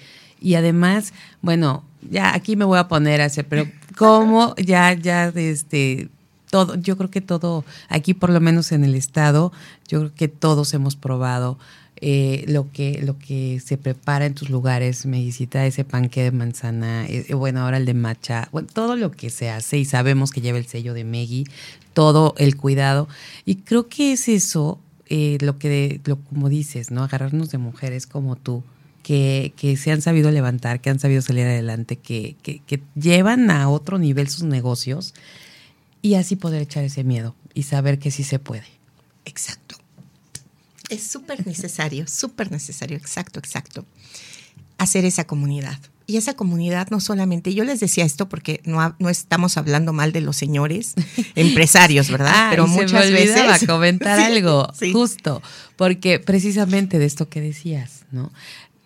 y 0.42 0.56
además, 0.56 1.14
bueno, 1.40 1.84
ya 2.10 2.34
aquí 2.34 2.56
me 2.56 2.64
voy 2.64 2.78
a 2.78 2.88
poner 2.88 3.20
a 3.20 3.26
hacer, 3.26 3.46
pero 3.46 3.66
cómo 3.96 4.56
ya, 4.56 4.92
ya, 4.94 5.28
este, 5.28 6.08
todo, 6.52 6.74
yo 6.74 6.98
creo 6.98 7.10
que 7.10 7.22
todo, 7.22 7.64
aquí 7.88 8.12
por 8.12 8.28
lo 8.28 8.38
menos 8.38 8.72
en 8.72 8.84
el 8.84 8.94
estado, 8.94 9.52
yo 9.88 10.00
creo 10.00 10.14
que 10.14 10.28
todos 10.28 10.74
hemos 10.74 10.96
probado 10.96 11.58
eh, 11.96 12.44
lo 12.46 12.70
que 12.70 13.00
lo 13.02 13.18
que 13.18 13.58
se 13.64 13.78
prepara 13.78 14.26
en 14.26 14.34
tus 14.34 14.50
lugares, 14.50 15.06
me 15.06 15.22
visita 15.22 15.64
ese 15.64 15.84
panque 15.84 16.22
de 16.22 16.30
manzana, 16.30 17.06
eh, 17.06 17.32
bueno, 17.32 17.60
ahora 17.62 17.78
el 17.78 17.86
de 17.86 17.94
matcha, 17.94 18.50
todo 18.74 18.96
lo 18.96 19.12
que 19.12 19.30
se 19.30 19.48
hace 19.48 19.78
y 19.78 19.86
sabemos 19.86 20.30
que 20.30 20.42
lleva 20.42 20.58
el 20.58 20.66
sello 20.66 20.92
de 20.92 21.04
Meggy, 21.04 21.44
todo 21.94 22.34
el 22.36 22.58
cuidado. 22.58 23.08
Y 23.46 23.54
creo 23.56 23.88
que 23.88 24.12
es 24.12 24.28
eso, 24.28 24.78
eh, 25.06 25.38
lo 25.40 25.58
que, 25.58 26.02
lo, 26.04 26.18
como 26.18 26.50
dices, 26.50 26.90
¿no? 26.90 27.02
Agarrarnos 27.02 27.50
de 27.50 27.56
mujeres 27.56 28.06
como 28.06 28.36
tú, 28.36 28.62
que, 29.02 29.54
que, 29.56 29.78
se 29.78 29.90
han 29.90 30.02
sabido 30.02 30.30
levantar, 30.30 30.82
que 30.82 30.90
han 30.90 30.98
sabido 30.98 31.22
salir 31.22 31.46
adelante, 31.46 31.96
que, 31.96 32.36
que, 32.42 32.82
llevan 32.94 33.50
a 33.50 33.70
otro 33.70 33.98
nivel 33.98 34.28
sus 34.28 34.42
negocios 34.42 35.14
y 36.02 36.14
así 36.14 36.36
poder 36.36 36.60
echar 36.62 36.84
ese 36.84 37.04
miedo 37.04 37.34
y 37.54 37.62
saber 37.62 37.98
que 37.98 38.10
sí 38.10 38.24
se 38.24 38.38
puede. 38.38 38.66
Exacto. 39.24 39.76
Es 40.88 41.04
súper 41.04 41.46
necesario, 41.46 42.06
súper 42.06 42.50
necesario, 42.50 42.98
exacto, 42.98 43.38
exacto, 43.38 43.86
hacer 44.76 45.04
esa 45.04 45.24
comunidad. 45.24 45.78
Y 46.06 46.16
esa 46.16 46.34
comunidad 46.34 46.88
no 46.90 47.00
solamente, 47.00 47.54
yo 47.54 47.64
les 47.64 47.80
decía 47.80 48.04
esto 48.04 48.28
porque 48.28 48.60
no, 48.64 48.94
no 48.98 49.08
estamos 49.08 49.56
hablando 49.56 49.92
mal 49.92 50.12
de 50.12 50.20
los 50.20 50.36
señores 50.36 50.94
empresarios, 51.36 52.10
¿verdad? 52.10 52.32
Ah, 52.34 52.48
Pero 52.50 52.66
muchas 52.66 53.06
se 53.06 53.12
me 53.12 53.24
veces... 53.24 53.66
comentar 53.66 54.18
algo, 54.18 54.68
justo, 54.92 55.40
porque 55.76 56.18
precisamente 56.18 56.98
de 56.98 57.06
esto 57.06 57.28
que 57.28 57.40
decías, 57.40 58.04
¿no? 58.10 58.32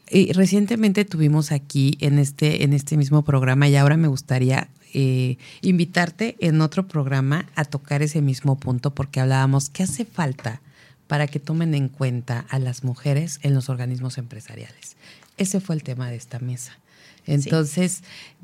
Y 0.09 0.33
recientemente 0.33 1.05
tuvimos 1.05 1.51
aquí 1.51 1.97
en 2.01 2.21
este, 2.21 2.62
en 2.62 2.73
este 2.73 2.97
mismo 2.97 3.25
programa 3.25 3.69
y 3.69 3.75
ahora 3.75 3.97
me 3.97 4.07
gustaría 4.07 4.69
eh, 4.95 5.39
invitarte 5.61 6.37
en 6.41 6.61
otro 6.61 6.87
programa 6.87 7.47
a 7.55 7.64
tocar 7.64 8.03
ese 8.03 8.22
mismo 8.22 8.59
punto 8.59 8.95
porque 8.95 9.20
hablábamos 9.20 9.68
qué 9.68 9.82
hace 9.82 10.05
falta 10.05 10.61
para 11.07 11.26
que 11.26 11.41
tomen 11.41 11.74
en 11.74 11.89
cuenta 11.89 12.47
a 12.49 12.59
las 12.59 12.84
mujeres 12.84 13.39
en 13.43 13.55
los 13.55 13.68
organismos 13.68 14.18
empresariales. 14.18 14.97
Ese 15.37 15.61
fue 15.61 15.74
el 15.74 15.82
tema 15.82 16.11
de 16.11 16.16
esta 16.16 16.39
mesa. 16.39 16.78
Entonces, 17.26 18.03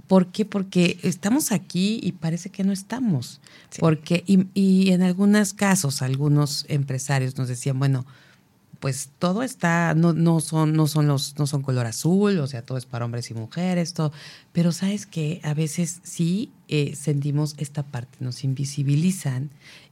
¿por 0.09 0.26
qué? 0.26 0.45
Porque 0.45 0.99
estamos 1.03 1.53
aquí 1.53 2.01
y 2.03 2.12
parece 2.12 2.51
que 2.51 2.64
no 2.64 2.72
estamos. 2.72 3.40
Porque, 3.78 4.24
y, 4.26 4.47
y 4.55 4.90
en 4.90 5.03
algunos 5.03 5.55
casos, 5.55 6.03
algunos 6.03 6.66
empresarios 6.68 7.38
nos 7.38 7.49
decían, 7.49 7.78
bueno, 7.78 8.05
pues 8.83 9.11
todo 9.20 9.45
está, 9.45 9.95
no, 9.95 10.12
no 10.12 10.41
son, 10.41 10.72
no 10.72 10.89
son 10.89 11.07
los, 11.07 11.39
no 11.39 11.47
son 11.47 11.62
color 11.62 11.87
azul, 11.87 12.41
o 12.41 12.49
sea, 12.49 12.62
todo 12.62 12.76
es 12.76 12.85
para 12.85 13.05
hombres 13.05 13.30
y 13.30 13.35
mujeres, 13.35 13.95
todo. 13.95 14.12
Pero 14.51 14.72
sabes 14.72 15.07
que 15.07 15.41
a 15.45 15.55
veces 15.55 16.01
sí 16.03 16.51
eh, 16.66 16.97
sentimos 16.97 17.55
esta 17.59 17.85
parte, 17.85 18.18
nos 18.18 18.43
invisibilizan. 18.43 19.51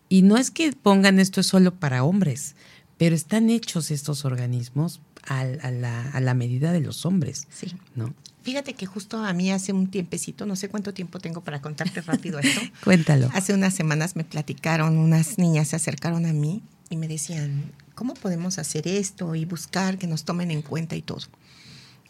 Y 0.09 0.22
no 0.22 0.36
es 0.36 0.51
que 0.51 0.72
pongan 0.72 1.20
esto 1.20 1.41
es 1.41 1.47
solo 1.47 1.72
para 1.72 2.03
hombres, 2.03 2.57
pero 2.99 3.14
están 3.14 3.49
hechos 3.49 3.93
estos 3.93 4.24
organismos 4.24 5.01
a, 5.24 5.45
la, 5.45 6.11
a 6.11 6.20
la, 6.20 6.34
medida 6.34 6.72
de 6.72 6.80
los 6.80 7.07
hombres. 7.07 7.47
Sí. 7.49 7.72
¿no? 7.95 8.12
Fíjate 8.43 8.74
que 8.74 8.86
justo 8.86 9.18
a 9.18 9.32
mí 9.32 9.53
hace 9.53 9.72
un 9.72 9.88
tiempecito, 9.88 10.47
no 10.47 10.57
sé 10.57 10.68
cuánto 10.68 10.93
tiempo 10.93 11.20
tengo 11.20 11.43
para 11.43 11.62
contarte 11.62 12.01
rápido 12.01 12.41
esto. 12.41 12.61
Cuéntalo. 12.82 13.30
Hace 13.34 13.55
unas 13.55 13.72
semanas 13.72 14.16
me 14.16 14.24
platicaron, 14.24 14.99
unas 14.99 15.38
niñas 15.38 15.68
se 15.68 15.76
acercaron 15.76 16.26
a 16.26 16.32
mí 16.32 16.64
y 16.88 16.97
me 16.97 17.07
decían, 17.07 17.70
¿cómo 18.01 18.14
podemos 18.14 18.59
hacer 18.59 18.88
esto 18.88 19.34
y 19.34 19.44
buscar 19.44 19.98
que 19.98 20.07
nos 20.07 20.24
tomen 20.24 20.51
en 20.51 20.62
cuenta 20.62 20.96
y 20.96 21.03
todo? 21.03 21.20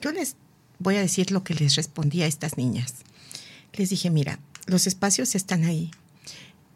Yo 0.01 0.13
les 0.13 0.37
voy 0.79 0.95
a 0.95 1.01
decir 1.01 1.33
lo 1.33 1.43
que 1.43 1.53
les 1.53 1.75
respondí 1.75 2.23
a 2.23 2.29
estas 2.29 2.57
niñas. 2.57 2.95
Les 3.73 3.91
dije, 3.91 4.09
mira, 4.09 4.39
los 4.67 4.87
espacios 4.87 5.35
están 5.35 5.65
ahí. 5.65 5.91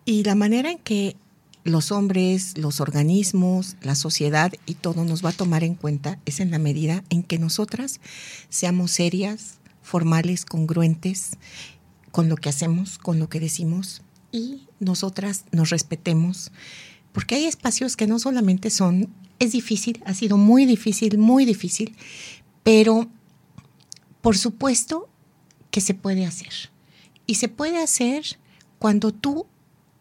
Y 0.05 0.25
la 0.25 0.35
manera 0.35 0.73
en 0.73 0.79
que 0.79 1.15
los 1.63 1.93
hombres, 1.93 2.59
los 2.59 2.81
organismos, 2.81 3.77
la 3.83 3.95
sociedad 3.95 4.53
y 4.67 4.75
todo 4.75 5.05
nos 5.05 5.25
va 5.25 5.29
a 5.29 5.33
tomar 5.33 5.63
en 5.63 5.77
cuenta 5.77 6.19
es 6.27 6.41
en 6.41 6.51
la 6.51 6.59
medida 6.59 7.05
en 7.09 7.23
que 7.23 7.39
nosotras 7.39 8.01
seamos 8.49 8.91
serias, 8.91 9.59
formales, 9.81 10.45
congruentes 10.45 11.39
con 12.11 12.29
lo 12.29 12.35
que 12.35 12.49
hacemos, 12.49 12.99
con 12.99 13.21
lo 13.21 13.29
que 13.29 13.39
decimos 13.39 14.03
y 14.33 14.67
nosotras 14.81 15.45
nos 15.53 15.71
respetemos 15.71 16.51
porque 17.15 17.37
hay 17.37 17.45
espacios 17.45 17.97
que 17.97 18.09
no 18.09 18.19
solamente 18.19 18.71
son, 18.71 19.09
es 19.39 19.53
difícil, 19.53 20.03
ha 20.05 20.15
sido 20.15 20.37
muy 20.37 20.67
difícil, 20.67 21.17
muy 21.17 21.45
difícil, 21.45 21.95
pero 22.65 23.09
por 24.21 24.37
supuesto 24.37 25.09
que 25.71 25.81
se 25.81 25.95
puede 25.95 26.27
hacer. 26.27 26.53
Y 27.25 27.37
se 27.37 27.49
puede 27.49 27.81
hacer 27.81 28.25
cuando 28.81 29.15
tú 29.15 29.47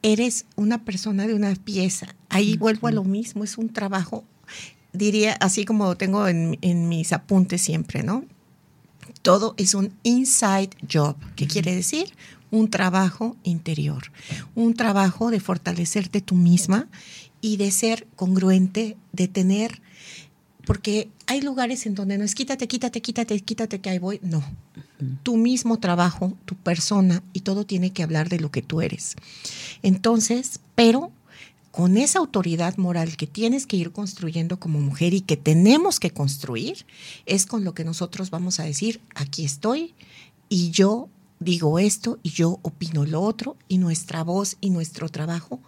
eres 0.01 0.47
una 0.55 0.83
persona 0.85 1.27
de 1.27 1.35
una 1.35 1.53
pieza. 1.53 2.15
Ahí 2.29 2.57
vuelvo 2.57 2.87
a 2.87 2.91
lo 2.91 3.03
mismo, 3.03 3.43
es 3.43 3.59
un 3.59 3.69
trabajo, 3.69 4.23
diría, 4.91 5.33
así 5.33 5.65
como 5.65 5.95
tengo 5.95 6.27
en, 6.27 6.57
en 6.61 6.89
mis 6.89 7.13
apuntes 7.13 7.61
siempre, 7.61 8.01
¿no? 8.01 8.25
Todo 9.21 9.53
es 9.57 9.75
un 9.75 9.93
inside 10.01 10.71
job. 10.91 11.15
¿Qué 11.35 11.45
quiere 11.45 11.75
decir? 11.75 12.11
Un 12.53 12.69
trabajo 12.69 13.35
interior, 13.41 14.11
un 14.53 14.75
trabajo 14.75 15.31
de 15.31 15.39
fortalecerte 15.39 16.21
tú 16.21 16.35
misma 16.35 16.87
y 17.41 17.57
de 17.57 17.71
ser 17.71 18.05
congruente, 18.15 18.95
de 19.11 19.27
tener, 19.27 19.81
porque 20.63 21.09
hay 21.25 21.41
lugares 21.41 21.87
en 21.87 21.95
donde 21.95 22.19
no 22.19 22.23
es 22.23 22.35
quítate, 22.35 22.67
quítate, 22.67 23.01
quítate, 23.01 23.39
quítate 23.39 23.81
que 23.81 23.89
ahí 23.89 23.97
voy, 23.97 24.19
no. 24.21 24.43
Tu 25.23 25.35
mismo 25.35 25.79
trabajo, 25.79 26.37
tu 26.45 26.55
persona 26.55 27.23
y 27.33 27.39
todo 27.39 27.65
tiene 27.65 27.91
que 27.91 28.03
hablar 28.03 28.29
de 28.29 28.39
lo 28.39 28.51
que 28.51 28.61
tú 28.61 28.81
eres. 28.81 29.15
Entonces, 29.81 30.59
pero 30.75 31.11
con 31.71 31.97
esa 31.97 32.19
autoridad 32.19 32.77
moral 32.77 33.17
que 33.17 33.25
tienes 33.25 33.65
que 33.65 33.77
ir 33.77 33.91
construyendo 33.91 34.59
como 34.59 34.79
mujer 34.79 35.15
y 35.15 35.21
que 35.21 35.37
tenemos 35.37 35.99
que 35.99 36.11
construir, 36.11 36.85
es 37.25 37.47
con 37.47 37.63
lo 37.63 37.73
que 37.73 37.83
nosotros 37.83 38.29
vamos 38.29 38.59
a 38.59 38.63
decir, 38.63 39.01
aquí 39.15 39.43
estoy 39.43 39.95
y 40.49 40.69
yo 40.69 41.09
digo 41.43 41.79
esto 41.79 42.19
y 42.23 42.29
yo 42.29 42.59
opino 42.63 43.05
lo 43.05 43.21
otro 43.21 43.57
y 43.67 43.77
nuestra 43.77 44.23
voz 44.23 44.57
y 44.61 44.69
nuestro 44.69 45.09
trabajo 45.09 45.59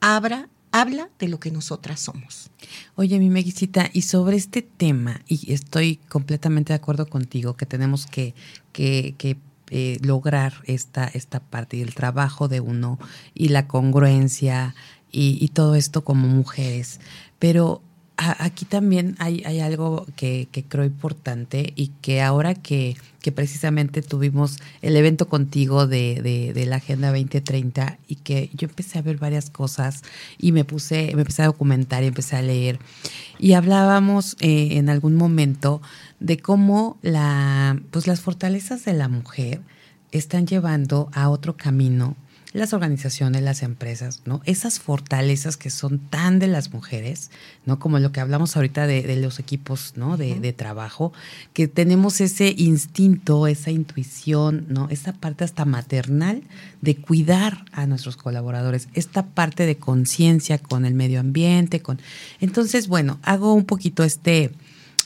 abra, 0.00 0.48
habla 0.70 1.10
de 1.18 1.28
lo 1.28 1.40
que 1.40 1.50
nosotras 1.50 2.00
somos. 2.00 2.50
Oye, 2.94 3.18
mi 3.18 3.30
Meguisita, 3.30 3.90
y 3.92 4.02
sobre 4.02 4.36
este 4.36 4.62
tema, 4.62 5.20
y 5.26 5.52
estoy 5.52 5.96
completamente 6.08 6.72
de 6.72 6.76
acuerdo 6.76 7.06
contigo, 7.06 7.56
que 7.56 7.66
tenemos 7.66 8.06
que, 8.06 8.34
que, 8.72 9.14
que 9.18 9.36
eh, 9.74 9.96
lograr 10.02 10.52
esta, 10.66 11.06
esta 11.06 11.40
parte 11.40 11.78
y 11.78 11.80
el 11.80 11.94
trabajo 11.94 12.46
de 12.46 12.60
uno 12.60 12.98
y 13.32 13.48
la 13.48 13.68
congruencia 13.68 14.74
y, 15.10 15.48
todo 15.54 15.76
esto 15.76 16.04
como 16.04 16.28
mujeres. 16.28 17.00
Pero 17.38 17.80
aquí 18.18 18.66
también 18.66 19.16
hay, 19.18 19.42
hay 19.46 19.60
algo 19.60 20.04
que, 20.14 20.46
creo 20.68 20.84
importante 20.84 21.72
y 21.74 21.88
que 22.02 22.20
ahora 22.20 22.54
que, 22.54 22.98
que, 23.22 23.32
precisamente 23.32 24.02
tuvimos 24.02 24.58
el 24.82 24.96
evento 24.96 25.28
contigo 25.28 25.86
de, 25.86 26.52
de, 26.54 26.66
la 26.66 26.76
Agenda 26.76 27.08
2030 27.08 27.98
y 28.06 28.16
que 28.16 28.50
yo 28.54 28.68
empecé 28.68 28.98
a 28.98 29.02
ver 29.02 29.16
varias 29.16 29.50
cosas 29.50 30.02
y 30.38 30.52
me 30.52 30.64
puse, 30.64 31.12
me 31.14 31.22
empecé 31.22 31.42
a 31.42 31.46
documentar 31.46 32.02
y 32.02 32.08
empecé 32.08 32.36
a 32.36 32.42
leer. 32.42 32.78
Y 33.38 33.54
hablábamos 33.54 34.36
eh, 34.40 34.76
en 34.78 34.88
algún 34.88 35.14
momento 35.14 35.80
de 36.20 36.38
cómo 36.38 36.98
la, 37.02 37.80
pues 37.90 38.06
las 38.06 38.20
fortalezas 38.20 38.84
de 38.84 38.92
la 38.92 39.08
mujer 39.08 39.60
están 40.12 40.46
llevando 40.46 41.08
a 41.12 41.30
otro 41.30 41.56
camino 41.56 42.16
las 42.52 42.74
organizaciones, 42.74 43.42
las 43.42 43.62
empresas, 43.62 44.20
¿no? 44.26 44.42
Esas 44.44 44.78
fortalezas 44.78 45.56
que 45.56 45.70
son 45.70 45.98
tan 45.98 46.38
de 46.38 46.48
las 46.48 46.72
mujeres, 46.72 47.30
¿no? 47.64 47.78
Como 47.78 47.98
lo 47.98 48.12
que 48.12 48.20
hablamos 48.20 48.56
ahorita 48.56 48.86
de, 48.86 49.16
los 49.16 49.38
equipos, 49.38 49.94
¿no? 49.96 50.16
De, 50.18 50.52
trabajo, 50.52 51.12
que 51.54 51.66
tenemos 51.66 52.20
ese 52.20 52.54
instinto, 52.56 53.46
esa 53.46 53.70
intuición, 53.70 54.66
¿no? 54.68 54.88
Esa 54.90 55.14
parte 55.14 55.44
hasta 55.44 55.64
maternal 55.64 56.42
de 56.82 56.96
cuidar 56.96 57.64
a 57.72 57.86
nuestros 57.86 58.16
colaboradores, 58.16 58.88
esta 58.92 59.24
parte 59.26 59.64
de 59.64 59.76
conciencia 59.76 60.58
con 60.58 60.84
el 60.84 60.94
medio 60.94 61.20
ambiente, 61.20 61.80
con... 61.80 62.00
Entonces, 62.40 62.86
bueno, 62.86 63.18
hago 63.22 63.54
un 63.54 63.64
poquito 63.64 64.04
este, 64.04 64.50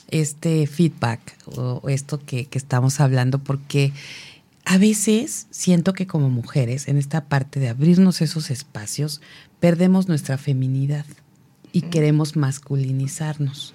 este 0.09 0.67
feedback 0.67 1.21
o 1.45 1.87
esto 1.87 2.19
que, 2.25 2.45
que 2.45 2.57
estamos 2.57 2.99
hablando 2.99 3.39
porque 3.39 3.93
a 4.69 4.77
veces 4.77 5.47
siento 5.49 5.93
que 5.93 6.07
como 6.07 6.29
mujeres, 6.29 6.89
en 6.89 6.97
esta 6.97 7.29
parte 7.29 7.61
de 7.61 7.69
abrirnos 7.69 8.19
esos 8.21 8.51
espacios, 8.51 9.21
perdemos 9.61 10.09
nuestra 10.09 10.37
feminidad 10.37 11.05
y 11.71 11.83
queremos 11.83 12.35
masculinizarnos. 12.35 13.73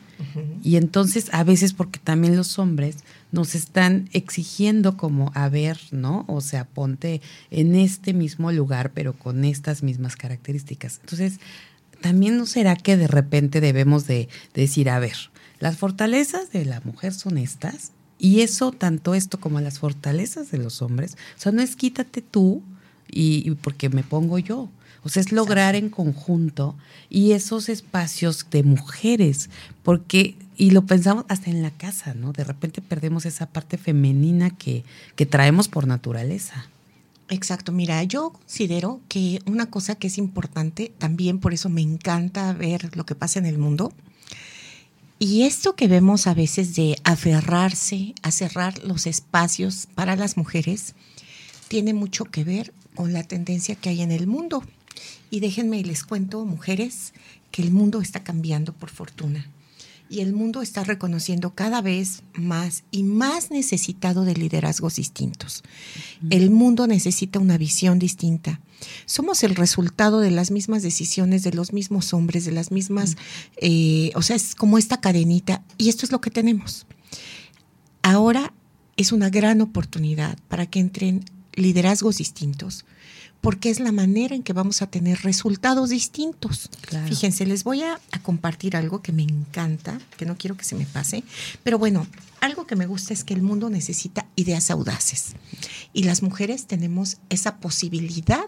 Y 0.62 0.76
entonces 0.76 1.30
a 1.32 1.44
veces 1.44 1.72
porque 1.72 1.98
también 1.98 2.36
los 2.36 2.58
hombres 2.58 2.98
nos 3.32 3.54
están 3.54 4.10
exigiendo 4.12 4.98
como, 4.98 5.32
a 5.34 5.48
ver, 5.48 5.78
¿no? 5.92 6.26
O 6.28 6.42
sea, 6.42 6.66
ponte 6.66 7.22
en 7.50 7.74
este 7.74 8.12
mismo 8.12 8.52
lugar, 8.52 8.92
pero 8.92 9.14
con 9.14 9.46
estas 9.46 9.82
mismas 9.82 10.14
características. 10.14 10.98
Entonces, 11.00 11.40
también 12.02 12.36
no 12.36 12.44
será 12.44 12.76
que 12.76 12.98
de 12.98 13.08
repente 13.08 13.62
debemos 13.62 14.06
de, 14.06 14.28
de 14.52 14.60
decir, 14.60 14.90
a 14.90 14.98
ver, 14.98 15.16
las 15.58 15.78
fortalezas 15.78 16.52
de 16.52 16.66
la 16.66 16.82
mujer 16.82 17.14
son 17.14 17.38
estas 17.38 17.92
y 18.22 18.42
eso, 18.42 18.70
tanto 18.70 19.14
esto 19.14 19.40
como 19.40 19.60
las 19.60 19.80
fortalezas 19.80 20.52
de 20.52 20.58
los 20.58 20.80
hombres, 20.80 21.16
o 21.36 21.40
sea, 21.40 21.50
no 21.50 21.60
es 21.60 21.74
quítate 21.74 22.22
tú 22.22 22.62
y, 23.10 23.50
porque 23.56 23.88
me 23.88 24.04
pongo 24.04 24.38
yo. 24.38 24.68
O 25.02 25.08
sea, 25.08 25.20
es 25.22 25.32
lograr 25.32 25.74
en 25.74 25.90
conjunto 25.90 26.76
y 27.10 27.32
esos 27.32 27.68
espacios 27.68 28.46
de 28.48 28.62
mujeres, 28.62 29.50
porque, 29.82 30.36
y 30.56 30.70
lo 30.70 30.86
pensamos 30.86 31.24
hasta 31.26 31.50
en 31.50 31.62
la 31.62 31.72
casa, 31.72 32.14
¿no? 32.14 32.32
De 32.32 32.44
repente 32.44 32.80
perdemos 32.80 33.26
esa 33.26 33.46
parte 33.46 33.76
femenina 33.76 34.50
que, 34.50 34.84
que 35.16 35.26
traemos 35.26 35.66
por 35.66 35.88
naturaleza. 35.88 36.66
Exacto, 37.28 37.72
mira, 37.72 38.04
yo 38.04 38.30
considero 38.30 39.00
que 39.08 39.40
una 39.46 39.66
cosa 39.66 39.96
que 39.96 40.06
es 40.06 40.16
importante, 40.16 40.92
también 40.98 41.40
por 41.40 41.54
eso 41.54 41.68
me 41.68 41.80
encanta 41.80 42.52
ver 42.52 42.96
lo 42.96 43.04
que 43.04 43.16
pasa 43.16 43.40
en 43.40 43.46
el 43.46 43.58
mundo, 43.58 43.92
y 45.24 45.44
esto 45.44 45.76
que 45.76 45.86
vemos 45.86 46.26
a 46.26 46.34
veces 46.34 46.74
de 46.74 46.98
aferrarse 47.04 48.12
a 48.22 48.32
cerrar 48.32 48.82
los 48.82 49.06
espacios 49.06 49.86
para 49.94 50.16
las 50.16 50.36
mujeres 50.36 50.96
tiene 51.68 51.94
mucho 51.94 52.24
que 52.24 52.42
ver 52.42 52.74
con 52.96 53.12
la 53.12 53.22
tendencia 53.22 53.76
que 53.76 53.90
hay 53.90 54.02
en 54.02 54.10
el 54.10 54.26
mundo. 54.26 54.64
Y 55.30 55.38
déjenme 55.38 55.78
y 55.78 55.84
les 55.84 56.02
cuento, 56.02 56.44
mujeres, 56.44 57.12
que 57.52 57.62
el 57.62 57.70
mundo 57.70 58.00
está 58.00 58.24
cambiando 58.24 58.72
por 58.72 58.90
fortuna 58.90 59.46
y 60.12 60.20
el 60.20 60.34
mundo 60.34 60.60
está 60.60 60.84
reconociendo 60.84 61.54
cada 61.54 61.80
vez 61.80 62.22
más 62.34 62.84
y 62.90 63.02
más 63.02 63.50
necesitado 63.50 64.26
de 64.26 64.34
liderazgos 64.34 64.96
distintos. 64.96 65.62
El 66.28 66.50
mundo 66.50 66.86
necesita 66.86 67.38
una 67.38 67.56
visión 67.56 67.98
distinta. 67.98 68.60
Somos 69.06 69.42
el 69.42 69.54
resultado 69.54 70.20
de 70.20 70.30
las 70.30 70.50
mismas 70.50 70.82
decisiones 70.82 71.44
de 71.44 71.54
los 71.54 71.72
mismos 71.72 72.12
hombres, 72.12 72.44
de 72.44 72.52
las 72.52 72.70
mismas, 72.70 73.16
eh, 73.56 74.10
o 74.14 74.20
sea, 74.20 74.36
es 74.36 74.54
como 74.54 74.76
esta 74.76 75.00
cadenita 75.00 75.64
y 75.78 75.88
esto 75.88 76.04
es 76.04 76.12
lo 76.12 76.20
que 76.20 76.30
tenemos. 76.30 76.86
Ahora 78.02 78.52
es 78.98 79.12
una 79.12 79.30
gran 79.30 79.62
oportunidad 79.62 80.38
para 80.48 80.66
que 80.66 80.80
entren 80.80 81.24
liderazgos 81.54 82.18
distintos, 82.18 82.84
porque 83.42 83.70
es 83.70 83.80
la 83.80 83.90
manera 83.90 84.36
en 84.36 84.44
que 84.44 84.52
vamos 84.52 84.82
a 84.82 84.86
tener 84.86 85.22
resultados 85.22 85.90
distintos. 85.90 86.70
Fíjense, 87.08 87.44
les 87.44 87.64
voy 87.64 87.82
a, 87.82 88.00
compartir 88.22 88.76
algo 88.76 89.02
que 89.02 89.10
me 89.10 89.24
encanta, 89.24 89.98
que 90.16 90.24
no 90.24 90.38
quiero 90.38 90.56
que 90.56 90.64
se 90.64 90.76
me 90.76 90.86
pase, 90.86 91.24
pero 91.64 91.76
bueno, 91.76 92.06
algo 92.40 92.68
que 92.68 92.76
me 92.76 92.86
gusta 92.86 93.12
es 93.12 93.24
que 93.24 93.34
el 93.34 93.42
mundo 93.42 93.68
necesita 93.68 94.26
ideas 94.36 94.70
audaces 94.70 95.34
y 95.92 96.04
las 96.04 96.22
mujeres 96.22 96.66
tenemos 96.66 97.16
esa 97.30 97.56
posibilidad 97.56 98.46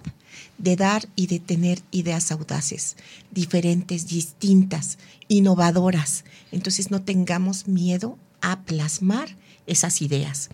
de 0.58 0.76
dar 0.76 1.08
y 1.16 1.26
de 1.26 1.40
tener 1.40 1.82
ideas 1.90 2.30
audaces, 2.30 2.96
diferentes, 3.32 4.06
distintas, 4.06 4.98
innovadoras. 5.26 6.24
Entonces 6.52 6.92
no 6.92 7.02
tengamos 7.02 7.66
miedo 7.66 8.16
a 8.40 8.60
plasmar 8.60 9.36
esas 9.66 10.02
ideas. 10.02 10.50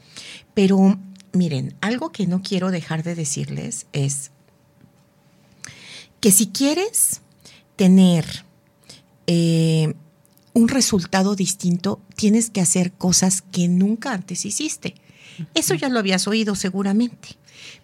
Pero 0.55 0.99
miren, 1.33 1.75
algo 1.81 2.11
que 2.11 2.27
no 2.27 2.43
quiero 2.43 2.71
dejar 2.71 3.03
de 3.03 3.15
decirles 3.15 3.87
es 3.93 4.31
que 6.21 6.33
si 6.33 6.49
quieres 6.49 7.23
tener 7.77 8.45
eh, 9.27 9.95
un 10.53 10.69
resultado 10.69 11.35
distinto, 11.37 12.01
tienes 12.17 12.51
que 12.51 12.61
hacer 12.61 12.93
cosas 12.93 13.43
que 13.43 13.69
nunca 13.69 14.13
antes 14.13 14.45
hiciste. 14.45 14.95
Eso 15.55 15.75
ya 15.75 15.89
lo 15.89 15.99
habías 15.99 16.27
oído 16.27 16.55
seguramente, 16.55 17.29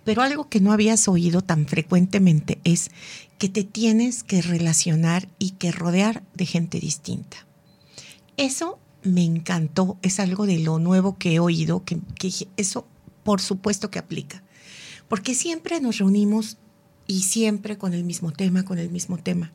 pero 0.05 0.23
algo 0.23 0.49
que 0.49 0.61
no 0.61 0.73
habías 0.73 1.09
oído 1.09 1.41
tan 1.41 1.67
frecuentemente 1.67 2.59
es 2.65 2.91
que 3.39 3.49
te 3.49 3.65
tienes 3.65 4.23
que 4.23 4.43
relacionar 4.43 5.29
y 5.39 5.53
que 5.53 5.73
rodear 5.73 6.23
de 6.35 6.45
gente 6.47 6.81
distinta. 6.81 7.47
Eso 8.37 8.79
me 9.03 9.25
encantó, 9.25 9.97
es 10.03 10.21
algo 10.21 10.47
de 10.47 10.59
lo 10.59 10.79
nuevo 10.79 11.17
que 11.17 11.35
he 11.35 11.39
oído, 11.39 11.85
que, 11.85 11.99
que 12.19 12.31
eso 12.57 12.87
por 13.27 13.41
supuesto 13.41 13.91
que 13.91 13.99
aplica. 13.99 14.45
Porque 15.09 15.35
siempre 15.35 15.81
nos 15.81 15.99
reunimos 15.99 16.59
y 17.09 17.23
siempre 17.23 17.77
con 17.77 17.93
el 17.93 18.05
mismo 18.05 18.33
tema, 18.33 18.65
con 18.65 18.79
el 18.79 18.89
mismo 18.89 19.19
tema. 19.19 19.51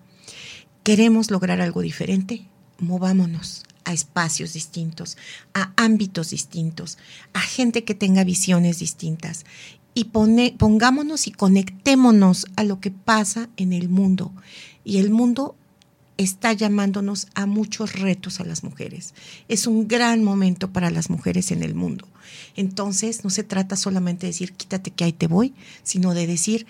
Queremos 0.83 1.31
lograr 1.31 1.61
algo 1.61 1.81
diferente, 1.81 2.45
movámonos 2.79 3.63
a 3.85 3.93
espacios 3.93 4.51
distintos, 4.51 5.17
a 5.53 5.71
ámbitos 5.77 6.31
distintos, 6.31 6.97
a 7.31 7.39
gente 7.39 7.85
que 7.85 7.95
tenga 7.95 8.25
visiones 8.25 8.79
distintas 8.79 9.45
y 9.93 10.05
pongámonos 10.05 11.27
y 11.27 11.31
conectémonos 11.31 12.47
a 12.57 12.65
lo 12.65 12.81
que 12.81 12.91
pasa 12.91 13.47
en 13.55 13.71
el 13.71 13.87
mundo. 13.87 14.33
Y 14.83 14.97
el 14.97 15.11
mundo 15.11 15.55
está 16.23 16.53
llamándonos 16.53 17.27
a 17.33 17.45
muchos 17.45 17.93
retos 17.93 18.39
a 18.39 18.43
las 18.43 18.63
mujeres. 18.63 19.13
Es 19.47 19.67
un 19.67 19.87
gran 19.87 20.23
momento 20.23 20.71
para 20.71 20.91
las 20.91 21.09
mujeres 21.09 21.51
en 21.51 21.63
el 21.63 21.75
mundo. 21.75 22.07
Entonces, 22.55 23.23
no 23.23 23.29
se 23.29 23.43
trata 23.43 23.75
solamente 23.75 24.25
de 24.25 24.31
decir, 24.31 24.53
quítate 24.53 24.91
que 24.91 25.03
ahí 25.03 25.13
te 25.13 25.27
voy, 25.27 25.53
sino 25.83 26.13
de 26.13 26.27
decir, 26.27 26.67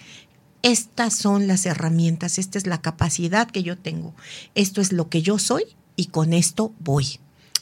estas 0.62 1.16
son 1.16 1.48
las 1.48 1.66
herramientas, 1.66 2.38
esta 2.38 2.58
es 2.58 2.68
la 2.68 2.82
capacidad 2.82 3.50
que 3.50 3.64
yo 3.64 3.78
tengo, 3.78 4.14
esto 4.54 4.80
es 4.80 4.92
lo 4.92 5.10
que 5.10 5.22
yo 5.22 5.40
soy 5.40 5.64
y 5.96 6.08
con 6.08 6.34
esto 6.34 6.74
voy. 6.80 7.20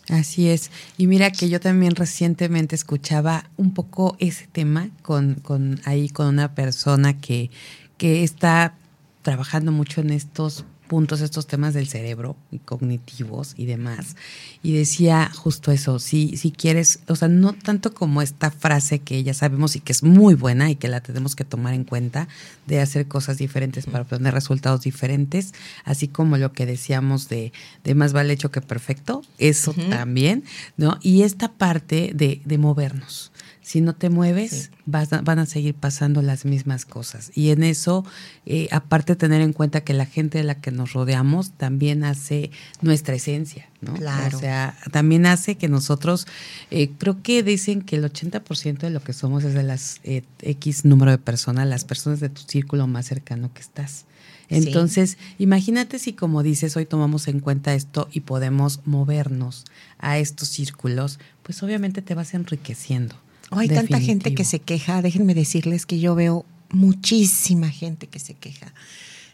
Así 0.09 0.49
es. 0.49 0.71
Y 0.97 1.05
mira 1.05 1.31
que 1.31 1.49
yo 1.49 1.59
también 1.59 1.95
recientemente 1.95 2.75
escuchaba 2.75 3.49
un 3.57 3.73
poco 3.73 4.17
ese 4.19 4.47
tema 4.47 4.89
con, 5.03 5.35
con 5.35 5.79
ahí 5.85 6.09
con 6.09 6.25
una 6.27 6.55
persona 6.55 7.19
que, 7.19 7.51
que 7.97 8.23
está 8.23 8.75
trabajando 9.21 9.71
mucho 9.71 10.01
en 10.01 10.09
estos 10.09 10.65
puntos 10.89 11.21
estos 11.21 11.47
temas 11.47 11.73
del 11.75 11.87
cerebro 11.87 12.35
y 12.51 12.57
cognitivos 12.57 13.53
y 13.55 13.65
demás. 13.65 14.17
Y 14.63 14.73
decía 14.73 15.31
justo 15.33 15.71
eso, 15.71 15.99
si, 15.99 16.35
si 16.35 16.51
quieres, 16.51 16.99
o 17.07 17.15
sea, 17.15 17.29
no 17.29 17.53
tanto 17.53 17.93
como 17.93 18.21
esta 18.21 18.49
frase 18.51 18.99
que 18.99 19.23
ya 19.23 19.33
sabemos 19.33 19.75
y 19.75 19.79
que 19.79 19.93
es 19.93 20.03
muy 20.03 20.33
buena 20.33 20.69
y 20.69 20.75
que 20.75 20.87
la 20.89 20.99
tenemos 20.99 21.35
que 21.35 21.45
tomar 21.45 21.75
en 21.75 21.85
cuenta 21.85 22.27
de 22.65 22.81
hacer 22.81 23.07
cosas 23.07 23.37
diferentes 23.37 23.85
para 23.85 24.01
obtener 24.01 24.33
resultados 24.33 24.81
diferentes, 24.81 25.53
así 25.85 26.07
como 26.07 26.37
lo 26.37 26.51
que 26.51 26.65
decíamos 26.65 27.29
de, 27.29 27.53
de 27.83 27.95
más 27.95 28.11
vale 28.11 28.33
hecho 28.33 28.51
que 28.51 28.61
perfecto, 28.61 29.21
eso 29.37 29.73
también, 29.89 30.43
¿no? 30.75 30.97
Y 31.03 31.21
esta 31.21 31.51
parte 31.51 32.11
de, 32.15 32.41
de 32.43 32.57
movernos 32.57 33.31
Si 33.69 33.81
no 33.81 33.93
te 33.93 34.09
mueves, 34.09 34.71
van 34.87 35.37
a 35.37 35.45
seguir 35.45 35.75
pasando 35.75 36.23
las 36.23 36.43
mismas 36.43 36.85
cosas. 36.85 37.31
Y 37.35 37.51
en 37.51 37.61
eso, 37.61 38.03
eh, 38.47 38.67
aparte 38.71 39.13
de 39.13 39.17
tener 39.17 39.41
en 39.41 39.53
cuenta 39.53 39.81
que 39.81 39.93
la 39.93 40.07
gente 40.07 40.39
de 40.39 40.43
la 40.43 40.55
que 40.55 40.71
nos 40.71 40.93
rodeamos 40.93 41.51
también 41.51 42.03
hace 42.03 42.49
nuestra 42.81 43.13
esencia, 43.13 43.69
¿no? 43.81 43.93
Claro. 43.93 44.35
O 44.35 44.39
sea, 44.39 44.75
también 44.91 45.27
hace 45.27 45.53
que 45.53 45.67
nosotros, 45.67 46.25
eh, 46.71 46.89
creo 46.97 47.21
que 47.21 47.43
dicen 47.43 47.83
que 47.83 47.97
el 47.97 48.05
80% 48.05 48.79
de 48.79 48.89
lo 48.89 49.03
que 49.03 49.13
somos 49.13 49.43
es 49.43 49.53
de 49.53 49.61
las 49.61 49.99
eh, 50.03 50.23
X 50.41 50.83
número 50.83 51.11
de 51.11 51.19
personas, 51.19 51.67
las 51.67 51.85
personas 51.85 52.19
de 52.21 52.29
tu 52.29 52.41
círculo 52.41 52.87
más 52.87 53.05
cercano 53.05 53.53
que 53.53 53.61
estás. 53.61 54.05
Entonces, 54.49 55.19
imagínate 55.37 55.99
si 55.99 56.13
como 56.13 56.41
dices, 56.41 56.75
hoy 56.75 56.87
tomamos 56.87 57.27
en 57.27 57.39
cuenta 57.39 57.75
esto 57.75 58.09
y 58.11 58.21
podemos 58.21 58.81
movernos 58.85 59.65
a 59.99 60.17
estos 60.17 60.47
círculos, 60.47 61.19
pues 61.43 61.61
obviamente 61.61 62.01
te 62.01 62.15
vas 62.15 62.33
enriqueciendo. 62.33 63.15
Hay 63.51 63.67
tanta 63.67 63.99
gente 63.99 64.33
que 64.33 64.45
se 64.45 64.59
queja, 64.59 65.01
déjenme 65.01 65.33
decirles 65.33 65.85
que 65.85 65.99
yo 65.99 66.15
veo 66.15 66.45
muchísima 66.69 67.69
gente 67.69 68.07
que 68.07 68.19
se 68.19 68.33
queja. 68.35 68.73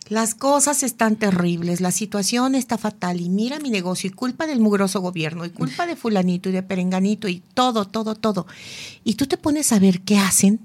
Las 0.08 0.36
cosas 0.36 0.84
están 0.84 1.16
terribles, 1.16 1.82
la 1.82 1.92
situación 1.92 2.54
está 2.54 2.78
fatal 2.78 3.20
y 3.22 3.30
mira 3.30 3.60
mi 3.60 3.72
negocio 3.72 4.08
y 4.08 4.14
culpa 4.14 4.46
del 4.46 4.60
mugroso 4.60 5.02
gobierno 5.02 5.46
y 5.46 5.50
culpa 5.50 5.88
de 5.88 5.96
fulanito 5.96 6.50
y 6.50 6.52
de 6.52 6.62
perenganito 6.62 7.28
y 7.28 7.42
todo, 7.56 7.86
todo, 7.86 8.14
todo. 8.14 8.46
Y 9.04 9.16
tú 9.16 9.26
te 9.26 9.38
pones 9.38 9.72
a 9.72 9.80
ver 9.80 10.02
qué 10.02 10.20
hacen 10.20 10.60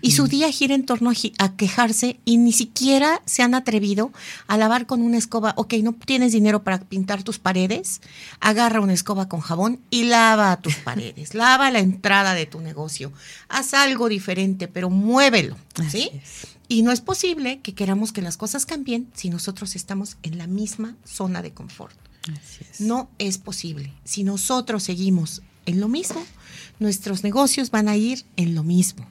y 0.00 0.12
su 0.12 0.26
día 0.26 0.50
gira 0.50 0.74
en 0.74 0.86
torno 0.86 1.10
a, 1.38 1.56
quejarse 1.56 2.20
y 2.24 2.36
ni 2.38 2.52
siquiera 2.52 3.22
se 3.26 3.42
han 3.42 3.54
atrevido 3.54 4.12
a 4.46 4.56
lavar 4.56 4.86
con 4.86 5.02
una 5.02 5.18
escoba. 5.18 5.54
Ok, 5.56 5.74
no 5.82 5.92
tienes 5.92 6.32
dinero 6.32 6.62
para 6.62 6.80
pintar 6.80 7.22
tus 7.22 7.38
paredes, 7.38 8.00
agarra 8.40 8.80
una 8.80 8.92
escoba 8.92 9.28
con 9.28 9.40
jabón 9.40 9.80
y 9.90 10.04
lava 10.04 10.56
tus 10.60 10.74
paredes, 10.84 11.34
lava 11.34 11.70
la 11.70 11.80
entrada 11.80 12.34
de 12.34 12.46
tu 12.46 12.60
negocio. 12.60 13.12
Haz 13.48 13.74
algo 13.74 14.08
diferente, 14.08 14.68
pero 14.68 14.90
muévelo, 14.90 15.56
¿sí? 15.90 16.10
Y 16.68 16.82
no 16.82 16.92
es 16.92 17.00
posible 17.00 17.60
que 17.60 17.74
queramos 17.74 18.12
que 18.12 18.22
las 18.22 18.36
cosas 18.36 18.66
cambien 18.66 19.08
si 19.14 19.28
nosotros 19.28 19.76
estamos 19.76 20.16
en 20.22 20.38
la 20.38 20.46
misma 20.46 20.96
zona 21.04 21.42
de 21.42 21.52
confort. 21.52 21.96
No 22.78 23.10
es 23.18 23.38
posible. 23.38 23.92
Si 24.04 24.24
nosotros 24.24 24.82
seguimos 24.82 25.42
en 25.66 25.80
lo 25.80 25.88
mismo, 25.88 26.24
nuestros 26.78 27.24
negocios 27.24 27.70
van 27.70 27.88
a 27.88 27.96
ir 27.96 28.24
en 28.36 28.54
lo 28.54 28.62
mismo. 28.62 29.06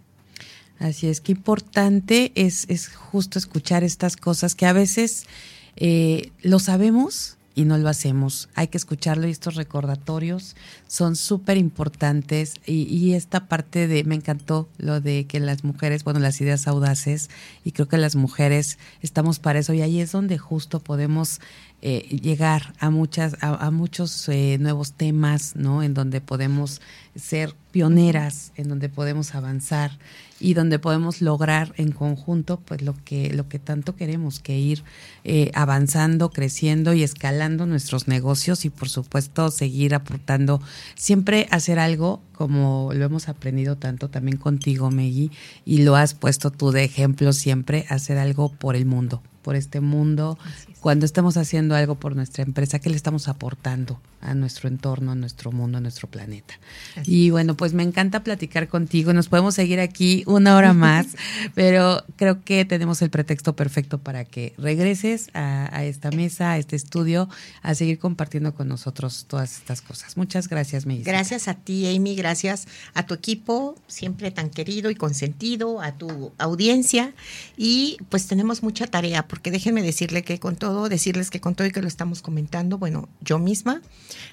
Así 0.81 1.07
es, 1.07 1.21
que 1.21 1.31
importante 1.31 2.31
es, 2.33 2.65
es 2.67 2.89
justo 2.89 3.37
escuchar 3.37 3.83
estas 3.83 4.17
cosas 4.17 4.55
que 4.55 4.65
a 4.65 4.73
veces 4.73 5.27
eh, 5.75 6.31
lo 6.41 6.57
sabemos 6.57 7.37
y 7.53 7.65
no 7.65 7.77
lo 7.77 7.87
hacemos. 7.87 8.49
Hay 8.55 8.69
que 8.69 8.79
escucharlo 8.79 9.27
y 9.27 9.31
estos 9.31 9.53
recordatorios 9.55 10.55
son 10.87 11.15
súper 11.15 11.57
importantes 11.57 12.55
y, 12.65 12.83
y, 12.83 13.13
esta 13.13 13.47
parte 13.47 13.87
de, 13.87 14.03
me 14.05 14.15
encantó 14.15 14.69
lo 14.79 15.01
de 15.01 15.27
que 15.27 15.39
las 15.39 15.63
mujeres, 15.63 16.03
bueno, 16.03 16.19
las 16.19 16.41
ideas 16.41 16.67
audaces 16.67 17.29
y 17.63 17.73
creo 17.73 17.87
que 17.87 17.97
las 17.97 18.15
mujeres 18.15 18.79
estamos 19.03 19.37
para 19.37 19.59
eso 19.59 19.73
y 19.73 19.83
ahí 19.83 19.99
es 19.99 20.11
donde 20.11 20.39
justo 20.39 20.79
podemos 20.79 21.41
eh, 21.83 22.07
llegar 22.21 22.73
a 22.77 22.91
muchas 22.91 23.37
a, 23.41 23.71
muchos 23.71 24.29
eh, 24.29 24.57
nuevos 24.59 24.93
temas 24.93 25.55
no 25.55 25.81
en 25.81 25.95
donde 25.95 26.21
podemos 26.21 26.79
ser 27.15 27.55
pioneras 27.71 28.51
en 28.55 28.69
donde 28.69 28.87
podemos 28.87 29.33
avanzar 29.33 29.97
y 30.39 30.53
donde 30.53 30.77
podemos 30.77 31.21
lograr 31.21 31.73
en 31.77 31.91
conjunto 31.91 32.59
pues 32.59 32.83
lo 32.83 32.93
que 33.03 33.33
lo 33.33 33.49
que 33.49 33.57
tanto 33.57 33.95
queremos 33.95 34.39
que 34.39 34.59
ir 34.59 34.83
eh, 35.23 35.49
avanzando 35.55 36.29
creciendo 36.29 36.93
y 36.93 37.01
escalando 37.01 37.65
nuestros 37.65 38.07
negocios 38.07 38.63
y 38.63 38.69
por 38.69 38.87
supuesto 38.87 39.49
seguir 39.49 39.95
aportando. 39.95 40.61
Siempre 40.93 41.47
hacer 41.49 41.79
algo 41.79 42.21
como 42.33 42.91
lo 42.93 43.05
hemos 43.05 43.27
aprendido 43.27 43.75
tanto 43.75 44.07
también 44.07 44.37
contigo 44.37 44.91
Meggy 44.91 45.31
y 45.65 45.81
lo 45.81 45.95
has 45.95 46.13
puesto 46.13 46.51
tú 46.51 46.69
de 46.69 46.83
ejemplo 46.83 47.33
siempre 47.33 47.87
hacer 47.89 48.19
algo 48.19 48.51
por 48.51 48.75
el 48.75 48.85
mundo 48.85 49.23
por 49.41 49.55
este 49.55 49.81
mundo, 49.81 50.37
cuando 50.81 51.05
estamos 51.05 51.37
haciendo 51.37 51.75
algo 51.75 51.95
por 51.95 52.15
nuestra 52.15 52.43
empresa, 52.43 52.79
¿qué 52.79 52.89
le 52.89 52.95
estamos 52.95 53.27
aportando 53.27 54.01
a 54.21 54.33
nuestro 54.33 54.69
entorno, 54.69 55.11
a 55.11 55.15
nuestro 55.15 55.51
mundo, 55.51 55.77
a 55.77 55.81
nuestro 55.81 56.07
planeta? 56.09 56.53
y 57.05 57.29
bueno, 57.29 57.55
pues 57.55 57.73
me 57.73 57.83
encanta 57.83 58.23
platicar 58.23 58.67
contigo, 58.67 59.13
nos 59.13 59.29
podemos 59.29 59.55
seguir 59.55 59.79
aquí 59.79 60.23
una 60.27 60.55
hora 60.55 60.73
más, 60.73 61.07
pero 61.55 62.03
creo 62.15 62.43
que 62.43 62.65
tenemos 62.65 63.01
el 63.01 63.09
pretexto 63.09 63.55
perfecto 63.55 63.97
para 63.97 64.25
que 64.25 64.53
regreses 64.57 65.29
a, 65.33 65.83
esta 65.83 66.11
mesa, 66.11 66.51
a 66.51 66.57
este 66.57 66.75
estudio, 66.75 67.29
a 67.61 67.75
seguir 67.75 67.99
compartiendo 67.99 68.53
con 68.53 68.67
nosotros 68.67 69.25
todas 69.27 69.57
estas 69.57 69.81
cosas. 69.81 70.17
Muchas 70.17 70.47
gracias, 70.47 70.85
Melissa. 70.85 71.09
Gracias 71.09 71.47
a 71.47 71.55
ti, 71.55 71.93
Amy, 71.95 72.15
gracias 72.15 72.67
a 72.93 73.05
tu 73.05 73.13
equipo, 73.13 73.75
siempre 73.87 74.31
tan 74.31 74.49
querido 74.49 74.89
y 74.89 74.95
consentido, 74.95 75.81
a 75.81 75.93
tu 75.93 76.31
audiencia, 76.37 77.13
y 77.57 77.97
pues 78.09 78.27
tenemos 78.27 78.63
mucha 78.63 78.87
tarea 78.87 79.27
porque 79.27 79.51
déjenme 79.51 79.81
decirle 79.81 80.23
que 80.23 80.39
con 80.39 80.55
todo, 80.55 80.89
decirles 80.89 81.29
que 81.29 81.41
con 81.41 81.55
todo 81.55 81.67
y 81.67 81.71
que 81.71 81.81
lo 81.81 81.87
estamos 81.87 82.21
comentando, 82.21 82.77
bueno, 82.77 83.09
yo 83.21 83.39
misma, 83.39 83.81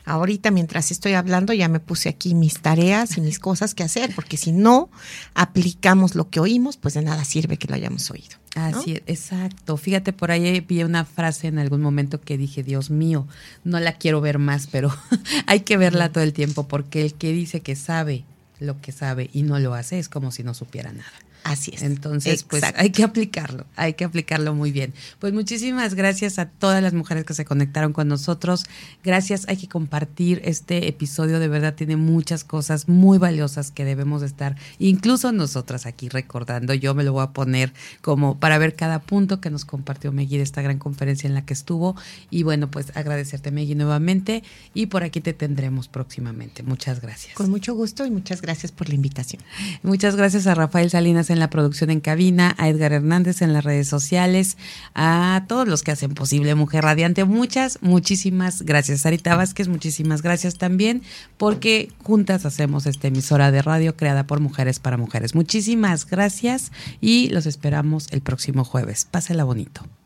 ahorita 0.04 0.50
mientras 0.50 0.90
estoy 0.90 1.14
hablando 1.14 1.52
ya 1.52 1.68
me 1.68 1.80
puse 1.80 2.08
aquí 2.08 2.34
mis 2.34 2.60
tareas 2.60 3.16
y 3.16 3.20
mis 3.20 3.38
cosas 3.38 3.74
que 3.74 3.82
hacer, 3.82 4.14
porque 4.14 4.36
si 4.36 4.52
no 4.52 4.90
aplicamos 5.34 6.14
lo 6.14 6.28
que 6.28 6.40
oímos, 6.40 6.76
pues 6.76 6.94
de 6.94 7.02
nada 7.02 7.24
sirve 7.24 7.56
que 7.56 7.68
lo 7.68 7.74
hayamos 7.74 8.10
oído. 8.10 8.36
Así 8.54 8.94
es, 8.94 9.02
exacto. 9.06 9.76
Fíjate, 9.76 10.12
por 10.12 10.30
ahí 10.30 10.60
vi 10.60 10.82
una 10.82 11.04
frase 11.04 11.46
en 11.48 11.58
algún 11.58 11.80
momento 11.80 12.20
que 12.20 12.38
dije, 12.38 12.62
Dios 12.62 12.90
mío, 12.90 13.26
no 13.64 13.78
la 13.78 13.92
quiero 13.92 14.20
ver 14.20 14.38
más, 14.38 14.66
pero 14.66 14.92
hay 15.46 15.60
que 15.60 15.76
verla 15.76 16.10
todo 16.10 16.24
el 16.24 16.32
tiempo, 16.32 16.66
porque 16.66 17.02
el 17.02 17.14
que 17.14 17.32
dice 17.32 17.60
que 17.60 17.76
sabe 17.76 18.24
lo 18.60 18.80
que 18.80 18.92
sabe 18.92 19.30
y 19.32 19.42
no 19.42 19.58
lo 19.58 19.74
hace 19.74 19.98
es 19.98 20.08
como 20.08 20.32
si 20.32 20.42
no 20.42 20.54
supiera 20.54 20.92
nada. 20.92 21.12
Así 21.44 21.72
es. 21.74 21.82
Entonces, 21.82 22.42
pues 22.42 22.62
hay 22.76 22.90
que 22.90 23.04
aplicarlo, 23.04 23.66
hay 23.76 23.94
que 23.94 24.04
aplicarlo 24.04 24.54
muy 24.54 24.72
bien. 24.72 24.92
Pues 25.18 25.32
muchísimas 25.32 25.94
gracias 25.94 26.38
a 26.38 26.46
todas 26.46 26.82
las 26.82 26.92
mujeres 26.92 27.24
que 27.24 27.34
se 27.34 27.44
conectaron 27.44 27.92
con 27.92 28.08
nosotros. 28.08 28.64
Gracias, 29.02 29.48
hay 29.48 29.56
que 29.56 29.68
compartir 29.68 30.42
este 30.44 30.88
episodio, 30.88 31.38
de 31.38 31.48
verdad 31.48 31.74
tiene 31.74 31.96
muchas 31.96 32.44
cosas 32.44 32.88
muy 32.88 33.18
valiosas 33.18 33.70
que 33.70 33.84
debemos 33.84 34.22
estar, 34.22 34.56
incluso 34.78 35.32
nosotras 35.32 35.86
aquí 35.86 36.08
recordando. 36.08 36.74
Yo 36.74 36.94
me 36.94 37.04
lo 37.04 37.12
voy 37.12 37.24
a 37.24 37.30
poner 37.30 37.72
como 38.02 38.38
para 38.38 38.58
ver 38.58 38.74
cada 38.74 39.00
punto 39.00 39.40
que 39.40 39.50
nos 39.50 39.64
compartió 39.64 40.12
Meggy 40.12 40.36
de 40.36 40.42
esta 40.42 40.62
gran 40.62 40.78
conferencia 40.78 41.28
en 41.28 41.34
la 41.34 41.44
que 41.44 41.54
estuvo. 41.54 41.96
Y 42.30 42.42
bueno, 42.42 42.70
pues 42.70 42.94
agradecerte 42.94 43.50
Meggy 43.50 43.74
nuevamente 43.74 44.42
y 44.74 44.86
por 44.86 45.02
aquí 45.02 45.20
te 45.20 45.32
tendremos 45.32 45.88
próximamente. 45.88 46.62
Muchas 46.62 47.00
gracias. 47.00 47.34
Con 47.34 47.50
mucho 47.50 47.74
gusto 47.74 48.04
y 48.04 48.10
muchas 48.10 48.42
gracias 48.42 48.72
por 48.72 48.88
la 48.88 48.94
invitación. 48.94 49.42
Muchas 49.82 50.16
gracias 50.16 50.46
a 50.46 50.54
Rafael 50.54 50.90
Salinas 50.90 51.27
en 51.30 51.38
la 51.38 51.50
producción 51.50 51.90
en 51.90 52.00
cabina, 52.00 52.54
a 52.58 52.68
Edgar 52.68 52.92
Hernández 52.92 53.42
en 53.42 53.52
las 53.52 53.64
redes 53.64 53.88
sociales, 53.88 54.56
a 54.94 55.44
todos 55.48 55.68
los 55.68 55.82
que 55.82 55.92
hacen 55.92 56.14
posible 56.14 56.54
Mujer 56.54 56.84
Radiante. 56.84 57.24
Muchas, 57.24 57.78
muchísimas 57.82 58.62
gracias. 58.62 59.02
Sarita 59.02 59.36
Vázquez, 59.36 59.68
muchísimas 59.68 60.22
gracias 60.22 60.56
también, 60.56 61.02
porque 61.36 61.90
juntas 62.02 62.46
hacemos 62.46 62.86
esta 62.86 63.08
emisora 63.08 63.50
de 63.50 63.62
radio 63.62 63.96
creada 63.96 64.26
por 64.26 64.40
mujeres 64.40 64.78
para 64.78 64.96
mujeres. 64.96 65.34
Muchísimas 65.34 66.06
gracias 66.06 66.72
y 67.00 67.28
los 67.28 67.46
esperamos 67.46 68.08
el 68.10 68.20
próximo 68.20 68.64
jueves. 68.64 69.06
Pásela 69.10 69.44
bonito. 69.44 69.97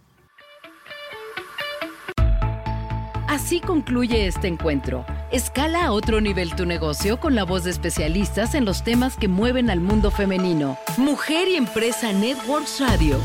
Así 3.33 3.61
concluye 3.61 4.27
este 4.27 4.47
encuentro. 4.47 5.07
Escala 5.31 5.87
a 5.87 5.93
otro 5.93 6.21
nivel 6.21 6.55
tu 6.55 6.67
negocio 6.67 7.19
con 7.19 7.35
la 7.35 7.45
voz 7.45 7.65
de 7.65 7.71
especialistas 7.71 8.55
en 8.55 8.67
los 8.67 8.85
temas 8.85 9.17
que 9.17 9.27
mueven 9.27 9.71
al 9.71 9.81
mundo 9.81 10.11
femenino. 10.11 10.77
Mujer 10.99 11.49
y 11.49 11.57
Empresa 11.57 12.13
Networks 12.13 12.79
Radio. 12.81 13.17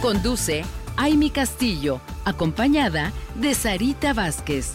Conduce 0.00 0.64
Aimi 0.96 1.30
Castillo, 1.30 2.00
acompañada 2.24 3.12
de 3.36 3.54
Sarita 3.54 4.12
Vázquez. 4.12 4.72